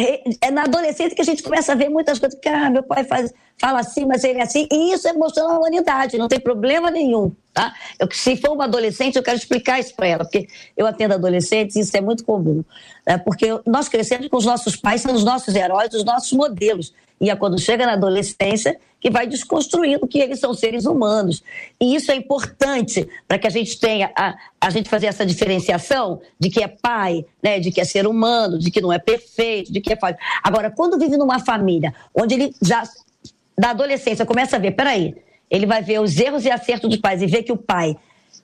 é, 0.00 0.22
é 0.40 0.50
na 0.50 0.62
adolescência 0.62 1.14
que 1.14 1.20
a 1.20 1.24
gente 1.24 1.42
começa 1.42 1.72
a 1.72 1.74
ver 1.74 1.88
muitas 1.88 2.18
coisas. 2.18 2.38
Que, 2.38 2.48
ah, 2.48 2.70
meu 2.70 2.82
pai 2.82 3.04
faz, 3.04 3.32
fala 3.58 3.80
assim, 3.80 4.06
mas 4.06 4.24
ele 4.24 4.38
é 4.38 4.42
assim. 4.42 4.66
E 4.72 4.94
isso 4.94 5.06
é 5.06 5.12
mostrando 5.12 5.50
a 5.50 5.58
humanidade, 5.58 6.16
não 6.16 6.28
tem 6.28 6.40
problema 6.40 6.90
nenhum. 6.90 7.32
Tá? 7.52 7.74
Eu, 7.98 8.08
se 8.10 8.36
for 8.36 8.52
uma 8.52 8.64
adolescente, 8.64 9.16
eu 9.16 9.22
quero 9.22 9.36
explicar 9.36 9.78
isso 9.78 9.94
para 9.94 10.06
ela, 10.06 10.24
porque 10.24 10.48
eu 10.76 10.86
atendo 10.86 11.14
adolescentes 11.14 11.76
e 11.76 11.80
isso 11.80 11.96
é 11.96 12.00
muito 12.00 12.24
comum. 12.24 12.64
né? 13.06 13.18
porque 13.18 13.46
nós 13.66 13.88
crescemos 13.88 14.28
com 14.28 14.36
os 14.36 14.46
nossos 14.46 14.76
pais, 14.76 15.02
são 15.02 15.14
os 15.14 15.24
nossos 15.24 15.54
heróis, 15.54 15.92
os 15.92 16.04
nossos 16.04 16.32
modelos. 16.32 16.94
E 17.20 17.28
é 17.28 17.36
quando 17.36 17.60
chega 17.60 17.84
na 17.84 17.92
adolescência 17.92 18.78
que 19.00 19.10
vai 19.10 19.26
desconstruindo 19.26 20.06
que 20.06 20.18
eles 20.18 20.38
são 20.38 20.52
seres 20.52 20.84
humanos. 20.84 21.42
E 21.80 21.94
isso 21.94 22.12
é 22.12 22.16
importante 22.16 23.08
para 23.26 23.38
que 23.38 23.46
a 23.46 23.50
gente 23.50 23.80
tenha, 23.80 24.12
a, 24.14 24.36
a 24.60 24.70
gente 24.70 24.88
fazer 24.88 25.06
essa 25.06 25.24
diferenciação 25.24 26.20
de 26.38 26.50
que 26.50 26.62
é 26.62 26.68
pai, 26.68 27.24
né, 27.42 27.58
de 27.58 27.70
que 27.72 27.80
é 27.80 27.84
ser 27.84 28.06
humano, 28.06 28.58
de 28.58 28.70
que 28.70 28.80
não 28.80 28.92
é 28.92 28.98
perfeito, 28.98 29.72
de 29.72 29.80
que 29.80 29.92
é 29.92 29.96
falho. 29.96 30.16
Agora, 30.42 30.70
quando 30.70 30.98
vive 30.98 31.16
numa 31.16 31.38
família 31.38 31.94
onde 32.14 32.34
ele 32.34 32.54
já, 32.60 32.82
da 33.58 33.70
adolescência, 33.70 34.26
começa 34.26 34.56
a 34.56 34.58
ver, 34.58 34.72
peraí, 34.72 35.14
ele 35.50 35.66
vai 35.66 35.82
ver 35.82 36.00
os 36.00 36.18
erros 36.18 36.44
e 36.44 36.50
acertos 36.50 36.90
dos 36.90 36.98
pais 36.98 37.22
e 37.22 37.26
ver 37.26 37.42
que 37.42 37.52
o 37.52 37.56
pai 37.56 37.96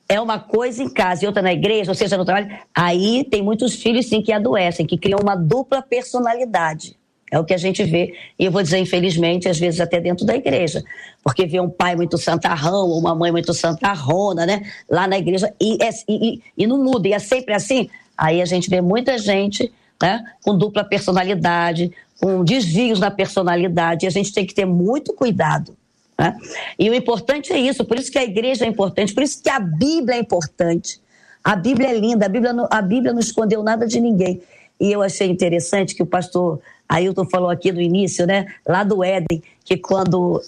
é 0.09 0.20
uma 0.20 0.38
coisa 0.38 0.82
em 0.82 0.88
casa 0.88 1.24
e 1.24 1.26
outra 1.26 1.42
na 1.42 1.52
igreja, 1.52 1.90
ou 1.90 1.94
seja, 1.94 2.16
no 2.16 2.24
trabalho, 2.24 2.57
aí 2.74 3.24
tem 3.24 3.42
muitos 3.42 3.74
filhos 3.74 4.07
sim 4.07 4.22
que 4.22 4.32
adoecem, 4.32 4.86
que 4.86 4.96
criam 4.96 5.18
uma 5.20 5.34
dupla 5.34 5.82
personalidade. 5.82 6.96
É 7.31 7.39
o 7.41 7.45
que 7.45 7.53
a 7.53 7.59
gente 7.59 7.83
vê, 7.83 8.14
e 8.39 8.45
eu 8.45 8.53
vou 8.53 8.62
dizer, 8.62 8.79
infelizmente, 8.79 9.49
às 9.49 9.59
vezes 9.59 9.81
até 9.81 10.01
dentro 10.01 10.24
da 10.24 10.37
igreja. 10.37 10.85
Porque 11.24 11.45
vê 11.45 11.59
um 11.61 11.68
pai 11.68 11.97
muito 11.97 12.16
santarrão, 12.16 12.89
ou 12.89 12.99
uma 13.01 13.14
mãe 13.16 13.33
muito 13.33 13.53
santarrona, 13.53 14.47
né? 14.47 14.62
Lá 14.89 15.09
na 15.09 15.18
igreja, 15.18 15.53
e, 15.61 15.77
é- 15.83 15.91
e, 16.09 16.35
e- 16.35 16.43
e 16.59 16.66
não 16.66 16.83
muda, 16.83 17.09
e 17.09 17.12
é 17.12 17.18
sempre 17.18 17.53
assim. 17.53 17.89
Aí 18.16 18.41
a 18.41 18.45
gente 18.45 18.70
vê 18.70 18.81
muita 18.81 19.18
gente 19.18 19.72
né, 20.01 20.22
com 20.45 20.57
dupla 20.57 20.85
personalidade, 20.85 21.91
com 22.20 22.45
desvios 22.45 23.01
na 23.01 23.11
personalidade, 23.11 24.05
e 24.05 24.07
a 24.07 24.11
gente 24.11 24.33
tem 24.33 24.45
que 24.47 24.55
ter 24.55 24.66
muito 24.66 25.12
cuidado. 25.14 25.74
né? 26.18 26.35
E 26.79 26.89
o 26.89 26.95
importante 26.95 27.53
é 27.53 27.59
isso, 27.59 27.85
por 27.85 27.99
isso 27.99 28.11
que 28.11 28.18
a 28.18 28.24
igreja 28.24 28.64
é 28.64 28.68
importante, 28.68 29.12
por 29.12 29.22
isso 29.22 29.43
que 29.43 29.51
a 29.51 29.59
Bíblia 29.61 30.16
é 30.16 30.18
importante. 30.20 30.99
A 31.45 31.55
Bíblia 31.57 31.89
é 31.91 31.99
linda, 31.99 32.24
a 32.27 32.29
Bíblia, 32.29 32.53
não- 32.55 32.68
a 32.70 32.81
Bíblia 32.81 33.12
não 33.12 33.20
escondeu 33.20 33.62
nada 33.62 33.87
de 33.87 34.01
ninguém. 34.01 34.41
E 34.81 34.91
eu 34.93 35.03
achei 35.03 35.29
interessante 35.29 35.95
que 35.95 36.03
o 36.03 36.07
pastor 36.07 36.61
Ailton 36.89 37.26
falou 37.26 37.51
aqui 37.51 37.72
no 37.72 37.80
início, 37.80 38.26
né? 38.26 38.47
Lá 38.66 38.84
do 38.84 39.03
Éden, 39.03 39.43
que 39.64 39.76
quando. 39.76 40.41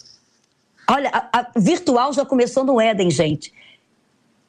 Olha, 0.89 1.11
a, 1.13 1.41
a 1.41 1.51
virtual 1.57 2.13
já 2.13 2.25
começou 2.25 2.65
no 2.65 2.81
Éden, 2.81 3.11
gente. 3.11 3.53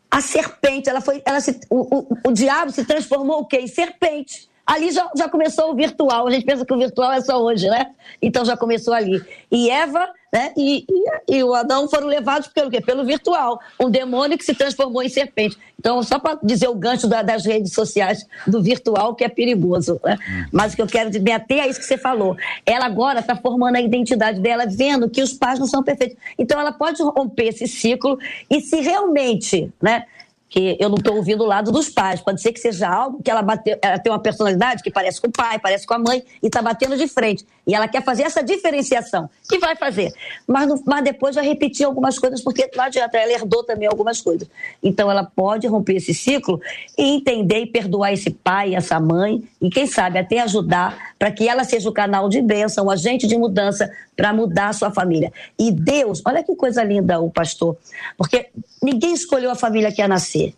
A 0.09 0.21
serpente, 0.21 0.89
ela 0.89 1.01
foi. 1.01 1.21
Ela 1.25 1.41
se, 1.41 1.59
o, 1.69 1.97
o, 1.99 2.17
o 2.29 2.31
diabo 2.31 2.71
se 2.71 2.85
transformou 2.85 3.41
o 3.41 3.45
quê? 3.45 3.57
Em 3.57 3.67
serpente. 3.67 4.49
Ali 4.69 4.91
já, 4.91 5.09
já 5.15 5.27
começou 5.27 5.71
o 5.71 5.75
virtual. 5.75 6.27
A 6.27 6.31
gente 6.31 6.45
pensa 6.45 6.65
que 6.65 6.73
o 6.73 6.77
virtual 6.77 7.11
é 7.11 7.21
só 7.21 7.41
hoje, 7.41 7.67
né? 7.67 7.91
Então 8.21 8.45
já 8.45 8.55
começou 8.55 8.93
ali. 8.93 9.21
E 9.51 9.69
Eva 9.69 10.07
né? 10.31 10.53
E, 10.55 10.85
e, 10.87 11.37
e, 11.37 11.43
o 11.43 11.55
Adão 11.55 11.89
foram 11.89 12.05
levados 12.05 12.47
pelo 12.49 12.69
quê? 12.69 12.79
Pelo 12.79 13.03
virtual. 13.03 13.59
Um 13.79 13.89
demônio 13.89 14.37
que 14.37 14.45
se 14.45 14.53
transformou 14.53 15.01
em 15.01 15.09
serpente. 15.09 15.57
Então, 15.79 16.03
só 16.03 16.19
para 16.19 16.37
dizer 16.43 16.67
o 16.67 16.75
gancho 16.75 17.07
da, 17.07 17.23
das 17.23 17.45
redes 17.45 17.73
sociais 17.73 18.25
do 18.45 18.61
virtual, 18.61 19.15
que 19.15 19.23
é 19.23 19.29
perigoso. 19.29 19.99
Né? 20.03 20.17
Mas 20.51 20.73
o 20.73 20.75
que 20.75 20.81
eu 20.83 20.87
quero 20.87 21.09
me 21.21 21.31
ater 21.31 21.63
a 21.63 21.67
isso 21.67 21.79
que 21.79 21.85
você 21.85 21.97
falou. 21.97 22.37
Ela 22.63 22.85
agora 22.85 23.21
está 23.21 23.35
formando 23.35 23.77
a 23.77 23.81
identidade 23.81 24.39
dela, 24.39 24.67
vendo 24.67 25.09
que 25.09 25.21
os 25.21 25.33
pais 25.33 25.57
não 25.57 25.65
são 25.65 25.81
perfeitos. 25.81 26.17
Então, 26.37 26.59
ela 26.59 26.71
pode 26.71 27.01
romper 27.01 27.47
esse 27.47 27.67
ciclo 27.67 28.19
e 28.49 28.61
se 28.61 28.79
realmente. 28.81 29.73
Né, 29.81 30.05
que 30.49 30.75
eu 30.79 30.89
não 30.89 30.97
estou 30.97 31.15
ouvindo 31.15 31.43
o 31.43 31.47
lado 31.47 31.71
dos 31.71 31.89
pais. 31.89 32.19
Pode 32.19 32.41
ser 32.41 32.51
que 32.51 32.59
seja 32.59 32.89
algo 32.89 33.21
que 33.21 33.29
ela, 33.29 33.43
bateu, 33.43 33.77
ela 33.81 33.99
tem 33.99 34.11
uma 34.11 34.19
personalidade 34.19 34.81
que 34.81 34.89
parece 34.89 35.21
com 35.21 35.27
o 35.27 35.31
pai, 35.31 35.59
parece 35.59 35.85
com 35.85 35.93
a 35.93 35.99
mãe 35.99 36.23
e 36.41 36.47
está 36.47 36.59
batendo 36.61 36.97
de 36.97 37.07
frente. 37.07 37.45
E 37.67 37.75
ela 37.75 37.87
quer 37.87 38.03
fazer 38.03 38.23
essa 38.23 38.41
diferenciação. 38.41 39.29
Que 39.47 39.59
vai 39.59 39.75
fazer. 39.75 40.11
Mas, 40.47 40.67
no, 40.67 40.81
mas 40.85 41.03
depois 41.03 41.35
vai 41.35 41.45
repetir 41.45 41.85
algumas 41.85 42.17
coisas, 42.17 42.41
porque 42.41 42.69
não 42.75 42.85
adianta, 42.85 43.15
ela 43.15 43.31
herdou 43.31 43.63
também 43.63 43.87
algumas 43.87 44.19
coisas. 44.21 44.49
Então 44.81 45.11
ela 45.11 45.23
pode 45.23 45.67
romper 45.67 45.97
esse 45.97 46.15
ciclo 46.15 46.59
e 46.97 47.03
entender 47.03 47.59
e 47.59 47.65
perdoar 47.67 48.11
esse 48.11 48.31
pai, 48.31 48.73
essa 48.73 48.99
mãe, 48.99 49.43
e 49.61 49.69
quem 49.69 49.85
sabe 49.85 50.17
até 50.17 50.39
ajudar 50.39 51.13
para 51.19 51.31
que 51.31 51.47
ela 51.47 51.63
seja 51.63 51.87
o 51.87 51.93
canal 51.93 52.27
de 52.27 52.41
bênção, 52.41 52.87
o 52.87 52.91
agente 52.91 53.27
de 53.27 53.37
mudança 53.37 53.91
para 54.15 54.33
mudar 54.33 54.69
a 54.69 54.73
sua 54.73 54.91
família. 54.91 55.31
E 55.57 55.71
Deus, 55.71 56.21
olha 56.25 56.43
que 56.43 56.55
coisa 56.55 56.83
linda 56.83 57.19
o 57.19 57.29
pastor, 57.29 57.77
porque 58.17 58.47
ninguém 58.81 59.13
escolheu 59.13 59.51
a 59.51 59.55
família 59.55 59.91
que 59.91 60.01
ia 60.01 60.07
nascer. 60.07 60.53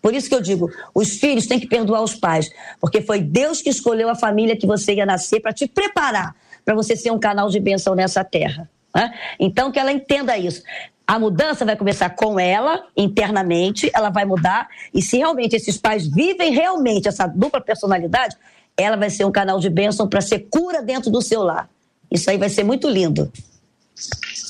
Por 0.00 0.14
isso 0.14 0.28
que 0.28 0.34
eu 0.34 0.40
digo, 0.40 0.70
os 0.94 1.16
filhos 1.18 1.46
têm 1.46 1.58
que 1.58 1.66
perdoar 1.66 2.02
os 2.02 2.14
pais, 2.14 2.50
porque 2.80 3.00
foi 3.00 3.20
Deus 3.20 3.62
que 3.62 3.70
escolheu 3.70 4.10
a 4.10 4.14
família 4.14 4.56
que 4.56 4.66
você 4.66 4.94
ia 4.94 5.06
nascer 5.06 5.40
para 5.40 5.52
te 5.52 5.66
preparar 5.66 6.36
para 6.64 6.74
você 6.74 6.96
ser 6.96 7.10
um 7.10 7.18
canal 7.18 7.48
de 7.48 7.60
bênção 7.60 7.94
nessa 7.94 8.24
terra. 8.24 8.68
Né? 8.94 9.12
Então, 9.38 9.70
que 9.70 9.78
ela 9.78 9.92
entenda 9.92 10.36
isso. 10.38 10.62
A 11.06 11.18
mudança 11.18 11.64
vai 11.64 11.76
começar 11.76 12.10
com 12.10 12.40
ela, 12.40 12.86
internamente, 12.96 13.90
ela 13.94 14.08
vai 14.08 14.24
mudar, 14.24 14.68
e 14.92 15.02
se 15.02 15.18
realmente 15.18 15.54
esses 15.54 15.76
pais 15.76 16.06
vivem 16.06 16.52
realmente 16.52 17.08
essa 17.08 17.26
dupla 17.26 17.60
personalidade, 17.60 18.36
ela 18.76 18.96
vai 18.96 19.10
ser 19.10 19.24
um 19.24 19.32
canal 19.32 19.60
de 19.60 19.68
bênção 19.68 20.08
para 20.08 20.20
ser 20.20 20.48
cura 20.50 20.82
dentro 20.82 21.10
do 21.10 21.20
seu 21.20 21.42
lar. 21.42 21.68
Isso 22.10 22.30
aí 22.30 22.38
vai 22.38 22.48
ser 22.48 22.64
muito 22.64 22.88
lindo. 22.88 23.30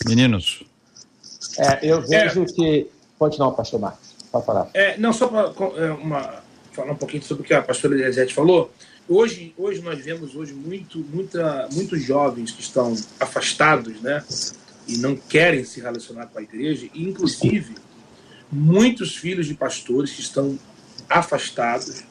Meninos. 0.06 0.64
É, 1.58 1.78
eu 1.82 2.00
vejo 2.02 2.42
é. 2.42 2.46
que. 2.46 2.86
Pode 3.18 3.38
não, 3.38 3.52
pastor 3.52 3.80
Marcos. 3.80 4.14
Pode 4.30 4.44
falar. 4.44 4.68
É, 4.74 4.96
não, 4.98 5.12
só 5.12 5.28
para 5.28 5.48
é, 5.48 6.42
falar 6.72 6.92
um 6.92 6.96
pouquinho 6.96 7.22
sobre 7.22 7.44
o 7.44 7.46
que 7.46 7.54
a 7.54 7.62
pastora 7.62 7.94
Elisete 7.94 8.34
falou. 8.34 8.70
Hoje, 9.08 9.54
hoje 9.56 9.82
nós 9.82 10.02
vemos 10.02 10.34
hoje 10.34 10.52
muito, 10.54 10.98
muita, 10.98 11.68
muitos 11.72 12.02
jovens 12.02 12.50
que 12.50 12.62
estão 12.62 12.96
afastados, 13.20 14.00
né? 14.00 14.24
E 14.88 14.96
não 14.96 15.14
querem 15.14 15.64
se 15.64 15.80
relacionar 15.80 16.26
com 16.26 16.38
a 16.38 16.42
igreja, 16.42 16.88
e 16.92 17.04
inclusive 17.04 17.74
muitos 18.50 19.16
filhos 19.16 19.46
de 19.46 19.54
pastores 19.54 20.12
que 20.12 20.20
estão 20.20 20.58
afastados 21.08 22.02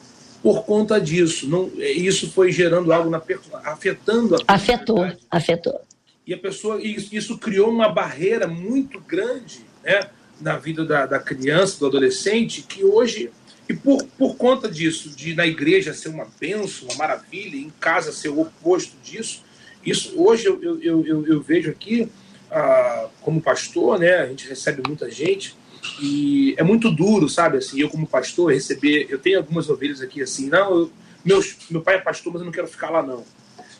por 0.42 0.64
conta 0.64 1.00
disso. 1.00 1.48
Não, 1.48 1.70
isso 1.78 2.30
foi 2.30 2.52
gerando 2.52 2.92
algo 2.92 3.10
na 3.10 3.20
afetando 3.64 4.36
a 4.46 4.54
afetou, 4.54 5.10
afetou. 5.30 5.80
E 6.26 6.32
a 6.32 6.38
pessoa 6.38 6.80
isso, 6.80 7.14
isso 7.14 7.38
criou 7.38 7.70
uma 7.70 7.88
barreira 7.88 8.46
muito 8.46 9.00
grande, 9.00 9.64
né? 9.82 10.08
na 10.40 10.56
vida 10.56 10.84
da, 10.84 11.06
da 11.06 11.18
criança, 11.18 11.78
do 11.78 11.86
adolescente, 11.86 12.62
que 12.62 12.84
hoje, 12.84 13.30
e 13.68 13.74
por, 13.74 14.02
por 14.18 14.36
conta 14.36 14.68
disso, 14.68 15.10
de 15.10 15.34
na 15.34 15.46
igreja 15.46 15.92
ser 15.92 16.08
uma 16.08 16.26
benção, 16.40 16.88
uma 16.88 16.96
maravilha, 16.96 17.56
em 17.56 17.72
casa 17.80 18.12
ser 18.12 18.28
o 18.28 18.40
oposto 18.40 18.96
disso, 19.02 19.42
isso 19.84 20.14
hoje 20.16 20.46
eu, 20.46 20.60
eu, 20.62 21.06
eu, 21.06 21.26
eu 21.26 21.40
vejo 21.40 21.70
aqui, 21.70 22.08
ah, 22.50 23.08
como 23.20 23.40
pastor, 23.40 23.98
né, 23.98 24.16
a 24.16 24.26
gente 24.26 24.48
recebe 24.48 24.82
muita 24.86 25.10
gente, 25.10 25.56
e 26.00 26.54
é 26.56 26.62
muito 26.62 26.90
duro, 26.90 27.28
sabe, 27.28 27.58
assim, 27.58 27.80
eu 27.80 27.90
como 27.90 28.06
pastor 28.06 28.52
receber, 28.52 29.06
eu 29.10 29.18
tenho 29.18 29.38
algumas 29.38 29.68
ovelhas 29.68 30.00
aqui 30.00 30.22
assim, 30.22 30.48
não, 30.48 30.78
eu, 30.78 30.92
meus, 31.24 31.56
meu 31.70 31.80
pai 31.80 31.96
é 31.96 32.00
pastor, 32.00 32.32
mas 32.32 32.40
eu 32.40 32.46
não 32.46 32.52
quero 32.52 32.68
ficar 32.68 32.90
lá 32.90 33.02
não. 33.02 33.24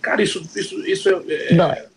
Cara, 0.00 0.22
isso, 0.22 0.46
isso, 0.54 0.86
isso 0.86 1.08
é, 1.08 1.12
é, 1.32 1.88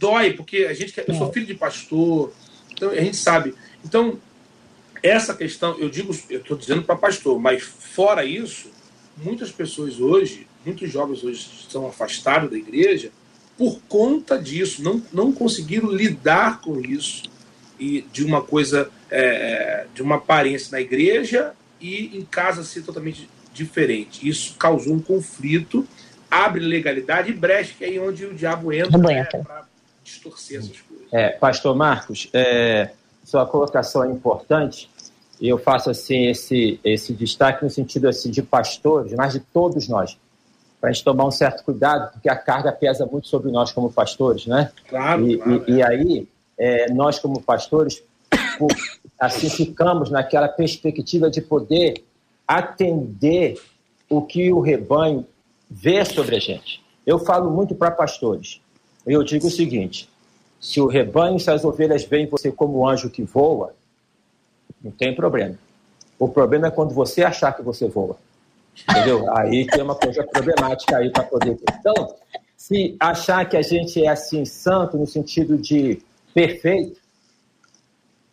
dói. 0.00 0.32
porque 0.32 0.66
a 0.68 0.72
gente, 0.72 0.94
eu 1.06 1.14
sou 1.14 1.32
filho 1.32 1.46
de 1.46 1.54
pastor, 1.54 2.32
então 2.72 2.90
a 2.90 3.00
gente 3.00 3.16
sabe. 3.16 3.54
Então, 3.84 4.18
essa 5.02 5.34
questão, 5.34 5.78
eu 5.78 5.88
digo, 5.88 6.16
eu 6.28 6.40
estou 6.40 6.56
dizendo 6.56 6.82
para 6.82 6.96
pastor, 6.96 7.38
mas 7.38 7.62
fora 7.62 8.24
isso, 8.24 8.70
muitas 9.16 9.52
pessoas 9.52 10.00
hoje, 10.00 10.46
muitos 10.64 10.90
jovens 10.90 11.22
hoje 11.22 11.48
estão 11.60 11.86
afastados 11.86 12.50
da 12.50 12.56
igreja 12.56 13.12
por 13.56 13.78
conta 13.88 14.38
disso, 14.38 14.82
não, 14.82 15.02
não 15.12 15.32
conseguiram 15.32 15.90
lidar 15.90 16.62
com 16.62 16.80
isso 16.80 17.24
e 17.78 18.00
de 18.10 18.24
uma 18.24 18.40
coisa, 18.40 18.90
é, 19.10 19.86
de 19.94 20.02
uma 20.02 20.14
aparência 20.14 20.70
na 20.72 20.80
igreja 20.80 21.52
e 21.78 22.16
em 22.16 22.24
casa 22.24 22.64
ser 22.64 22.82
totalmente 22.82 23.28
diferente. 23.52 24.26
Isso 24.26 24.54
causou 24.58 24.94
um 24.94 25.00
conflito, 25.00 25.86
abre 26.30 26.60
legalidade 26.60 27.30
e 27.30 27.34
brecha, 27.34 27.74
que 27.76 27.84
é 27.84 27.88
aí 27.88 27.98
onde 27.98 28.24
o 28.24 28.32
diabo 28.32 28.72
entra 28.72 28.96
né, 28.96 29.24
para 29.24 29.66
distorcer 30.10 30.58
essas 30.58 30.80
coisas. 30.80 31.06
É, 31.12 31.30
Pastor 31.30 31.74
Marcos, 31.74 32.28
é, 32.32 32.90
sua 33.24 33.46
colocação 33.46 34.04
é 34.04 34.08
importante 34.08 34.90
e 35.40 35.48
eu 35.48 35.58
faço 35.58 35.90
assim 35.90 36.26
esse 36.26 36.78
esse 36.84 37.12
destaque 37.12 37.64
no 37.64 37.70
sentido 37.70 38.08
assim 38.08 38.30
de 38.30 38.42
pastores, 38.42 39.12
mas 39.12 39.32
de 39.32 39.40
todos 39.40 39.88
nós, 39.88 40.18
para 40.80 40.90
a 40.90 40.92
gente 40.92 41.04
tomar 41.04 41.26
um 41.26 41.30
certo 41.30 41.64
cuidado, 41.64 42.12
porque 42.12 42.28
a 42.28 42.36
carga 42.36 42.72
pesa 42.72 43.06
muito 43.06 43.28
sobre 43.28 43.50
nós 43.50 43.72
como 43.72 43.92
pastores, 43.92 44.46
né? 44.46 44.70
Claro. 44.88 45.28
E, 45.28 45.38
claro, 45.38 45.64
e, 45.66 45.72
é. 45.72 45.74
e 45.76 45.82
aí 45.82 46.28
é, 46.58 46.92
nós 46.92 47.18
como 47.18 47.40
pastores 47.40 48.02
assim 49.18 49.48
ficamos 49.48 50.10
naquela 50.10 50.48
perspectiva 50.48 51.30
de 51.30 51.40
poder 51.40 52.04
atender 52.46 53.60
o 54.08 54.22
que 54.22 54.52
o 54.52 54.60
rebanho 54.60 55.26
vê 55.70 56.04
sobre 56.04 56.36
a 56.36 56.40
gente. 56.40 56.82
Eu 57.06 57.18
falo 57.18 57.50
muito 57.50 57.74
para 57.74 57.90
pastores. 57.90 58.60
Eu 59.06 59.22
digo 59.22 59.46
o 59.46 59.50
seguinte: 59.50 60.08
se 60.60 60.80
o 60.80 60.86
rebanho, 60.86 61.38
se 61.38 61.50
as 61.50 61.64
ovelhas 61.64 62.04
veem 62.04 62.26
você 62.26 62.52
como 62.52 62.86
anjo 62.88 63.10
que 63.10 63.22
voa, 63.22 63.74
não 64.82 64.90
tem 64.90 65.14
problema. 65.14 65.56
O 66.18 66.28
problema 66.28 66.66
é 66.66 66.70
quando 66.70 66.94
você 66.94 67.22
achar 67.22 67.52
que 67.52 67.62
você 67.62 67.88
voa. 67.88 68.16
Entendeu? 68.88 69.30
Aí 69.36 69.66
tem 69.66 69.82
uma 69.82 69.94
coisa 69.94 70.22
problemática 70.24 70.98
aí 70.98 71.10
para 71.10 71.24
poder. 71.24 71.58
Então, 71.78 72.14
se 72.56 72.96
achar 73.00 73.48
que 73.48 73.56
a 73.56 73.62
gente 73.62 74.04
é 74.04 74.08
assim, 74.08 74.44
santo, 74.44 74.96
no 74.96 75.06
sentido 75.06 75.56
de 75.56 76.02
perfeito, 76.34 77.00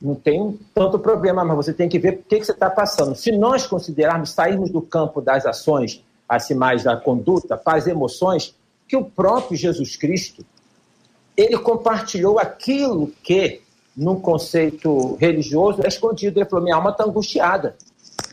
não 0.01 0.15
tem 0.15 0.59
tanto 0.73 0.99
problema, 0.99 1.43
mas 1.43 1.55
você 1.55 1.73
tem 1.73 1.89
que 1.89 1.97
ver 1.97 2.13
o 2.13 2.23
que, 2.23 2.39
que 2.39 2.45
você 2.45 2.51
está 2.51 2.69
passando. 2.69 3.15
Se 3.15 3.31
nós 3.31 3.65
considerarmos 3.65 4.29
sairmos 4.31 4.69
do 4.69 4.81
campo 4.81 5.21
das 5.21 5.45
ações, 5.45 6.03
assim 6.29 6.53
mais 6.53 6.83
da 6.83 6.95
conduta, 6.95 7.57
para 7.57 7.77
as 7.77 7.87
emoções, 7.87 8.53
que 8.87 8.95
o 8.95 9.03
próprio 9.03 9.57
Jesus 9.57 9.95
Cristo 9.95 10.45
ele 11.37 11.57
compartilhou 11.59 12.39
aquilo 12.39 13.11
que, 13.21 13.61
num 13.95 14.19
conceito 14.19 15.15
religioso, 15.15 15.81
é 15.83 15.87
escondido. 15.87 16.39
Ele 16.39 16.49
falou: 16.49 16.65
minha 16.65 16.75
alma 16.75 16.89
está 16.89 17.03
angustiada. 17.03 17.75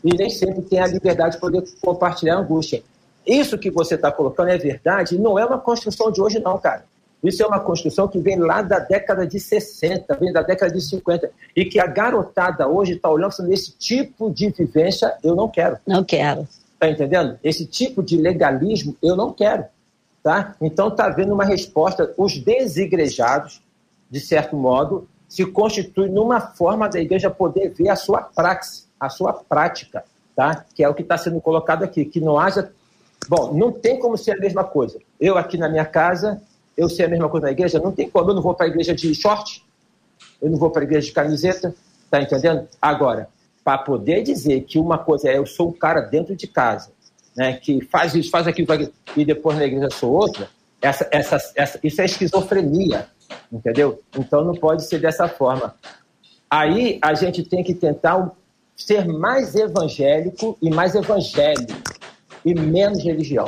E 0.03 0.09
nem 0.15 0.29
sempre 0.29 0.63
tem 0.63 0.79
a 0.79 0.87
liberdade 0.87 1.35
de 1.35 1.41
poder 1.41 1.63
compartilhar 1.79 2.35
a 2.35 2.39
angústia. 2.39 2.83
Isso 3.25 3.57
que 3.57 3.71
você 3.71 3.95
está 3.95 4.11
colocando 4.11 4.49
é 4.49 4.57
verdade, 4.57 5.17
não 5.17 5.37
é 5.37 5.45
uma 5.45 5.59
construção 5.59 6.11
de 6.11 6.21
hoje, 6.21 6.39
não, 6.39 6.57
cara. 6.57 6.83
Isso 7.23 7.41
é 7.41 7.47
uma 7.47 7.59
construção 7.59 8.07
que 8.07 8.19
vem 8.19 8.37
lá 8.37 8.61
da 8.61 8.77
década 8.77 9.25
de 9.25 9.39
60, 9.39 10.15
vem 10.17 10.31
da 10.31 10.43
década 10.43 10.71
de 10.71 10.79
50. 10.79 11.31
E 11.55 11.65
que 11.65 11.79
a 11.79 11.87
garotada 11.87 12.67
hoje 12.67 12.93
está 12.93 13.09
olhando 13.09 13.33
nesse 13.39 13.71
tipo 13.71 14.29
de 14.29 14.49
vivência, 14.49 15.15
eu 15.23 15.35
não 15.35 15.49
quero. 15.49 15.77
Não 15.87 16.03
quero. 16.03 16.47
Está 16.73 16.89
entendendo? 16.89 17.39
Esse 17.43 17.65
tipo 17.65 18.03
de 18.03 18.17
legalismo, 18.17 18.95
eu 19.01 19.15
não 19.15 19.31
quero. 19.31 19.65
Tá? 20.25 20.55
Então 20.59 20.87
está 20.87 21.05
havendo 21.05 21.35
uma 21.35 21.45
resposta. 21.45 22.11
Os 22.17 22.39
desigrejados, 22.39 23.61
de 24.09 24.19
certo 24.19 24.55
modo, 24.55 25.07
se 25.29 25.45
constituem 25.45 26.09
numa 26.09 26.41
forma 26.41 26.89
da 26.89 26.99
igreja 26.99 27.29
poder 27.29 27.69
ver 27.69 27.89
a 27.89 27.95
sua 27.95 28.23
praxe, 28.23 28.85
a 28.99 29.07
sua 29.07 29.33
prática, 29.33 30.03
tá? 30.35 30.65
que 30.73 30.83
é 30.83 30.89
o 30.89 30.95
que 30.95 31.03
está 31.03 31.15
sendo 31.15 31.39
colocado 31.39 31.83
aqui, 31.83 32.05
que 32.05 32.19
não 32.19 32.39
haja. 32.39 32.71
Bom, 33.29 33.53
não 33.53 33.71
tem 33.71 33.99
como 33.99 34.17
ser 34.17 34.31
a 34.31 34.39
mesma 34.39 34.63
coisa. 34.63 34.97
Eu 35.19 35.37
aqui 35.37 35.59
na 35.59 35.69
minha 35.69 35.85
casa, 35.85 36.41
eu 36.75 36.89
sei 36.89 37.05
a 37.05 37.09
mesma 37.09 37.29
coisa 37.29 37.45
na 37.45 37.51
igreja, 37.51 37.77
não 37.77 37.91
tem 37.91 38.09
como. 38.09 38.31
Eu 38.31 38.33
não 38.33 38.41
vou 38.41 38.55
para 38.55 38.65
a 38.65 38.69
igreja 38.69 38.95
de 38.95 39.13
short, 39.13 39.63
eu 40.41 40.49
não 40.49 40.57
vou 40.57 40.71
para 40.71 40.81
a 40.81 40.85
igreja 40.85 41.05
de 41.05 41.13
camiseta, 41.13 41.75
tá 42.09 42.19
entendendo? 42.19 42.67
Agora, 42.81 43.29
para 43.63 43.77
poder 43.77 44.23
dizer 44.23 44.61
que 44.61 44.79
uma 44.79 44.97
coisa 44.97 45.29
é 45.29 45.37
eu 45.37 45.45
sou 45.45 45.69
um 45.69 45.73
cara 45.73 46.01
dentro 46.01 46.35
de 46.35 46.47
casa 46.47 46.94
né, 47.35 47.53
que 47.53 47.83
faz 47.85 48.15
isso, 48.15 48.29
faz 48.29 48.47
aquilo, 48.47 48.67
e 49.15 49.25
depois 49.25 49.57
na 49.57 49.65
igreja 49.65 49.89
sou 49.89 50.13
outra, 50.13 50.49
essa, 50.81 51.07
essa, 51.11 51.51
essa, 51.55 51.79
isso 51.83 52.01
é 52.01 52.05
esquizofrenia, 52.05 53.07
entendeu? 53.51 54.01
Então 54.17 54.43
não 54.43 54.53
pode 54.53 54.83
ser 54.85 54.99
dessa 54.99 55.27
forma. 55.27 55.75
Aí 56.49 56.99
a 57.01 57.13
gente 57.13 57.43
tem 57.43 57.63
que 57.63 57.73
tentar 57.73 58.31
ser 58.75 59.07
mais 59.07 59.55
evangélico 59.55 60.57
e 60.61 60.69
mais 60.69 60.95
evangélico, 60.95 61.73
e 62.43 62.53
menos 62.53 63.03
religião. 63.03 63.47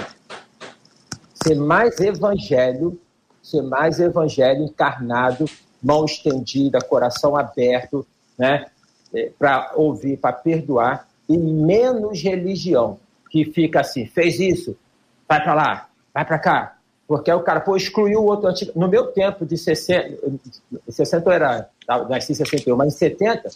Ser 1.33 1.55
mais 1.55 1.99
evangelho, 1.99 2.99
ser 3.43 3.61
mais 3.61 3.99
evangelho 3.99 4.63
encarnado, 4.63 5.45
mão 5.81 6.05
estendida, 6.05 6.79
coração 6.79 7.37
aberto, 7.37 8.05
né? 8.37 8.65
É, 9.13 9.31
para 9.37 9.71
ouvir, 9.75 10.17
para 10.17 10.33
perdoar, 10.33 11.07
e 11.29 11.37
menos 11.37 12.21
religião, 12.21 12.99
que 13.29 13.45
fica 13.45 13.81
assim, 13.81 14.05
fez 14.05 14.39
isso, 14.39 14.77
vai 15.27 15.41
para 15.41 15.53
lá, 15.53 15.89
vai 16.13 16.25
para 16.25 16.39
cá. 16.39 16.77
Porque 17.07 17.31
o 17.31 17.41
cara, 17.41 17.61
pô, 17.61 17.77
excluiu 17.77 18.19
o 18.19 18.25
outro 18.25 18.47
antigo. 18.49 18.73
No 18.75 18.87
meu 18.87 19.07
tempo 19.07 19.45
de 19.45 19.57
60, 19.57 20.17
60 20.89 21.33
era, 21.33 21.69
nasci 22.09 22.33
em 22.33 22.35
61, 22.35 22.75
mas 22.75 22.93
em 22.93 22.97
70, 22.97 23.49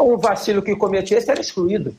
um 0.00 0.16
vacilo 0.16 0.62
que 0.62 0.76
cometia 0.76 1.18
esse 1.18 1.28
era 1.28 1.40
excluído. 1.40 1.94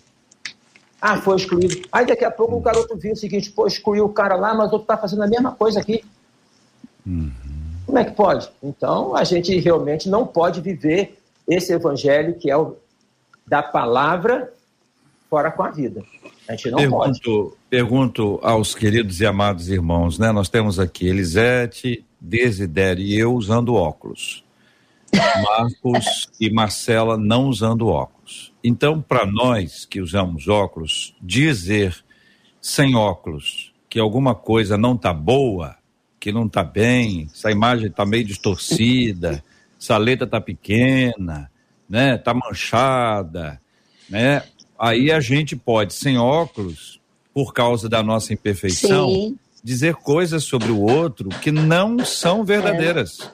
Ah, 1.02 1.18
foi 1.18 1.36
excluído. 1.36 1.82
Aí 1.92 2.06
daqui 2.06 2.24
a 2.24 2.32
pouco 2.32 2.56
o 2.56 2.62
garoto 2.62 2.96
viu 2.96 3.14
o 3.14 3.16
seguinte, 3.16 3.52
pô, 3.52 3.68
excluiu 3.68 4.06
o 4.06 4.14
cara 4.14 4.36
lá, 4.36 4.54
mas 4.54 4.70
o 4.70 4.74
outro 4.74 4.84
está 4.84 4.98
fazendo 4.98 5.24
a 5.24 5.28
mesma 5.28 5.54
coisa 5.54 5.82
aqui. 5.82 6.04
Uhum. 7.06 7.32
Como 7.86 7.98
é 7.98 8.06
que 8.06 8.12
pode? 8.12 8.50
Então, 8.62 9.16
a 9.16 9.24
gente 9.24 9.58
realmente 9.60 10.08
não 10.08 10.26
pode 10.26 10.62
viver 10.62 11.18
esse 11.48 11.74
evangelho 11.74 12.36
que 12.36 12.50
é 12.50 12.56
o 12.56 12.78
da 13.48 13.64
palavra 13.64 14.54
fora 15.30 15.52
com 15.52 15.64
a 15.64 15.72
vida. 15.72 16.04
A 16.50 16.54
gente 16.54 16.72
não 16.72 16.78
pergunto, 16.80 17.32
pode. 17.32 17.56
Pergunto 17.70 18.40
aos 18.42 18.74
queridos 18.74 19.22
e 19.22 19.26
amados 19.26 19.70
irmãos, 19.70 20.18
né? 20.18 20.32
Nós 20.32 20.50
temos 20.50 20.80
aqui 20.80 21.08
Elisete, 21.08 22.04
Desidério 22.20 23.06
e 23.06 23.16
eu 23.16 23.36
usando 23.36 23.76
óculos. 23.76 24.44
Marcos 25.14 26.28
e 26.42 26.52
Marcela 26.52 27.20
não 27.20 27.46
usando 27.46 27.88
óculos. 27.88 28.52
Então, 28.64 29.00
para 29.00 29.28
nós 29.28 29.86
que 29.86 30.02
usamos 30.02 30.48
óculos, 30.48 31.16
dizer 31.22 32.04
sem 32.60 32.96
óculos 32.96 33.72
que 33.88 34.00
alguma 34.00 34.34
coisa 34.34 34.76
não 34.76 34.96
está 34.96 35.14
boa, 35.14 35.78
que 36.20 36.32
não 36.32 36.48
está 36.48 36.64
bem, 36.64 37.30
essa 37.32 37.52
imagem 37.52 37.88
está 37.88 38.08
meio 38.08 38.26
distorcida, 38.26 39.44
essa 39.80 39.98
letra 39.98 40.26
está 40.26 40.42
pequena, 40.42 41.52
né? 41.88 42.16
Está 42.16 42.34
manchada, 42.34 43.62
né? 44.10 44.42
Aí 44.80 45.12
a 45.12 45.20
gente 45.20 45.56
pode, 45.56 45.94
sem 45.94 46.18
óculos, 46.18 47.00
por 47.34 47.54
causa 47.54 47.90
da 47.90 48.02
nossa 48.02 48.34
imperfeição, 48.34 49.10
Sim. 49.10 49.38
dizer 49.64 49.96
coisas 49.96 50.44
sobre 50.44 50.72
o 50.72 50.80
outro 50.80 51.30
que 51.30 51.52
não 51.52 52.04
são 52.06 52.46
verdadeiras. 52.46 53.32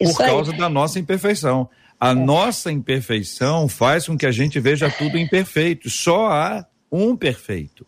É. 0.00 0.04
Por 0.04 0.16
causa 0.16 0.52
da 0.52 0.68
nossa 0.68 0.98
imperfeição. 0.98 1.68
A 2.00 2.10
é. 2.10 2.14
nossa 2.14 2.72
imperfeição 2.72 3.68
faz 3.68 4.06
com 4.06 4.16
que 4.16 4.26
a 4.26 4.32
gente 4.32 4.58
veja 4.58 4.90
tudo 4.90 5.18
imperfeito. 5.18 5.90
Só 5.90 6.28
há 6.28 6.66
um 6.90 7.14
perfeito. 7.16 7.86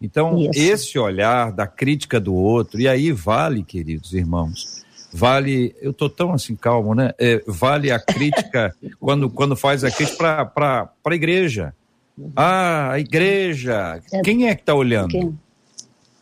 Então, 0.00 0.38
Isso. 0.38 0.50
esse 0.54 0.98
olhar 0.98 1.52
da 1.52 1.66
crítica 1.66 2.18
do 2.18 2.34
outro, 2.34 2.80
e 2.80 2.88
aí 2.88 3.12
vale, 3.12 3.62
queridos 3.62 4.12
irmãos, 4.12 4.84
vale, 5.12 5.74
eu 5.80 5.90
estou 5.90 6.08
tão 6.08 6.32
assim 6.32 6.56
calmo, 6.56 6.94
né? 6.94 7.12
É, 7.18 7.42
vale 7.46 7.90
a 7.90 7.98
crítica 7.98 8.74
quando, 8.98 9.28
quando 9.28 9.54
faz 9.54 9.84
a 9.84 9.90
crítica 9.90 10.44
para 10.46 10.90
a 11.04 11.14
igreja. 11.14 11.74
Ah, 12.36 12.90
a 12.92 12.98
igreja. 12.98 14.00
É. 14.12 14.20
Quem 14.22 14.48
é 14.48 14.54
que 14.54 14.62
está 14.62 14.74
olhando? 14.74 15.08
Quem? 15.08 15.38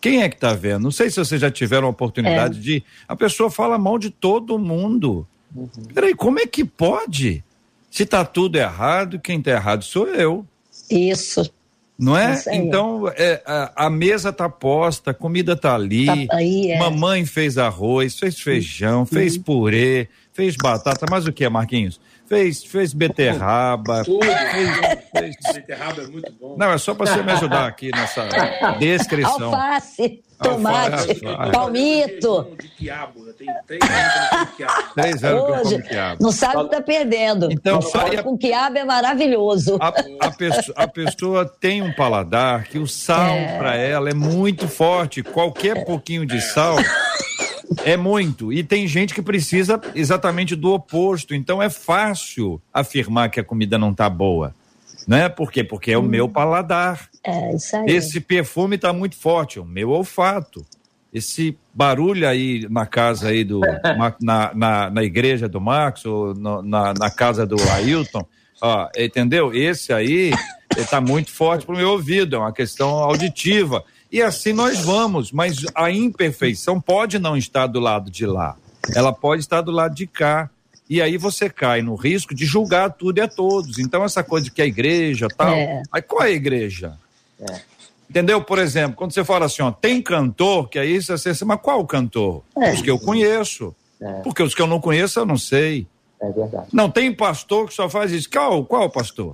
Quem 0.00 0.22
é 0.22 0.28
que 0.28 0.36
está 0.36 0.54
vendo? 0.54 0.84
Não 0.84 0.90
sei 0.90 1.10
se 1.10 1.16
vocês 1.16 1.40
já 1.40 1.50
tiveram 1.50 1.86
a 1.86 1.90
oportunidade 1.90 2.58
é. 2.58 2.62
de. 2.62 2.84
A 3.06 3.14
pessoa 3.14 3.50
fala 3.50 3.78
mal 3.78 3.98
de 3.98 4.10
todo 4.10 4.58
mundo. 4.58 5.26
Uhum. 5.54 5.68
Peraí, 5.92 6.14
como 6.14 6.38
é 6.40 6.46
que 6.46 6.64
pode? 6.64 7.44
Se 7.90 8.04
está 8.04 8.24
tudo 8.24 8.56
errado, 8.56 9.18
quem 9.18 9.38
está 9.38 9.50
errado 9.50 9.84
sou 9.84 10.06
eu. 10.06 10.46
Isso. 10.90 11.52
Não 12.00 12.16
é? 12.16 12.42
Então, 12.52 13.12
é, 13.14 13.42
a, 13.44 13.86
a, 13.86 13.90
mesa 13.90 14.32
tá 14.32 14.48
posta, 14.48 15.10
a 15.10 15.14
comida 15.14 15.54
tá 15.54 15.74
ali. 15.74 16.06
Tá 16.06 16.36
aí, 16.36 16.70
é. 16.70 16.78
Mamãe 16.78 17.26
fez 17.26 17.58
arroz, 17.58 18.18
fez 18.18 18.40
feijão, 18.40 19.04
fez 19.04 19.36
purê, 19.36 20.08
fez 20.32 20.56
batata. 20.56 21.04
Mas 21.10 21.26
o 21.26 21.32
que, 21.32 21.46
Marquinhos? 21.46 22.00
Fez, 22.30 22.62
fez 22.62 22.94
beterraba. 22.94 24.04
Tudo. 24.04 24.24
Fez, 24.24 25.00
fez... 25.10 25.36
Beterraba 25.52 26.02
é 26.02 26.06
muito 26.06 26.32
bom. 26.40 26.54
Não, 26.56 26.70
é 26.70 26.78
só 26.78 26.94
para 26.94 27.12
você 27.12 27.22
me 27.24 27.32
ajudar 27.32 27.66
aqui 27.66 27.90
nessa 27.90 28.28
descrição. 28.78 29.52
Alface, 29.52 30.22
tomate, 30.40 31.26
Alface, 31.26 31.50
palmito. 31.50 32.56
De 32.56 32.68
quiabo, 32.68 33.32
tem 33.32 33.48
três 33.66 33.82
anos 33.82 34.48
que 34.48 34.56
quiabo. 34.58 34.94
Três 34.94 35.24
anos 35.24 35.42
Hoje, 35.42 35.50
que 35.50 35.58
eu 35.58 35.64
como 35.64 35.88
quiabo. 35.88 36.22
Não 36.22 36.30
sabe 36.30 36.56
o 36.58 36.64
que 36.68 36.76
tá 36.76 36.80
perdendo. 36.80 37.50
Então, 37.50 37.80
a... 37.94 38.22
com 38.22 38.38
quiabo 38.38 38.78
é 38.78 38.84
maravilhoso. 38.84 39.76
A, 39.80 39.88
a, 39.88 40.30
pessoa, 40.30 40.74
a 40.76 40.86
pessoa 40.86 41.44
tem 41.44 41.82
um 41.82 41.92
paladar 41.92 42.62
que 42.62 42.78
o 42.78 42.86
sal 42.86 43.34
é. 43.34 43.58
para 43.58 43.74
ela 43.74 44.08
é 44.08 44.14
muito 44.14 44.68
forte. 44.68 45.20
Qualquer 45.20 45.84
pouquinho 45.84 46.24
de 46.24 46.40
sal 46.40 46.76
é 47.84 47.96
muito. 47.96 48.52
E 48.52 48.62
tem 48.62 48.86
gente 48.86 49.14
que 49.14 49.22
precisa 49.22 49.80
exatamente 49.94 50.56
do 50.56 50.72
oposto. 50.72 51.34
Então 51.34 51.62
é 51.62 51.70
fácil 51.70 52.60
afirmar 52.72 53.30
que 53.30 53.40
a 53.40 53.44
comida 53.44 53.78
não 53.78 53.90
está 53.90 54.08
boa. 54.08 54.54
Né? 55.06 55.28
Por 55.28 55.50
quê? 55.50 55.64
Porque 55.64 55.92
é 55.92 55.98
o 55.98 56.00
hum. 56.00 56.08
meu 56.08 56.28
paladar. 56.28 57.08
É, 57.24 57.54
isso 57.54 57.76
aí. 57.76 57.86
Esse 57.88 58.20
perfume 58.20 58.76
está 58.76 58.92
muito 58.92 59.16
forte, 59.16 59.58
é 59.58 59.62
o 59.62 59.66
meu 59.66 59.90
olfato. 59.90 60.64
Esse 61.12 61.58
barulho 61.74 62.28
aí 62.28 62.66
na 62.70 62.86
casa 62.86 63.28
aí 63.28 63.42
do. 63.42 63.60
na, 64.20 64.54
na, 64.54 64.90
na 64.90 65.02
igreja 65.02 65.48
do 65.48 65.60
Max, 65.60 66.04
ou 66.04 66.34
no, 66.34 66.62
na, 66.62 66.94
na 66.94 67.10
casa 67.10 67.44
do 67.44 67.56
Ailton, 67.72 68.24
ó, 68.62 68.88
entendeu? 68.96 69.52
Esse 69.52 69.92
aí 69.92 70.30
está 70.76 71.00
muito 71.00 71.32
forte 71.32 71.66
para 71.66 71.74
o 71.74 71.78
meu 71.78 71.90
ouvido, 71.90 72.36
é 72.36 72.38
uma 72.38 72.52
questão 72.52 72.90
auditiva. 72.90 73.84
E 74.10 74.20
assim 74.20 74.52
nós 74.52 74.80
vamos, 74.80 75.30
mas 75.30 75.64
a 75.74 75.90
imperfeição 75.90 76.80
pode 76.80 77.18
não 77.18 77.36
estar 77.36 77.66
do 77.66 77.78
lado 77.78 78.10
de 78.10 78.26
lá, 78.26 78.56
ela 78.94 79.12
pode 79.12 79.42
estar 79.42 79.60
do 79.60 79.70
lado 79.70 79.94
de 79.94 80.06
cá. 80.06 80.50
E 80.88 81.00
aí 81.00 81.16
você 81.16 81.48
cai 81.48 81.82
no 81.82 81.94
risco 81.94 82.34
de 82.34 82.44
julgar 82.44 82.90
tudo 82.90 83.18
e 83.18 83.20
a 83.20 83.28
todos. 83.28 83.78
Então, 83.78 84.04
essa 84.04 84.24
coisa 84.24 84.46
de 84.46 84.50
que 84.50 84.60
a 84.60 84.66
igreja 84.66 85.28
tal. 85.28 85.54
É. 85.54 85.84
Aí 85.92 86.02
qual 86.02 86.24
é 86.24 86.26
a 86.26 86.30
igreja? 86.32 86.98
É. 87.40 87.60
Entendeu? 88.10 88.42
Por 88.42 88.58
exemplo, 88.58 88.96
quando 88.96 89.12
você 89.12 89.22
fala 89.22 89.46
assim, 89.46 89.62
ó, 89.62 89.70
tem 89.70 90.02
cantor, 90.02 90.68
que 90.68 90.80
aí 90.80 91.00
você 91.00 91.28
assim, 91.28 91.44
mas 91.44 91.60
qual 91.60 91.86
cantor? 91.86 92.42
É. 92.56 92.72
Os 92.72 92.82
que 92.82 92.90
eu 92.90 92.98
conheço. 92.98 93.72
É. 94.00 94.14
Porque 94.22 94.42
os 94.42 94.52
que 94.52 94.60
eu 94.60 94.66
não 94.66 94.80
conheço, 94.80 95.20
eu 95.20 95.26
não 95.26 95.38
sei. 95.38 95.86
É 96.20 96.28
verdade. 96.32 96.66
Não, 96.72 96.90
tem 96.90 97.14
pastor 97.14 97.68
que 97.68 97.74
só 97.74 97.88
faz 97.88 98.10
isso. 98.10 98.28
Qual, 98.28 98.64
qual 98.64 98.90
pastor? 98.90 99.32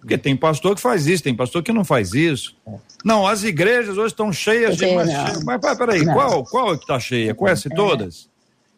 Porque 0.00 0.16
tem 0.16 0.36
pastor 0.36 0.74
que 0.74 0.80
faz 0.80 1.06
isso, 1.06 1.24
tem 1.24 1.34
pastor 1.34 1.62
que 1.62 1.72
não 1.72 1.84
faz 1.84 2.14
isso. 2.14 2.56
Não, 3.04 3.26
as 3.26 3.42
igrejas 3.42 3.96
hoje 3.96 4.12
estão 4.12 4.32
cheias 4.32 4.76
de. 4.76 4.94
Mas, 4.94 5.44
mas 5.44 5.78
peraí, 5.78 6.04
não. 6.04 6.14
qual, 6.14 6.44
qual 6.44 6.74
é 6.74 6.76
que 6.76 6.84
está 6.84 7.00
cheia? 7.00 7.34
Conhece 7.34 7.68
é. 7.70 7.74
todas? 7.74 8.28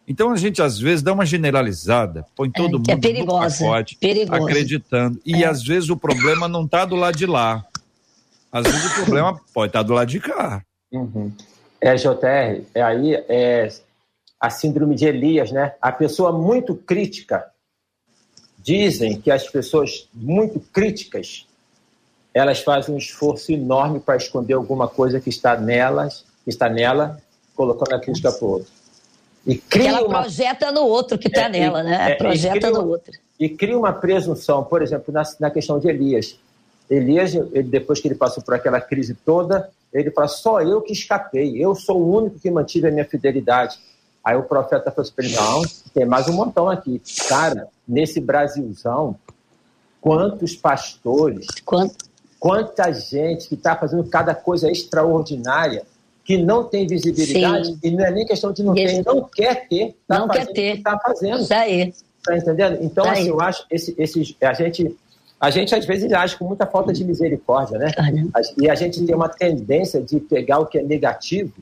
Então 0.09 0.33
a 0.33 0.37
gente 0.37 0.61
às 0.61 0.79
vezes 0.79 1.03
dá 1.03 1.12
uma 1.12 1.25
generalizada, 1.25 2.27
põe 2.35 2.49
é, 2.49 2.53
todo 2.53 2.68
é, 2.68 2.79
mundo 2.79 2.91
é 2.91 2.97
perigosa, 2.97 3.64
no 3.64 3.71
pacote, 3.71 3.97
perigosa. 3.97 4.43
acreditando. 4.43 5.21
E 5.25 5.45
é. 5.45 5.47
às 5.47 5.62
vezes 5.62 5.89
o 5.89 5.97
problema 5.97 6.49
não 6.49 6.64
está 6.64 6.85
do 6.85 6.97
lado 6.97 7.16
de 7.16 7.27
lá. 7.27 7.64
Às 8.51 8.64
vezes 8.64 8.85
o 8.87 8.95
problema 9.05 9.41
pode 9.55 9.68
estar 9.68 9.81
tá 9.81 9.83
do 9.85 9.93
lado 9.93 10.09
de 10.09 10.18
cá. 10.18 10.62
Uhum. 10.91 11.31
É, 11.81 11.95
JR, 11.95 12.64
é 12.75 12.83
aí 12.83 13.14
é 13.29 13.68
a 14.41 14.51
síndrome 14.51 14.97
de 14.97 15.05
Elias, 15.05 15.53
né? 15.53 15.75
A 15.81 15.93
pessoa 15.93 16.33
muito 16.33 16.75
crítica 16.75 17.45
Dizem 18.63 19.21
que 19.21 19.31
as 19.31 19.49
pessoas 19.49 20.09
muito 20.13 20.61
críticas, 20.61 21.47
elas 22.33 22.61
fazem 22.61 22.95
um 22.95 22.99
esforço 22.99 23.53
enorme 23.53 24.01
para 24.01 24.17
esconder 24.17 24.55
alguma 24.55 24.87
coisa 24.87 25.21
que 25.21 25.31
está 25.31 25.57
nelas, 25.57 26.25
que 26.45 26.51
está 26.51 26.69
nela, 26.69 27.21
colocando 27.55 27.95
a 27.95 28.01
crítica 28.01 28.31
para 28.33 28.45
o 28.45 28.51
outro. 28.51 28.73
E 29.47 29.57
cria 29.57 29.89
ela 29.89 30.07
uma... 30.07 30.21
projeta 30.21 30.71
no 30.71 30.83
outro 30.83 31.19
que 31.19 31.29
está 31.29 31.43
é, 31.43 31.49
nela, 31.49 31.83
né? 31.83 32.13
É, 32.13 32.15
projeta 32.15 32.71
no 32.71 32.87
outro. 32.89 33.13
E 33.39 33.49
cria 33.49 33.79
uma 33.79 33.93
presunção, 33.93 34.63
por 34.63 34.83
exemplo, 34.83 35.13
na, 35.13 35.23
na 35.39 35.51
questão 35.51 35.79
de 35.79 35.89
Elias. 35.89 36.39
Elias, 36.91 37.35
ele, 37.35 37.63
depois 37.63 38.01
que 38.01 38.09
ele 38.09 38.15
passou 38.15 38.43
por 38.43 38.55
aquela 38.55 38.81
crise 38.81 39.15
toda, 39.15 39.71
ele 39.93 40.11
fala: 40.11 40.29
só 40.29 40.61
eu 40.61 40.83
que 40.83 40.93
escapei, 40.93 41.57
eu 41.57 41.75
sou 41.75 42.01
o 42.01 42.17
único 42.17 42.39
que 42.39 42.51
mantive 42.51 42.89
a 42.89 42.91
minha 42.91 43.05
fidelidade. 43.05 43.79
Aí 44.23 44.37
o 44.37 44.43
profeta 44.43 44.91
falou 44.91 45.09
assim: 45.09 45.35
não, 45.35 45.63
tem 45.95 46.05
mais 46.05 46.29
um 46.29 46.33
montão 46.33 46.69
aqui. 46.69 47.01
Cara, 47.29 47.69
nesse 47.91 48.20
Brasilzão, 48.20 49.16
quantos 50.01 50.55
pastores, 50.55 51.47
Quanto? 51.64 51.97
quanta 52.38 52.93
gente 52.93 53.49
que 53.49 53.55
está 53.55 53.74
fazendo 53.74 54.05
cada 54.05 54.34
coisa 54.34 54.70
extraordinária, 54.70 55.82
que 56.24 56.38
não 56.38 56.62
tem 56.64 56.86
visibilidade, 56.86 57.72
Sim. 57.72 57.78
e 57.82 57.91
não 57.91 58.05
é 58.05 58.11
nem 58.11 58.24
questão 58.24 58.53
de 58.53 58.62
não 58.62 58.74
ter, 58.74 59.05
não 59.05 59.24
quer 59.24 59.66
ter, 59.68 59.97
tá 60.07 60.20
não 60.20 60.28
quer 60.28 60.47
ter, 60.47 60.76
está 60.78 60.99
fazendo. 60.99 61.41
Isso 61.41 61.53
aí. 61.53 61.93
Tá 62.24 62.36
entendendo? 62.36 62.78
Então, 62.82 63.05
assim, 63.05 63.28
eu 63.28 63.41
acho 63.41 63.66
esse, 63.70 63.95
esse, 63.99 64.36
a 64.41 64.53
gente 64.53 64.97
a 65.41 65.49
gente 65.49 65.74
às 65.74 65.86
vezes 65.86 66.12
age 66.12 66.36
com 66.36 66.45
muita 66.45 66.66
falta 66.66 66.93
de 66.93 67.03
misericórdia, 67.03 67.78
né? 67.78 67.91
E 68.59 68.68
a 68.68 68.74
gente 68.74 69.05
tem 69.05 69.14
uma 69.14 69.28
tendência 69.28 70.01
de 70.01 70.20
pegar 70.20 70.59
o 70.59 70.66
que 70.66 70.78
é 70.78 70.82
negativo 70.82 71.53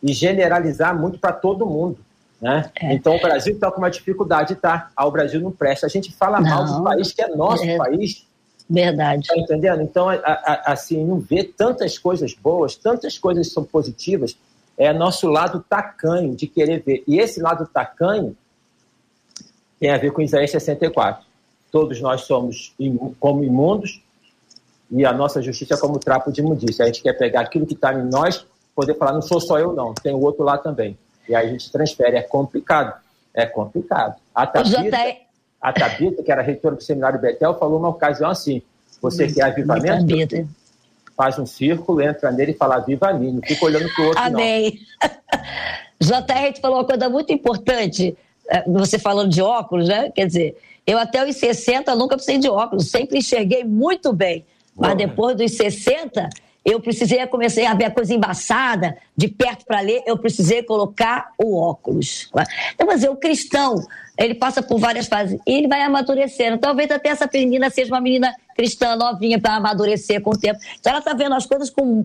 e 0.00 0.12
generalizar 0.12 0.96
muito 0.98 1.18
para 1.18 1.32
todo 1.32 1.66
mundo. 1.66 1.98
Né? 2.40 2.70
É. 2.80 2.94
Então 2.94 3.16
o 3.16 3.20
Brasil 3.20 3.54
está 3.54 3.70
com 3.70 3.78
uma 3.78 3.90
dificuldade, 3.90 4.54
tá? 4.56 4.90
Ah, 4.94 5.06
o 5.06 5.10
Brasil 5.10 5.40
não 5.40 5.50
presta. 5.50 5.86
A 5.86 5.88
gente 5.88 6.12
fala 6.12 6.40
não. 6.40 6.48
mal 6.48 6.64
do 6.64 6.84
país 6.84 7.12
que 7.12 7.22
é 7.22 7.28
nosso 7.28 7.64
é. 7.64 7.76
país. 7.76 8.26
Verdade. 8.68 9.28
Tá 9.28 9.38
entendendo? 9.38 9.82
Então, 9.82 10.08
a, 10.08 10.16
a, 10.16 10.72
assim, 10.72 11.04
não 11.04 11.20
vê 11.20 11.44
tantas 11.44 11.98
coisas 11.98 12.34
boas, 12.34 12.74
tantas 12.74 13.16
coisas 13.16 13.52
são 13.52 13.62
positivas, 13.62 14.36
é 14.76 14.92
nosso 14.92 15.28
lado 15.28 15.64
tacanho 15.68 16.34
de 16.34 16.46
querer 16.46 16.82
ver. 16.82 17.04
E 17.06 17.18
esse 17.18 17.40
lado 17.40 17.66
tacanho 17.66 18.36
tem 19.78 19.90
a 19.90 19.96
ver 19.96 20.10
com 20.12 20.20
Isaías 20.20 20.50
64. 20.50 21.24
Todos 21.70 22.00
nós 22.00 22.22
somos 22.22 22.74
como 23.20 23.44
imundos 23.44 24.02
e 24.90 25.04
a 25.04 25.12
nossa 25.12 25.42
justiça 25.42 25.74
é 25.74 25.78
como 25.78 25.98
trapo 25.98 26.32
de 26.32 26.40
imundícia. 26.40 26.84
A 26.84 26.86
gente 26.86 27.02
quer 27.02 27.12
pegar 27.14 27.40
aquilo 27.40 27.66
que 27.66 27.74
está 27.74 27.94
em 27.94 28.04
nós, 28.04 28.46
poder 28.74 28.94
falar, 28.94 29.12
não 29.12 29.22
sou 29.22 29.40
só 29.40 29.58
eu 29.58 29.72
não, 29.72 29.94
tem 29.94 30.14
o 30.14 30.20
outro 30.20 30.44
lá 30.44 30.58
também. 30.58 30.98
E 31.28 31.34
aí 31.34 31.48
a 31.48 31.50
gente 31.50 31.70
transfere. 31.70 32.16
É 32.16 32.22
complicado. 32.22 32.94
É 33.34 33.44
complicado. 33.46 34.16
A 34.34 34.46
Tabita, 34.46 34.96
a 35.60 35.72
Tabita 35.72 36.22
que 36.22 36.32
era 36.32 36.42
reitora 36.42 36.76
do 36.76 36.82
seminário 36.82 37.20
Betel, 37.20 37.58
falou 37.58 37.78
uma 37.78 37.88
ocasião 37.88 38.30
assim, 38.30 38.62
você 39.00 39.26
quer 39.26 39.44
avivamento? 39.44 40.48
Faz 41.16 41.38
um 41.38 41.46
círculo, 41.46 42.02
entra 42.02 42.30
nele 42.30 42.52
e 42.52 42.54
fala 42.54 42.78
viva 42.78 43.12
mim, 43.12 43.32
não 43.32 43.42
fica 43.42 43.64
olhando 43.64 43.88
para 43.94 44.02
o 44.02 44.06
outro 44.08 44.22
Amém. 44.22 44.78
JR, 45.98 46.52
tu 46.54 46.60
falou 46.60 46.78
uma 46.78 46.84
coisa 46.84 47.08
muito 47.08 47.32
importante, 47.32 48.16
é, 48.48 48.62
você 48.68 48.98
falando 48.98 49.30
de 49.30 49.40
óculos, 49.40 49.88
né? 49.88 50.10
Quer 50.10 50.26
dizer, 50.26 50.58
eu 50.86 50.98
até 50.98 51.26
os 51.26 51.36
60 51.36 51.94
nunca 51.96 52.16
precisei 52.16 52.38
de 52.38 52.48
óculos, 52.48 52.90
sempre 52.90 53.18
enxerguei 53.18 53.64
muito 53.64 54.12
bem. 54.12 54.44
Mas 54.74 54.96
depois 54.96 55.36
dos 55.36 55.52
60, 55.52 56.28
eu 56.66 56.80
precisei, 56.80 57.24
comecei 57.28 57.64
a 57.64 57.74
ver 57.74 57.84
a 57.84 57.90
coisa 57.92 58.12
embaçada, 58.12 58.98
de 59.16 59.28
perto 59.28 59.64
para 59.64 59.78
ler, 59.78 60.02
eu 60.04 60.18
precisei 60.18 60.64
colocar 60.64 61.30
o 61.38 61.56
óculos. 61.56 62.28
Então, 62.74 62.88
mas 62.88 63.04
o 63.04 63.14
cristão, 63.14 63.76
ele 64.18 64.34
passa 64.34 64.60
por 64.60 64.76
várias 64.76 65.06
fases 65.06 65.40
e 65.46 65.58
ele 65.58 65.68
vai 65.68 65.80
amadurecendo. 65.82 66.58
Talvez 66.58 66.90
até 66.90 67.10
essa 67.10 67.30
menina 67.32 67.70
seja 67.70 67.94
uma 67.94 68.00
menina 68.00 68.34
cristã 68.56 68.96
novinha 68.96 69.40
para 69.40 69.54
amadurecer 69.54 70.20
com 70.20 70.30
o 70.30 70.36
tempo. 70.36 70.58
Então 70.80 70.90
ela 70.90 70.98
está 70.98 71.14
vendo 71.14 71.36
as 71.36 71.46
coisas 71.46 71.70
com. 71.70 72.04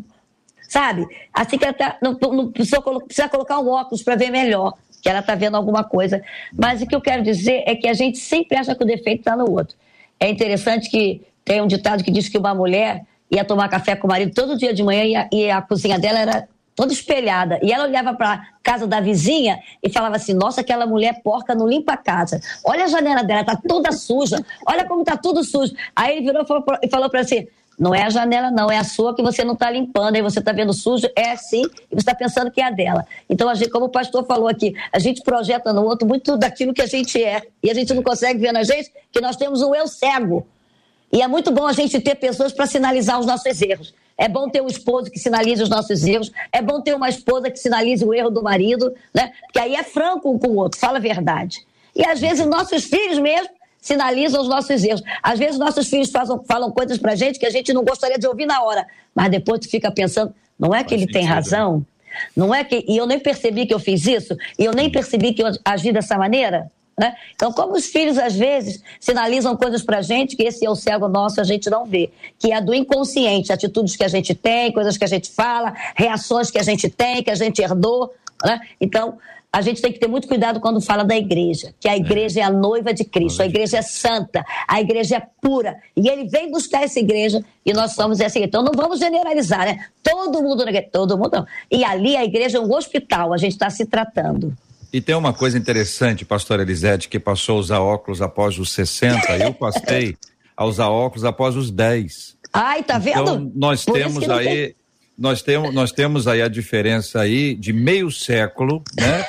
Sabe? 0.70 1.08
Assim 1.34 1.58
que 1.58 1.66
ela 1.66 1.74
tá, 1.74 1.98
não, 2.00 2.14
não 2.14 2.52
precisa, 2.52 2.80
precisa 2.80 3.28
colocar 3.28 3.60
um 3.60 3.68
óculos 3.68 4.04
para 4.04 4.16
ver 4.16 4.30
melhor, 4.30 4.76
que 5.02 5.10
ela 5.10 5.20
está 5.20 5.34
vendo 5.34 5.58
alguma 5.58 5.84
coisa. 5.84 6.24
Mas 6.54 6.84
o 6.84 6.86
que 6.86 6.96
eu 6.96 7.02
quero 7.02 7.24
dizer 7.24 7.64
é 7.66 7.76
que 7.76 7.88
a 7.88 7.94
gente 7.94 8.20
sempre 8.20 8.56
acha 8.58 8.76
que 8.76 8.84
o 8.84 8.86
defeito 8.86 9.22
está 9.22 9.36
no 9.36 9.50
outro. 9.50 9.76
É 10.20 10.30
interessante 10.30 10.88
que 10.88 11.24
tem 11.44 11.62
um 11.62 11.68
ditado 11.68 12.04
que 12.04 12.12
diz 12.12 12.30
que 12.30 12.38
uma 12.38 12.54
mulher 12.54 13.04
ia 13.32 13.46
tomar 13.46 13.70
café 13.70 13.96
com 13.96 14.08
o 14.08 14.10
marido 14.10 14.34
todo 14.34 14.58
dia 14.58 14.74
de 14.74 14.84
manhã 14.84 15.04
e 15.06 15.16
a, 15.16 15.30
e 15.32 15.50
a 15.50 15.62
cozinha 15.62 15.98
dela 15.98 16.20
era 16.20 16.48
toda 16.76 16.94
espelhada. 16.94 17.60
E 17.62 17.72
ela 17.72 17.86
olhava 17.86 18.14
para 18.14 18.48
casa 18.64 18.88
da 18.88 19.00
vizinha 19.00 19.60
e 19.82 19.90
falava 19.90 20.16
assim: 20.16 20.34
Nossa, 20.34 20.62
aquela 20.62 20.86
mulher 20.86 21.22
porca 21.24 21.56
não 21.56 21.68
limpa 21.68 21.94
a 21.94 21.98
casa. 21.98 22.42
Olha 22.66 22.86
a 22.86 22.88
janela 22.88 23.24
dela, 23.24 23.44
tá 23.44 23.56
toda 23.56 23.92
suja. 23.92 24.44
Olha 24.66 24.86
como 24.86 25.04
tá 25.04 25.16
tudo 25.16 25.44
sujo. 25.44 25.74
Aí 25.96 26.18
ele 26.18 26.26
virou 26.26 26.46
e 26.82 26.90
falou 26.90 27.10
para 27.10 27.22
assim: 27.22 27.48
Não 27.80 27.94
é 27.94 28.04
a 28.04 28.10
janela, 28.10 28.52
não, 28.52 28.70
é 28.70 28.78
a 28.78 28.84
sua 28.84 29.16
que 29.16 29.22
você 29.22 29.44
não 29.44 29.54
está 29.54 29.70
limpando. 29.70 30.16
Aí 30.16 30.22
você 30.22 30.40
está 30.40 30.52
vendo 30.52 30.74
sujo, 30.74 31.08
é 31.16 31.32
assim, 31.32 31.64
e 31.64 31.96
você 31.96 32.00
está 32.00 32.16
pensando 32.16 32.52
que 32.52 32.62
é 32.62 32.66
a 32.66 32.72
dela. 32.72 33.06
Então, 33.30 33.48
a 33.48 33.56
gente, 33.56 33.70
como 33.70 33.86
o 33.86 33.90
pastor 33.90 34.26
falou 34.26 34.48
aqui, 34.48 34.76
a 34.92 35.00
gente 35.00 35.22
projeta 35.22 35.72
no 35.72 35.84
outro 35.84 36.08
muito 36.08 36.38
daquilo 36.38 36.74
que 36.74 36.82
a 36.82 36.88
gente 36.88 37.24
é. 37.24 37.44
E 37.64 37.70
a 37.70 37.74
gente 37.74 37.94
não 37.94 38.04
consegue 38.04 38.40
ver 38.40 38.52
na 38.52 38.64
gente 38.64 38.92
que 39.12 39.22
nós 39.22 39.36
temos 39.36 39.62
um 39.62 39.74
eu 39.76 39.88
cego. 39.88 40.48
E 41.12 41.22
é 41.22 41.28
muito 41.28 41.52
bom 41.52 41.66
a 41.66 41.74
gente 41.74 42.00
ter 42.00 42.16
pessoas 42.16 42.54
para 42.54 42.66
sinalizar 42.66 43.20
os 43.20 43.26
nossos 43.26 43.62
erros. 43.62 43.94
É 44.18 44.28
bom 44.28 44.50
ter 44.50 44.62
um 44.62 44.68
esposo 44.68 45.10
que 45.10 45.20
sinalize 45.20 45.62
os 45.62 45.70
nossos 45.70 46.04
erros. 46.06 46.32
É 46.52 46.62
bom 46.62 46.82
ter 46.82 46.96
uma 46.96 47.10
esposa 47.10 47.50
que 47.50 47.58
sinalize 47.58 48.06
o 48.06 48.14
erro 48.14 48.30
do 48.30 48.44
marido, 48.44 48.94
né? 49.14 49.32
Porque 49.46 49.60
aí 49.60 49.76
é 49.76 49.84
franco 49.84 50.32
um 50.32 50.38
com 50.38 50.50
o 50.50 50.56
outro, 50.58 50.80
fala 50.80 50.98
a 50.98 51.02
verdade. 51.02 51.66
E 51.96 52.06
às 52.06 52.20
vezes 52.20 52.46
nossos 52.46 52.86
filhos 52.86 53.20
mesmo 53.20 53.50
sinalizam 53.82 54.42
os 54.42 54.48
nossos 54.48 54.84
erros. 54.84 55.02
Às 55.22 55.40
vezes 55.40 55.58
nossos 55.58 55.90
filhos 55.90 56.12
falam, 56.12 56.44
falam 56.48 56.72
coisas 56.72 56.98
pra 56.98 57.16
gente 57.16 57.40
que 57.40 57.46
a 57.46 57.50
gente 57.50 57.74
não 57.74 57.84
gostaria 57.84 58.18
de 58.18 58.28
ouvir 58.28 58.46
na 58.46 58.62
hora. 58.62 58.86
Mas 59.14 59.30
depois 59.30 59.60
tu 59.60 59.70
fica 59.70 59.92
pensando, 59.92 60.34
não 60.58 60.74
é 60.74 60.84
que 60.84 60.94
ele 60.94 61.08
tem 61.08 61.26
razão? 61.26 61.86
Não 62.36 62.54
é 62.54 62.64
que. 62.64 62.86
E 62.88 62.98
eu 62.98 63.08
nem 63.08 63.20
percebi 63.20 63.66
que 63.66 63.74
eu 63.74 63.80
fiz 63.80 64.06
isso, 64.06 64.38
e 64.58 64.66
eu 64.66 64.74
nem 64.74 64.90
percebi 64.90 65.34
que 65.34 65.42
eu 65.42 65.48
agi 65.66 65.92
dessa 65.92 66.18
maneira. 66.18 66.72
Né? 67.02 67.16
Então, 67.34 67.52
como 67.52 67.74
os 67.74 67.88
filhos 67.88 68.16
às 68.20 68.36
vezes 68.36 68.84
sinalizam 69.00 69.58
coisas 69.58 69.82
para 69.82 69.98
a 69.98 70.02
gente 70.04 70.36
que 70.36 70.44
esse 70.44 70.64
é 70.64 70.70
o 70.70 70.76
cego 70.76 71.08
nosso 71.08 71.42
a 71.42 71.44
gente 71.44 71.68
não 71.68 71.84
vê, 71.84 72.12
que 72.38 72.54
é 72.54 72.62
do 72.62 72.76
inconsciente, 72.76 73.52
atitudes 73.52 73.96
que 73.96 74.04
a 74.04 74.08
gente 74.08 74.36
tem, 74.36 74.72
coisas 74.72 75.00
que 75.00 75.04
a 75.04 75.08
gente 75.08 75.32
fala, 75.32 75.74
reações 75.96 76.52
que 76.52 76.60
a 76.60 76.64
gente 76.64 76.88
tem, 76.92 77.24
que 77.24 77.32
a 77.32 77.36
gente 77.36 77.60
herdou. 77.60 78.14
Né? 78.46 78.60
Então, 78.80 79.18
a 79.52 79.64
gente 79.64 79.82
tem 79.82 79.92
que 79.92 79.98
ter 79.98 80.08
muito 80.08 80.28
cuidado 80.28 80.60
quando 80.60 80.80
fala 80.80 81.04
da 81.04 81.18
igreja, 81.18 81.74
que 81.80 81.90
a 81.90 81.98
igreja 81.98 82.42
é 82.42 82.44
a 82.44 82.52
noiva 82.52 82.94
de 82.94 83.04
Cristo, 83.04 83.42
a 83.42 83.48
igreja 83.48 83.80
é 83.80 83.82
santa, 83.82 84.46
a 84.68 84.80
igreja 84.80 85.16
é 85.16 85.28
pura. 85.42 85.78
E 85.98 86.08
ele 86.08 86.26
vem 86.26 86.52
buscar 86.52 86.84
essa 86.84 87.00
igreja 87.00 87.44
e 87.66 87.74
nós 87.74 87.96
somos 87.96 88.20
essa 88.20 88.38
igreja. 88.38 88.48
Então 88.48 88.64
não 88.64 88.74
vamos 88.74 89.00
generalizar, 89.00 89.66
né? 89.66 89.88
Todo 90.04 90.44
mundo 90.44 90.64
todo 90.92 91.18
mundo 91.18 91.32
não. 91.34 91.48
E 91.72 91.84
ali 91.84 92.16
a 92.16 92.24
igreja 92.24 92.60
é 92.60 92.62
um 92.62 92.72
hospital, 92.72 93.34
a 93.34 93.38
gente 93.38 93.54
está 93.54 93.72
se 93.72 93.88
tratando. 93.88 94.56
E 94.94 95.00
tem 95.00 95.16
uma 95.16 95.34
coisa 95.34 95.58
interessante, 95.58 96.26
pastor 96.26 96.60
Elisete, 96.60 97.08
que 97.08 97.20
passou 97.20 97.56
a 97.56 97.60
usar 97.60 97.80
óculos 97.80 98.22
após 98.22 98.60
os 98.60 98.72
60, 98.72 99.38
eu 99.38 99.54
passei 99.54 100.18
a 100.56 100.66
usar 100.66 100.90
óculos 100.90 101.24
após 101.24 101.56
os 101.56 101.72
10. 101.72 102.36
Ai, 102.52 102.84
tá 102.84 102.98
vendo? 102.98 103.22
Então, 103.22 103.52
nós 103.56 103.86
Por 103.86 103.94
temos 103.94 104.30
aí, 104.30 104.46
tem... 104.46 104.76
nós 105.18 105.42
temos, 105.42 105.74
nós 105.74 105.92
temos 105.94 106.28
aí 106.28 106.42
a 106.42 106.50
diferença 106.50 107.22
aí 107.22 107.56
de 107.56 107.72
meio 107.72 108.12
século, 108.12 108.84
né? 109.00 109.26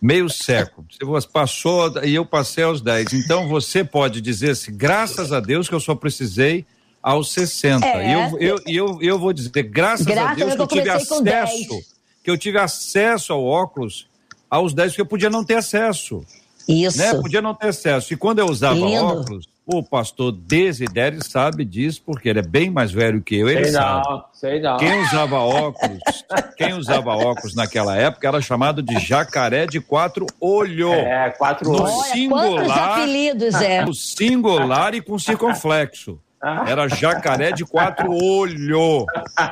meio 0.00 0.28
século. 0.28 0.86
Você 1.02 1.28
passou 1.28 2.04
e 2.04 2.14
eu 2.14 2.24
passei 2.24 2.62
aos 2.62 2.80
10. 2.80 3.14
Então 3.14 3.48
você 3.48 3.82
pode 3.82 4.20
dizer 4.20 4.50
assim, 4.50 4.76
graças 4.76 5.32
a 5.32 5.40
Deus 5.40 5.68
que 5.68 5.74
eu 5.74 5.80
só 5.80 5.94
precisei 5.94 6.64
aos 7.02 7.32
60. 7.32 7.84
É. 7.84 8.08
E 8.08 8.12
eu, 8.12 8.38
eu, 8.38 8.58
eu, 8.66 9.02
eu 9.02 9.18
vou 9.18 9.32
dizer, 9.32 9.50
graças, 9.64 10.06
graças 10.06 10.30
a 10.30 10.34
Deus 10.34 10.54
que 10.54 10.60
eu 10.60 10.66
tive 10.66 10.90
acesso, 10.90 11.80
que 12.22 12.30
eu 12.30 12.38
tive 12.38 12.58
acesso 12.58 13.32
ao 13.32 13.44
óculos 13.44 14.06
aos 14.54 14.72
10, 14.72 14.92
porque 14.92 15.02
eu 15.02 15.06
podia 15.06 15.30
não 15.30 15.44
ter 15.44 15.56
acesso. 15.56 16.24
Isso. 16.68 16.98
Né? 16.98 17.14
Podia 17.14 17.42
não 17.42 17.54
ter 17.54 17.68
acesso. 17.68 18.12
E 18.12 18.16
quando 18.16 18.38
eu 18.38 18.46
usava 18.46 18.74
Lindo. 18.74 19.04
óculos, 19.04 19.46
o 19.66 19.82
pastor 19.82 20.32
Desidério 20.32 21.22
sabe 21.24 21.64
disso, 21.64 22.02
porque 22.04 22.28
ele 22.28 22.38
é 22.38 22.46
bem 22.46 22.70
mais 22.70 22.92
velho 22.92 23.22
que 23.22 23.36
eu, 23.36 23.48
ele 23.48 23.64
sei 23.64 23.72
sabe. 23.72 24.08
Não, 24.08 24.24
sei 24.32 24.60
não. 24.60 24.76
Quem 24.76 25.02
usava 25.02 25.36
óculos, 25.38 26.00
quem 26.56 26.74
usava 26.74 27.10
óculos 27.10 27.54
naquela 27.54 27.96
época 27.96 28.28
era 28.28 28.40
chamado 28.40 28.82
de 28.82 28.98
jacaré 28.98 29.66
de 29.66 29.80
quatro 29.80 30.26
olhos. 30.40 30.92
É, 30.92 31.30
quatro 31.30 31.70
olhos. 31.70 31.94
No 31.94 32.02
singular, 32.04 32.92
apelidos, 32.92 33.54
é. 33.54 33.84
No 33.84 33.94
singular 33.94 34.94
e 34.94 35.00
com 35.00 35.18
circunflexo. 35.18 36.18
Era 36.66 36.88
jacaré 36.88 37.52
de 37.52 37.64
quatro 37.64 38.12
olhos. 38.12 39.06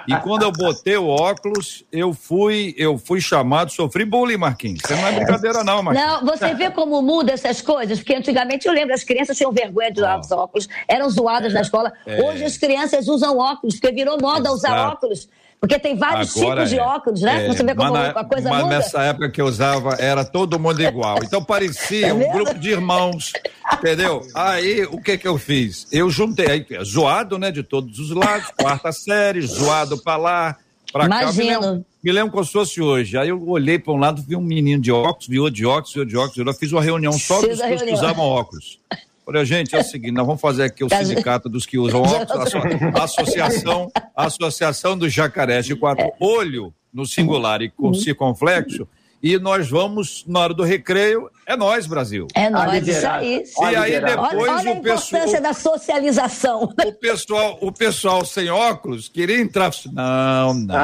E 0.07 0.15
quando 0.17 0.43
eu 0.43 0.53
botei 0.53 0.97
o 0.97 1.07
óculos, 1.09 1.85
eu 1.91 2.13
fui, 2.13 2.75
eu 2.77 2.99
fui 2.99 3.21
chamado, 3.21 3.71
sofri 3.73 4.05
bullying, 4.05 4.37
Marquinhos. 4.37 4.81
Você 4.85 4.95
não 4.95 5.07
é 5.07 5.13
brincadeira, 5.13 5.65
não, 5.65 5.83
Marquinhos. 5.83 6.09
Não, 6.09 6.25
você 6.27 6.55
vê 6.55 6.71
como 6.71 7.01
muda 7.01 7.33
essas 7.33 7.63
coisas, 7.63 7.99
porque 7.99 8.15
antigamente 8.15 8.69
eu 8.69 8.75
lembro, 8.75 8.95
as 8.95 9.05
crianças 9.05 9.37
tinham 9.37 9.53
vergonha 9.53 9.91
de 9.91 10.01
usar 10.01 10.19
os 10.19 10.31
óculos, 10.31 10.69
eram 10.87 11.09
zoadas 11.09 11.53
na 11.53 11.63
escola. 11.63 11.93
É. 12.07 12.23
Hoje 12.23 12.45
as 12.45 12.59
crianças 12.59 13.09
usam 13.09 13.39
óculos, 13.39 13.81
porque 13.81 13.95
virou 13.95 14.19
moda 14.21 14.41
Exato. 14.41 14.55
usar 14.55 14.89
óculos. 14.93 15.29
Porque 15.63 15.79
tem 15.79 15.95
vários 15.95 16.37
Agora 16.37 16.57
tipos 16.67 16.71
de 16.71 16.79
é. 16.81 16.83
óculos, 16.83 17.21
né? 17.21 17.45
É, 17.45 17.47
Você 17.47 17.63
vê 17.63 17.73
como 17.73 17.95
a 17.95 18.25
coisa 18.25 18.51
mas 18.51 18.65
muda. 18.65 18.77
nessa 18.79 19.01
época 19.05 19.31
que 19.31 19.41
eu 19.41 19.47
usava, 19.47 19.95
era 19.95 20.25
todo 20.25 20.59
mundo 20.59 20.83
igual. 20.83 21.19
Então 21.23 21.43
parecia 21.43 22.09
é 22.09 22.13
um 22.13 22.33
grupo 22.33 22.59
de 22.59 22.71
irmãos, 22.71 23.33
entendeu? 23.73 24.27
Aí, 24.35 24.83
o 24.87 25.01
que 25.01 25.17
que 25.17 25.29
eu 25.29 25.39
fiz? 25.39 25.87
Eu 25.93 26.11
juntei, 26.11 26.47
aí, 26.51 26.67
zoado, 26.85 27.39
né, 27.39 27.53
de 27.53 27.63
todos 27.63 27.97
os 28.01 28.11
lados, 28.11 28.49
quarta 28.61 28.91
série, 28.91 29.41
zoado 29.43 29.97
pra 30.03 30.17
lá, 30.17 30.57
pra 30.93 31.05
Imagino. 31.05 31.31
cá. 31.31 31.33
Me 31.37 31.45
lembro, 31.45 31.87
me 32.03 32.13
lembro 32.13 32.33
como 32.33 32.45
se 32.45 32.53
fosse 32.53 32.83
hoje. 32.83 33.17
Aí 33.17 33.29
eu 33.29 33.49
olhei 33.49 33.79
pra 33.79 33.93
um 33.93 33.99
lado, 33.99 34.21
vi 34.21 34.35
um 34.35 34.41
menino 34.43 34.83
de 34.83 34.91
óculos, 34.91 35.29
vi 35.29 35.39
outro 35.39 35.55
de 35.55 35.65
óculos, 35.65 35.95
vi 35.95 36.01
outro 36.01 36.11
de 36.11 36.19
óculos. 36.19 36.37
Eu 36.45 36.55
fiz 36.55 36.73
uma 36.73 36.83
reunião 36.83 37.13
só 37.13 37.41
dos 37.41 37.61
que 37.61 37.93
usavam 37.93 38.25
óculos. 38.25 38.81
Olha, 39.27 39.45
gente, 39.45 39.75
é 39.75 39.79
o 39.79 39.85
seguinte, 39.85 40.13
nós 40.13 40.27
vamos 40.27 40.41
fazer 40.41 40.65
aqui 40.65 40.83
o 40.83 40.89
sindicato 40.89 41.49
dos 41.49 41.65
que 41.65 41.79
usam 41.79 42.03
óculos, 42.03 42.53
a 42.95 43.05
associação, 43.05 43.91
a 44.17 44.27
associação 44.27 44.99
dos 44.99 45.13
jacarés 45.13 45.67
de 45.67 45.77
quatro 45.77 46.05
é. 46.05 46.13
olho 46.21 46.75
no 46.93 47.07
singular 47.07 47.63
e 47.63 47.71
com 47.71 47.89
uhum. 47.89 47.95
circunflexo, 47.95 48.87
e 49.23 49.39
nós 49.39 49.71
vamos, 49.71 50.25
na 50.27 50.41
hora 50.41 50.53
do 50.53 50.65
recreio, 50.65 51.31
é 51.47 51.57
nós, 51.57 51.87
Brasil. 51.87 52.27
É 52.35 52.51
nós, 52.51 52.87
isso 52.87 53.07
aí. 53.07 53.45
E 53.71 53.77
aí 53.77 54.01
depois 54.01 54.35
olha, 54.35 54.53
olha 54.53 54.71
a 54.71 54.75
importância 54.75 55.41
da 55.41 55.53
socialização. 55.53 56.75
O 56.85 56.93
pessoal, 56.93 57.57
o 57.61 57.71
pessoal 57.71 58.25
sem 58.25 58.51
óculos 58.51 59.09
queria 59.09 59.41
entrar. 59.41 59.71
Não, 59.93 60.55
não. 60.55 60.77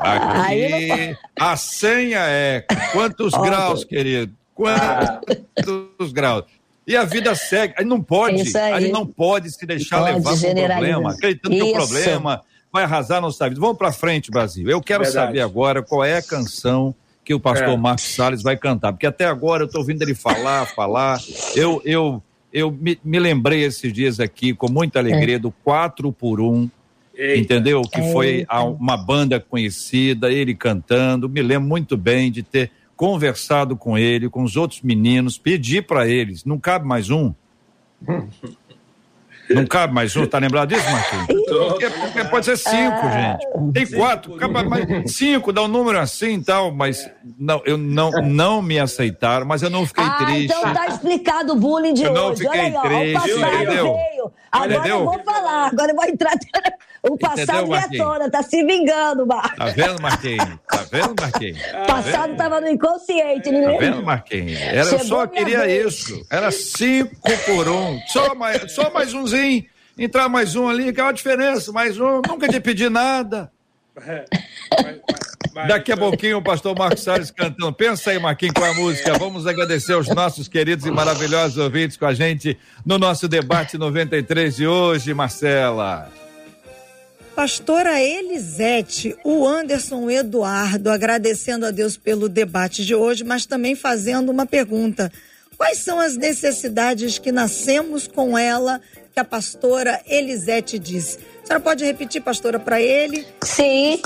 Aqui, 0.00 1.14
a 1.38 1.54
senha 1.58 2.20
é 2.20 2.64
quantos 2.92 3.32
graus, 3.34 3.84
querido? 3.84 4.34
Quantos 4.54 6.12
graus? 6.12 6.44
E 6.86 6.96
a 6.96 7.04
vida 7.04 7.34
segue. 7.34 7.74
Aí 7.78 7.84
não 7.84 8.02
pode, 8.02 8.56
aí. 8.56 8.72
aí 8.72 8.90
não 8.90 9.06
pode 9.06 9.50
se 9.50 9.64
deixar 9.64 10.00
pode 10.00 10.14
levar 10.14 10.30
por 10.32 10.40
problema, 10.40 11.12
acreditando 11.12 11.56
que 11.56 11.62
o 11.62 11.72
problema 11.72 12.42
vai 12.72 12.84
arrasar 12.84 13.20
nossa 13.20 13.48
vida. 13.48 13.60
Vamos 13.60 13.76
para 13.76 13.92
frente, 13.92 14.30
Brasil. 14.30 14.68
Eu 14.68 14.80
quero 14.80 15.04
Verdade. 15.04 15.26
saber 15.26 15.40
agora 15.40 15.82
qual 15.82 16.04
é 16.04 16.16
a 16.16 16.22
canção 16.22 16.94
que 17.24 17.34
o 17.34 17.40
pastor 17.40 17.68
é. 17.68 17.76
Marcos 17.76 18.14
Salles 18.14 18.42
vai 18.42 18.56
cantar, 18.56 18.92
porque 18.92 19.06
até 19.06 19.26
agora 19.26 19.62
eu 19.62 19.66
estou 19.66 19.80
ouvindo 19.80 20.02
ele 20.02 20.14
falar, 20.14 20.66
falar. 20.66 21.20
Eu, 21.54 21.80
eu, 21.84 22.22
eu 22.52 22.72
me, 22.72 22.98
me 23.04 23.18
lembrei 23.18 23.62
esses 23.62 23.92
dias 23.92 24.18
aqui 24.18 24.54
com 24.54 24.70
muita 24.70 24.98
alegria 24.98 25.36
é. 25.36 25.38
do 25.38 25.52
4 25.62 26.12
por 26.12 26.40
1 26.40 26.68
Eita. 27.14 27.40
entendeu? 27.40 27.82
Que 27.82 28.00
Eita. 28.00 28.12
foi 28.12 28.44
a, 28.48 28.64
uma 28.64 28.96
banda 28.96 29.38
conhecida, 29.38 30.32
ele 30.32 30.54
cantando. 30.54 31.28
Me 31.28 31.42
lembro 31.42 31.68
muito 31.68 31.96
bem 31.96 32.32
de 32.32 32.42
ter 32.42 32.72
conversado 33.02 33.76
com 33.76 33.98
ele, 33.98 34.30
com 34.30 34.44
os 34.44 34.56
outros 34.56 34.80
meninos, 34.80 35.36
pedir 35.36 35.84
para 35.84 36.06
eles, 36.06 36.44
não 36.44 36.56
cabe 36.56 36.86
mais 36.86 37.10
um? 37.10 37.34
Não 39.50 39.66
cabe 39.66 39.92
mais 39.92 40.14
um, 40.14 40.24
tá 40.24 40.38
lembrado 40.38 40.68
disso, 40.68 40.88
Marquinhos? 40.88 41.26
Porque, 41.26 41.90
porque 41.90 42.24
pode 42.26 42.46
ser 42.46 42.56
cinco, 42.56 43.00
ah, 43.02 43.38
gente. 43.42 43.72
Tem 43.72 43.98
quatro, 43.98 44.38
mais 44.70 45.12
cinco, 45.12 45.52
dá 45.52 45.62
um 45.62 45.68
número 45.68 45.98
assim 45.98 46.34
e 46.34 46.44
tal, 46.44 46.70
mas 46.72 47.10
não, 47.36 47.60
eu 47.64 47.76
não, 47.76 48.12
não 48.22 48.62
me 48.62 48.78
aceitaram, 48.78 49.44
mas 49.44 49.64
eu 49.64 49.68
não 49.68 49.84
fiquei 49.84 50.04
ah, 50.04 50.24
triste. 50.24 50.44
Então 50.44 50.72
tá 50.72 50.86
explicado 50.86 51.54
o 51.54 51.56
bullying 51.56 51.94
de 51.94 52.04
eu 52.04 52.12
hoje. 52.12 52.20
Eu 52.20 52.28
não 52.28 52.36
fiquei 52.36 52.72
Olha 52.72 52.80
triste, 52.82 53.16
ó, 53.16 53.18
o 53.18 53.40
passado 53.40 53.54
entendeu? 53.54 53.84
Veio. 53.94 54.32
Agora 54.52 54.74
entendeu? 54.74 54.98
eu 54.98 55.04
vou 55.06 55.18
falar, 55.24 55.66
agora 55.66 55.90
eu 55.90 55.96
vou 55.96 56.04
entrar. 56.04 56.32
O 57.02 57.18
passado 57.18 57.74
Entendeu, 57.74 58.04
toda, 58.04 58.30
tá 58.30 58.42
se 58.44 58.64
vingando, 58.64 59.26
Marcos. 59.26 59.56
Tá 59.56 59.64
vendo, 59.66 60.00
Marquinhos? 60.00 60.58
Tá 60.68 60.86
vendo, 60.90 61.14
Marquinhos? 61.20 61.58
O 61.82 61.86
passado 61.86 62.36
tava 62.36 62.60
no 62.60 62.68
inconsciente, 62.68 63.50
né? 63.50 63.72
Tá 63.72 63.78
vendo, 63.78 64.02
Marquinhos? 64.04 64.60
Era, 64.60 64.98
só 65.00 65.26
queria 65.26 65.62
vez. 65.62 65.86
isso. 65.86 66.26
Era 66.30 66.52
cinco 66.52 67.32
por 67.44 67.68
um. 67.68 68.00
Só 68.06 68.34
mais, 68.36 68.72
só 68.72 68.88
mais 68.90 69.12
umzinho. 69.12 69.64
Entrar 69.98 70.28
mais 70.28 70.54
um 70.54 70.68
ali, 70.68 70.92
que 70.92 71.00
é 71.00 71.02
uma 71.02 71.12
diferença. 71.12 71.72
Mais 71.72 71.98
um, 71.98 72.22
nunca 72.26 72.48
te 72.48 72.60
pedi 72.60 72.88
nada. 72.88 73.50
É, 74.06 74.24
Daqui 75.66 75.92
a 75.92 75.96
pouquinho 75.96 76.38
o 76.38 76.42
pastor 76.42 76.78
Marcos 76.78 77.02
Salles 77.02 77.30
cantando. 77.30 77.72
Pensa 77.72 78.10
aí, 78.10 78.18
Marquinhos, 78.18 78.54
com 78.54 78.64
a 78.64 78.74
música. 78.74 79.18
Vamos 79.18 79.46
agradecer 79.46 79.92
aos 79.92 80.08
nossos 80.08 80.46
queridos 80.46 80.86
e 80.86 80.90
maravilhosos 80.90 81.58
ouvintes 81.58 81.96
com 81.96 82.06
a 82.06 82.14
gente 82.14 82.56
no 82.86 82.96
nosso 82.96 83.28
debate 83.28 83.76
93 83.76 84.56
de 84.56 84.66
hoje, 84.66 85.12
Marcela. 85.12 86.21
Pastora 87.34 87.98
Elisete, 87.98 89.16
o 89.24 89.46
Anderson 89.46 90.10
Eduardo, 90.10 90.90
agradecendo 90.90 91.64
a 91.64 91.70
Deus 91.70 91.96
pelo 91.96 92.28
debate 92.28 92.84
de 92.84 92.94
hoje, 92.94 93.24
mas 93.24 93.46
também 93.46 93.74
fazendo 93.74 94.30
uma 94.30 94.44
pergunta. 94.44 95.10
Quais 95.56 95.78
são 95.78 95.98
as 95.98 96.14
necessidades 96.14 97.18
que 97.18 97.32
nascemos 97.32 98.06
com 98.06 98.36
ela, 98.36 98.82
que 99.14 99.18
a 99.18 99.24
pastora 99.24 100.02
Elisete 100.06 100.78
disse? 100.78 101.18
A 101.42 101.46
senhora 101.46 101.64
pode 101.64 101.84
repetir, 101.84 102.20
pastora, 102.20 102.58
para 102.58 102.82
ele? 102.82 103.26
Sim, 103.42 104.00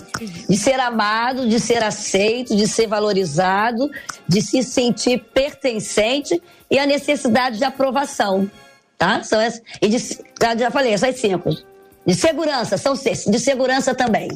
de 0.48 0.56
ser 0.56 0.78
amado, 0.78 1.48
de 1.48 1.58
ser 1.58 1.82
aceito, 1.82 2.54
de 2.54 2.68
ser 2.68 2.86
valorizado, 2.86 3.90
de 4.28 4.40
se 4.40 4.62
sentir 4.62 5.18
pertencente 5.34 6.40
e 6.70 6.78
a 6.78 6.86
necessidade 6.86 7.58
de 7.58 7.64
aprovação, 7.64 8.48
tá? 8.96 9.22
São 9.24 9.40
essas, 9.40 9.60
e 9.82 9.88
de, 9.88 9.98
já 10.58 10.70
falei, 10.70 10.92
essas 10.92 11.18
cinco. 11.18 11.50
De 12.06 12.14
segurança, 12.14 12.78
são 12.78 12.94
seis. 12.94 13.24
De 13.24 13.38
segurança 13.40 13.94
também. 13.94 14.28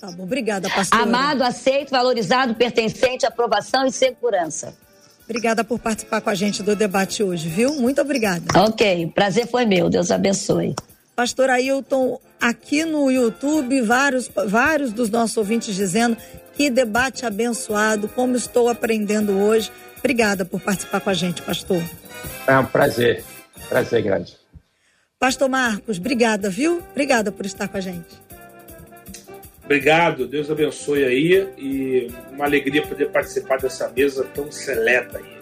Tá 0.00 0.10
bom, 0.12 0.22
obrigada, 0.22 0.68
pastora. 0.70 1.02
Amado, 1.02 1.42
aceito, 1.42 1.90
valorizado, 1.90 2.54
pertencente, 2.54 3.26
aprovação 3.26 3.86
e 3.86 3.92
segurança. 3.92 4.74
Obrigada 5.24 5.64
por 5.64 5.78
participar 5.78 6.20
com 6.20 6.30
a 6.30 6.34
gente 6.34 6.62
do 6.62 6.74
debate 6.74 7.22
hoje, 7.22 7.48
viu? 7.48 7.74
Muito 7.74 8.00
obrigada. 8.00 8.44
Ok, 8.60 9.12
prazer 9.14 9.46
foi 9.46 9.64
meu. 9.64 9.88
Deus 9.88 10.10
abençoe. 10.10 10.74
Pastor 11.14 11.50
Ailton, 11.50 12.20
aqui 12.40 12.84
no 12.84 13.10
YouTube, 13.10 13.80
vários, 13.82 14.30
vários 14.46 14.92
dos 14.92 15.10
nossos 15.10 15.36
ouvintes 15.36 15.74
dizendo 15.74 16.16
que 16.54 16.70
debate 16.70 17.24
abençoado, 17.24 18.08
como 18.08 18.36
estou 18.36 18.68
aprendendo 18.68 19.32
hoje. 19.38 19.70
Obrigada 19.98 20.44
por 20.44 20.60
participar 20.60 21.00
com 21.00 21.10
a 21.10 21.14
gente, 21.14 21.42
pastor. 21.42 21.82
É 22.46 22.58
um 22.58 22.66
prazer, 22.66 23.24
prazer 23.68 24.02
grande. 24.02 24.41
Pastor 25.22 25.48
Marcos, 25.48 25.98
obrigada, 25.98 26.50
viu? 26.50 26.82
Obrigada 26.90 27.30
por 27.30 27.46
estar 27.46 27.68
com 27.68 27.76
a 27.76 27.80
gente. 27.80 28.20
Obrigado, 29.64 30.26
Deus 30.26 30.50
abençoe 30.50 31.04
aí 31.04 31.48
e 31.56 32.12
uma 32.32 32.44
alegria 32.44 32.84
poder 32.84 33.08
participar 33.08 33.60
dessa 33.60 33.88
mesa 33.88 34.24
tão 34.34 34.50
seleta 34.50 35.18
aí. 35.18 35.40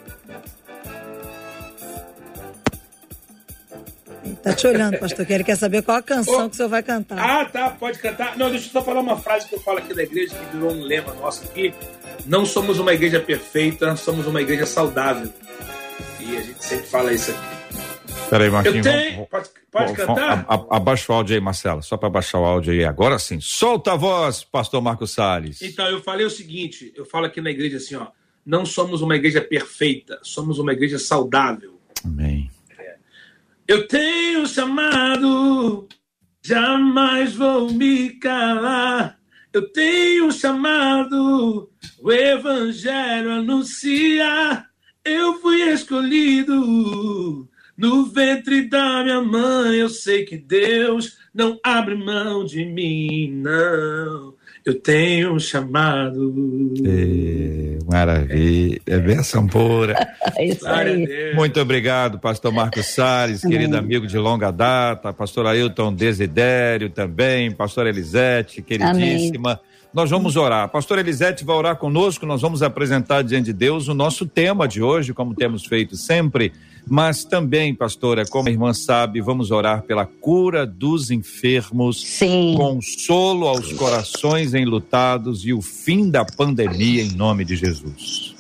Tá 4.42 4.52
te 4.52 4.66
olhando, 4.66 4.98
pastor, 4.98 5.24
que 5.24 5.32
ele 5.32 5.44
quer 5.44 5.56
saber 5.56 5.80
qual 5.80 5.96
a 5.96 6.02
canção 6.02 6.44
oh, 6.44 6.48
que 6.50 6.56
o 6.56 6.56
senhor 6.58 6.68
vai 6.68 6.82
cantar. 6.82 7.18
Ah, 7.18 7.46
tá, 7.46 7.70
pode 7.70 7.98
cantar. 8.00 8.36
Não, 8.36 8.50
deixa 8.50 8.66
eu 8.66 8.72
só 8.72 8.82
falar 8.82 9.00
uma 9.00 9.16
frase 9.16 9.48
que 9.48 9.54
eu 9.54 9.60
falo 9.60 9.78
aqui 9.78 9.94
da 9.94 10.02
igreja, 10.02 10.34
que 10.36 10.56
virou 10.56 10.72
um 10.72 10.82
lema 10.82 11.14
nosso 11.14 11.44
aqui. 11.44 11.72
Não 12.26 12.44
somos 12.44 12.78
uma 12.78 12.92
igreja 12.92 13.18
perfeita, 13.18 13.96
somos 13.96 14.26
uma 14.26 14.42
igreja 14.42 14.66
saudável. 14.66 15.32
E 16.20 16.36
a 16.36 16.42
gente 16.42 16.62
sempre 16.62 16.86
fala 16.86 17.14
isso 17.14 17.30
aqui. 17.30 17.59
Peraí, 18.30 18.48
Marquinhos. 18.48 18.86
Eu 18.86 18.92
tenho. 18.92 19.26
Pode, 19.26 19.48
pode 19.72 19.92
cantar? 19.94 20.46
A, 20.48 20.54
a, 20.54 20.76
abaixa 20.76 21.12
o 21.12 21.16
áudio 21.16 21.34
aí, 21.34 21.40
Marcelo. 21.40 21.82
Só 21.82 21.96
para 21.96 22.08
baixar 22.08 22.38
o 22.38 22.44
áudio 22.44 22.72
aí. 22.72 22.84
Agora 22.84 23.18
sim. 23.18 23.40
Solta 23.40 23.92
a 23.92 23.96
voz, 23.96 24.44
pastor 24.44 24.80
Marcos 24.80 25.10
Salles. 25.10 25.60
Então, 25.60 25.88
eu 25.88 26.00
falei 26.00 26.24
o 26.24 26.30
seguinte: 26.30 26.92
eu 26.96 27.04
falo 27.04 27.26
aqui 27.26 27.40
na 27.40 27.50
igreja 27.50 27.78
assim, 27.78 27.96
ó. 27.96 28.06
Não 28.46 28.64
somos 28.64 29.02
uma 29.02 29.16
igreja 29.16 29.40
perfeita, 29.40 30.18
somos 30.22 30.58
uma 30.58 30.72
igreja 30.72 30.98
saudável. 30.98 31.78
Amém. 32.04 32.48
É. 32.78 32.96
Eu 33.66 33.86
tenho 33.86 34.46
chamado, 34.46 35.88
jamais 36.42 37.34
vou 37.34 37.70
me 37.70 38.10
calar. 38.10 39.18
Eu 39.52 39.70
tenho 39.72 40.30
chamado, 40.30 41.68
o 42.00 42.12
evangelho 42.12 43.32
anuncia. 43.32 44.64
Eu 45.04 45.40
fui 45.40 45.60
escolhido 45.62 47.49
no 47.80 48.04
ventre 48.04 48.68
da 48.68 49.02
minha 49.02 49.22
mãe 49.22 49.76
eu 49.76 49.88
sei 49.88 50.26
que 50.26 50.36
Deus 50.36 51.16
não 51.34 51.58
abre 51.64 51.94
mão 51.94 52.44
de 52.44 52.62
mim, 52.66 53.32
não. 53.32 54.34
Eu 54.66 54.78
tenho 54.78 55.32
um 55.32 55.38
chamado. 55.38 56.74
É, 56.84 57.78
maravilha. 57.90 58.82
É 58.84 58.98
benção 58.98 59.46
pura. 59.46 59.94
Isso 60.38 60.68
aí. 60.68 61.32
Muito 61.34 61.58
obrigado, 61.58 62.18
pastor 62.18 62.52
Marcos 62.52 62.84
Salles, 62.84 63.40
querido 63.40 63.78
amigo 63.78 64.06
de 64.06 64.18
longa 64.18 64.50
data, 64.50 65.14
pastor 65.14 65.46
Ailton 65.46 65.94
Desidério 65.94 66.90
também, 66.90 67.50
pastor 67.50 67.86
Elisete, 67.86 68.60
queridíssima. 68.60 69.52
Amém. 69.52 69.70
Nós 69.92 70.08
vamos 70.10 70.36
orar. 70.36 70.68
Pastor 70.68 70.98
Elisete 70.98 71.44
vai 71.44 71.56
orar 71.56 71.76
conosco, 71.76 72.24
nós 72.24 72.40
vamos 72.40 72.62
apresentar 72.62 73.22
diante 73.22 73.46
de 73.46 73.52
Deus 73.52 73.88
o 73.88 73.94
nosso 73.94 74.24
tema 74.24 74.68
de 74.68 74.82
hoje, 74.82 75.12
como 75.12 75.34
temos 75.34 75.64
feito 75.64 75.96
sempre 75.96 76.52
mas 76.86 77.24
também, 77.24 77.74
pastora, 77.74 78.24
como 78.26 78.48
a 78.48 78.52
irmã 78.52 78.72
sabe, 78.72 79.20
vamos 79.20 79.50
orar 79.50 79.82
pela 79.82 80.06
cura 80.06 80.66
dos 80.66 81.10
enfermos, 81.10 82.00
Sim. 82.00 82.54
consolo 82.56 83.46
aos 83.46 83.72
corações 83.72 84.54
enlutados 84.54 85.44
e 85.44 85.52
o 85.52 85.60
fim 85.60 86.10
da 86.10 86.24
pandemia 86.24 87.02
em 87.02 87.12
nome 87.12 87.44
de 87.44 87.56
Jesus. 87.56 88.34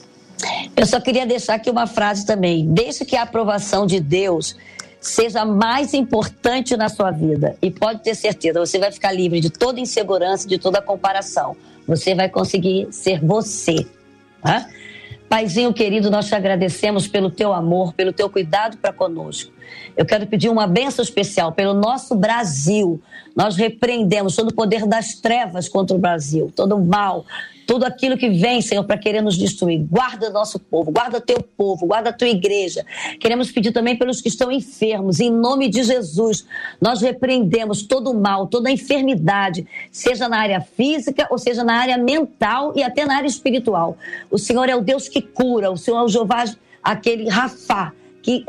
Eu 0.76 0.86
só 0.86 1.00
queria 1.00 1.26
deixar 1.26 1.54
aqui 1.54 1.70
uma 1.70 1.86
frase 1.86 2.24
também. 2.24 2.66
Deixe 2.66 3.04
que 3.04 3.14
a 3.14 3.22
aprovação 3.22 3.86
de 3.86 4.00
Deus 4.00 4.56
seja 5.00 5.44
mais 5.44 5.94
importante 5.94 6.76
na 6.76 6.88
sua 6.88 7.10
vida. 7.10 7.56
E 7.62 7.70
pode 7.70 8.02
ter 8.02 8.14
certeza, 8.14 8.60
você 8.60 8.78
vai 8.78 8.92
ficar 8.92 9.12
livre 9.12 9.40
de 9.40 9.50
toda 9.50 9.80
insegurança, 9.80 10.46
de 10.46 10.58
toda 10.58 10.82
comparação. 10.82 11.56
Você 11.86 12.14
vai 12.14 12.28
conseguir 12.28 12.88
ser 12.90 13.24
você. 13.24 13.86
Tá? 14.42 14.68
Paizinho 15.28 15.72
querido, 15.72 16.10
nós 16.10 16.26
te 16.26 16.34
agradecemos 16.34 17.06
pelo 17.06 17.30
teu 17.30 17.52
amor, 17.52 17.94
pelo 17.94 18.12
teu 18.12 18.28
cuidado 18.28 18.76
para 18.76 18.92
conosco. 18.92 19.52
Eu 19.96 20.06
quero 20.06 20.26
pedir 20.26 20.48
uma 20.48 20.66
benção 20.66 21.02
especial 21.02 21.52
pelo 21.52 21.74
nosso 21.74 22.14
Brasil. 22.14 23.00
Nós 23.34 23.56
repreendemos 23.56 24.36
todo 24.36 24.48
o 24.48 24.54
poder 24.54 24.86
das 24.86 25.14
trevas 25.14 25.68
contra 25.68 25.96
o 25.96 26.00
Brasil, 26.00 26.52
todo 26.54 26.76
o 26.76 26.84
mal, 26.84 27.24
tudo 27.70 27.84
aquilo 27.84 28.18
que 28.18 28.28
vem, 28.28 28.60
Senhor, 28.60 28.82
para 28.82 28.98
querer 28.98 29.22
nos 29.22 29.38
destruir. 29.38 29.78
Guarda 29.88 30.28
nosso 30.28 30.58
povo, 30.58 30.90
guarda 30.90 31.20
teu 31.20 31.40
povo, 31.40 31.86
guarda 31.86 32.12
tua 32.12 32.26
igreja. 32.26 32.84
Queremos 33.20 33.52
pedir 33.52 33.70
também 33.70 33.96
pelos 33.96 34.20
que 34.20 34.26
estão 34.26 34.50
enfermos, 34.50 35.20
em 35.20 35.30
nome 35.30 35.68
de 35.68 35.84
Jesus. 35.84 36.44
Nós 36.80 37.00
repreendemos 37.00 37.84
todo 37.84 38.10
o 38.10 38.20
mal, 38.20 38.48
toda 38.48 38.68
a 38.68 38.72
enfermidade, 38.72 39.64
seja 39.92 40.28
na 40.28 40.38
área 40.40 40.60
física 40.60 41.28
ou 41.30 41.38
seja 41.38 41.62
na 41.62 41.74
área 41.74 41.96
mental 41.96 42.72
e 42.74 42.82
até 42.82 43.04
na 43.04 43.16
área 43.18 43.28
espiritual. 43.28 43.96
O 44.28 44.36
Senhor 44.36 44.68
é 44.68 44.74
o 44.74 44.80
Deus 44.80 45.08
que 45.08 45.22
cura, 45.22 45.70
o 45.70 45.76
Senhor 45.76 45.98
é 45.98 46.02
o 46.02 46.08
Jeová, 46.08 46.44
aquele 46.82 47.28
Rafá, 47.28 47.92
que 48.20 48.44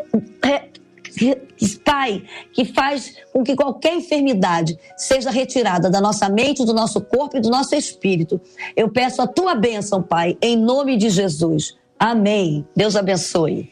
Pai, 1.83 2.23
que 2.53 2.65
faz 2.65 3.13
com 3.31 3.43
que 3.43 3.55
qualquer 3.55 3.95
enfermidade 3.95 4.77
seja 4.97 5.29
retirada 5.29 5.89
da 5.89 6.01
nossa 6.01 6.29
mente, 6.29 6.65
do 6.65 6.73
nosso 6.73 7.01
corpo 7.01 7.37
e 7.37 7.41
do 7.41 7.49
nosso 7.49 7.75
espírito. 7.75 8.39
Eu 8.75 8.89
peço 8.89 9.21
a 9.21 9.27
tua 9.27 9.53
bênção, 9.55 10.01
Pai, 10.01 10.37
em 10.41 10.57
nome 10.57 10.97
de 10.97 11.09
Jesus. 11.09 11.75
Amém. 11.99 12.65
Deus 12.75 12.95
abençoe. 12.95 13.69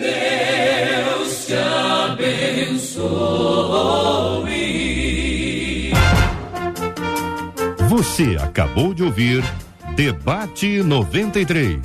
Deus 0.00 1.46
te 1.46 1.54
abençoe. 1.54 3.12
Você 7.88 8.36
acabou 8.40 8.94
de 8.94 9.02
ouvir 9.02 9.42
Debate 9.96 10.82
93. 10.82 11.78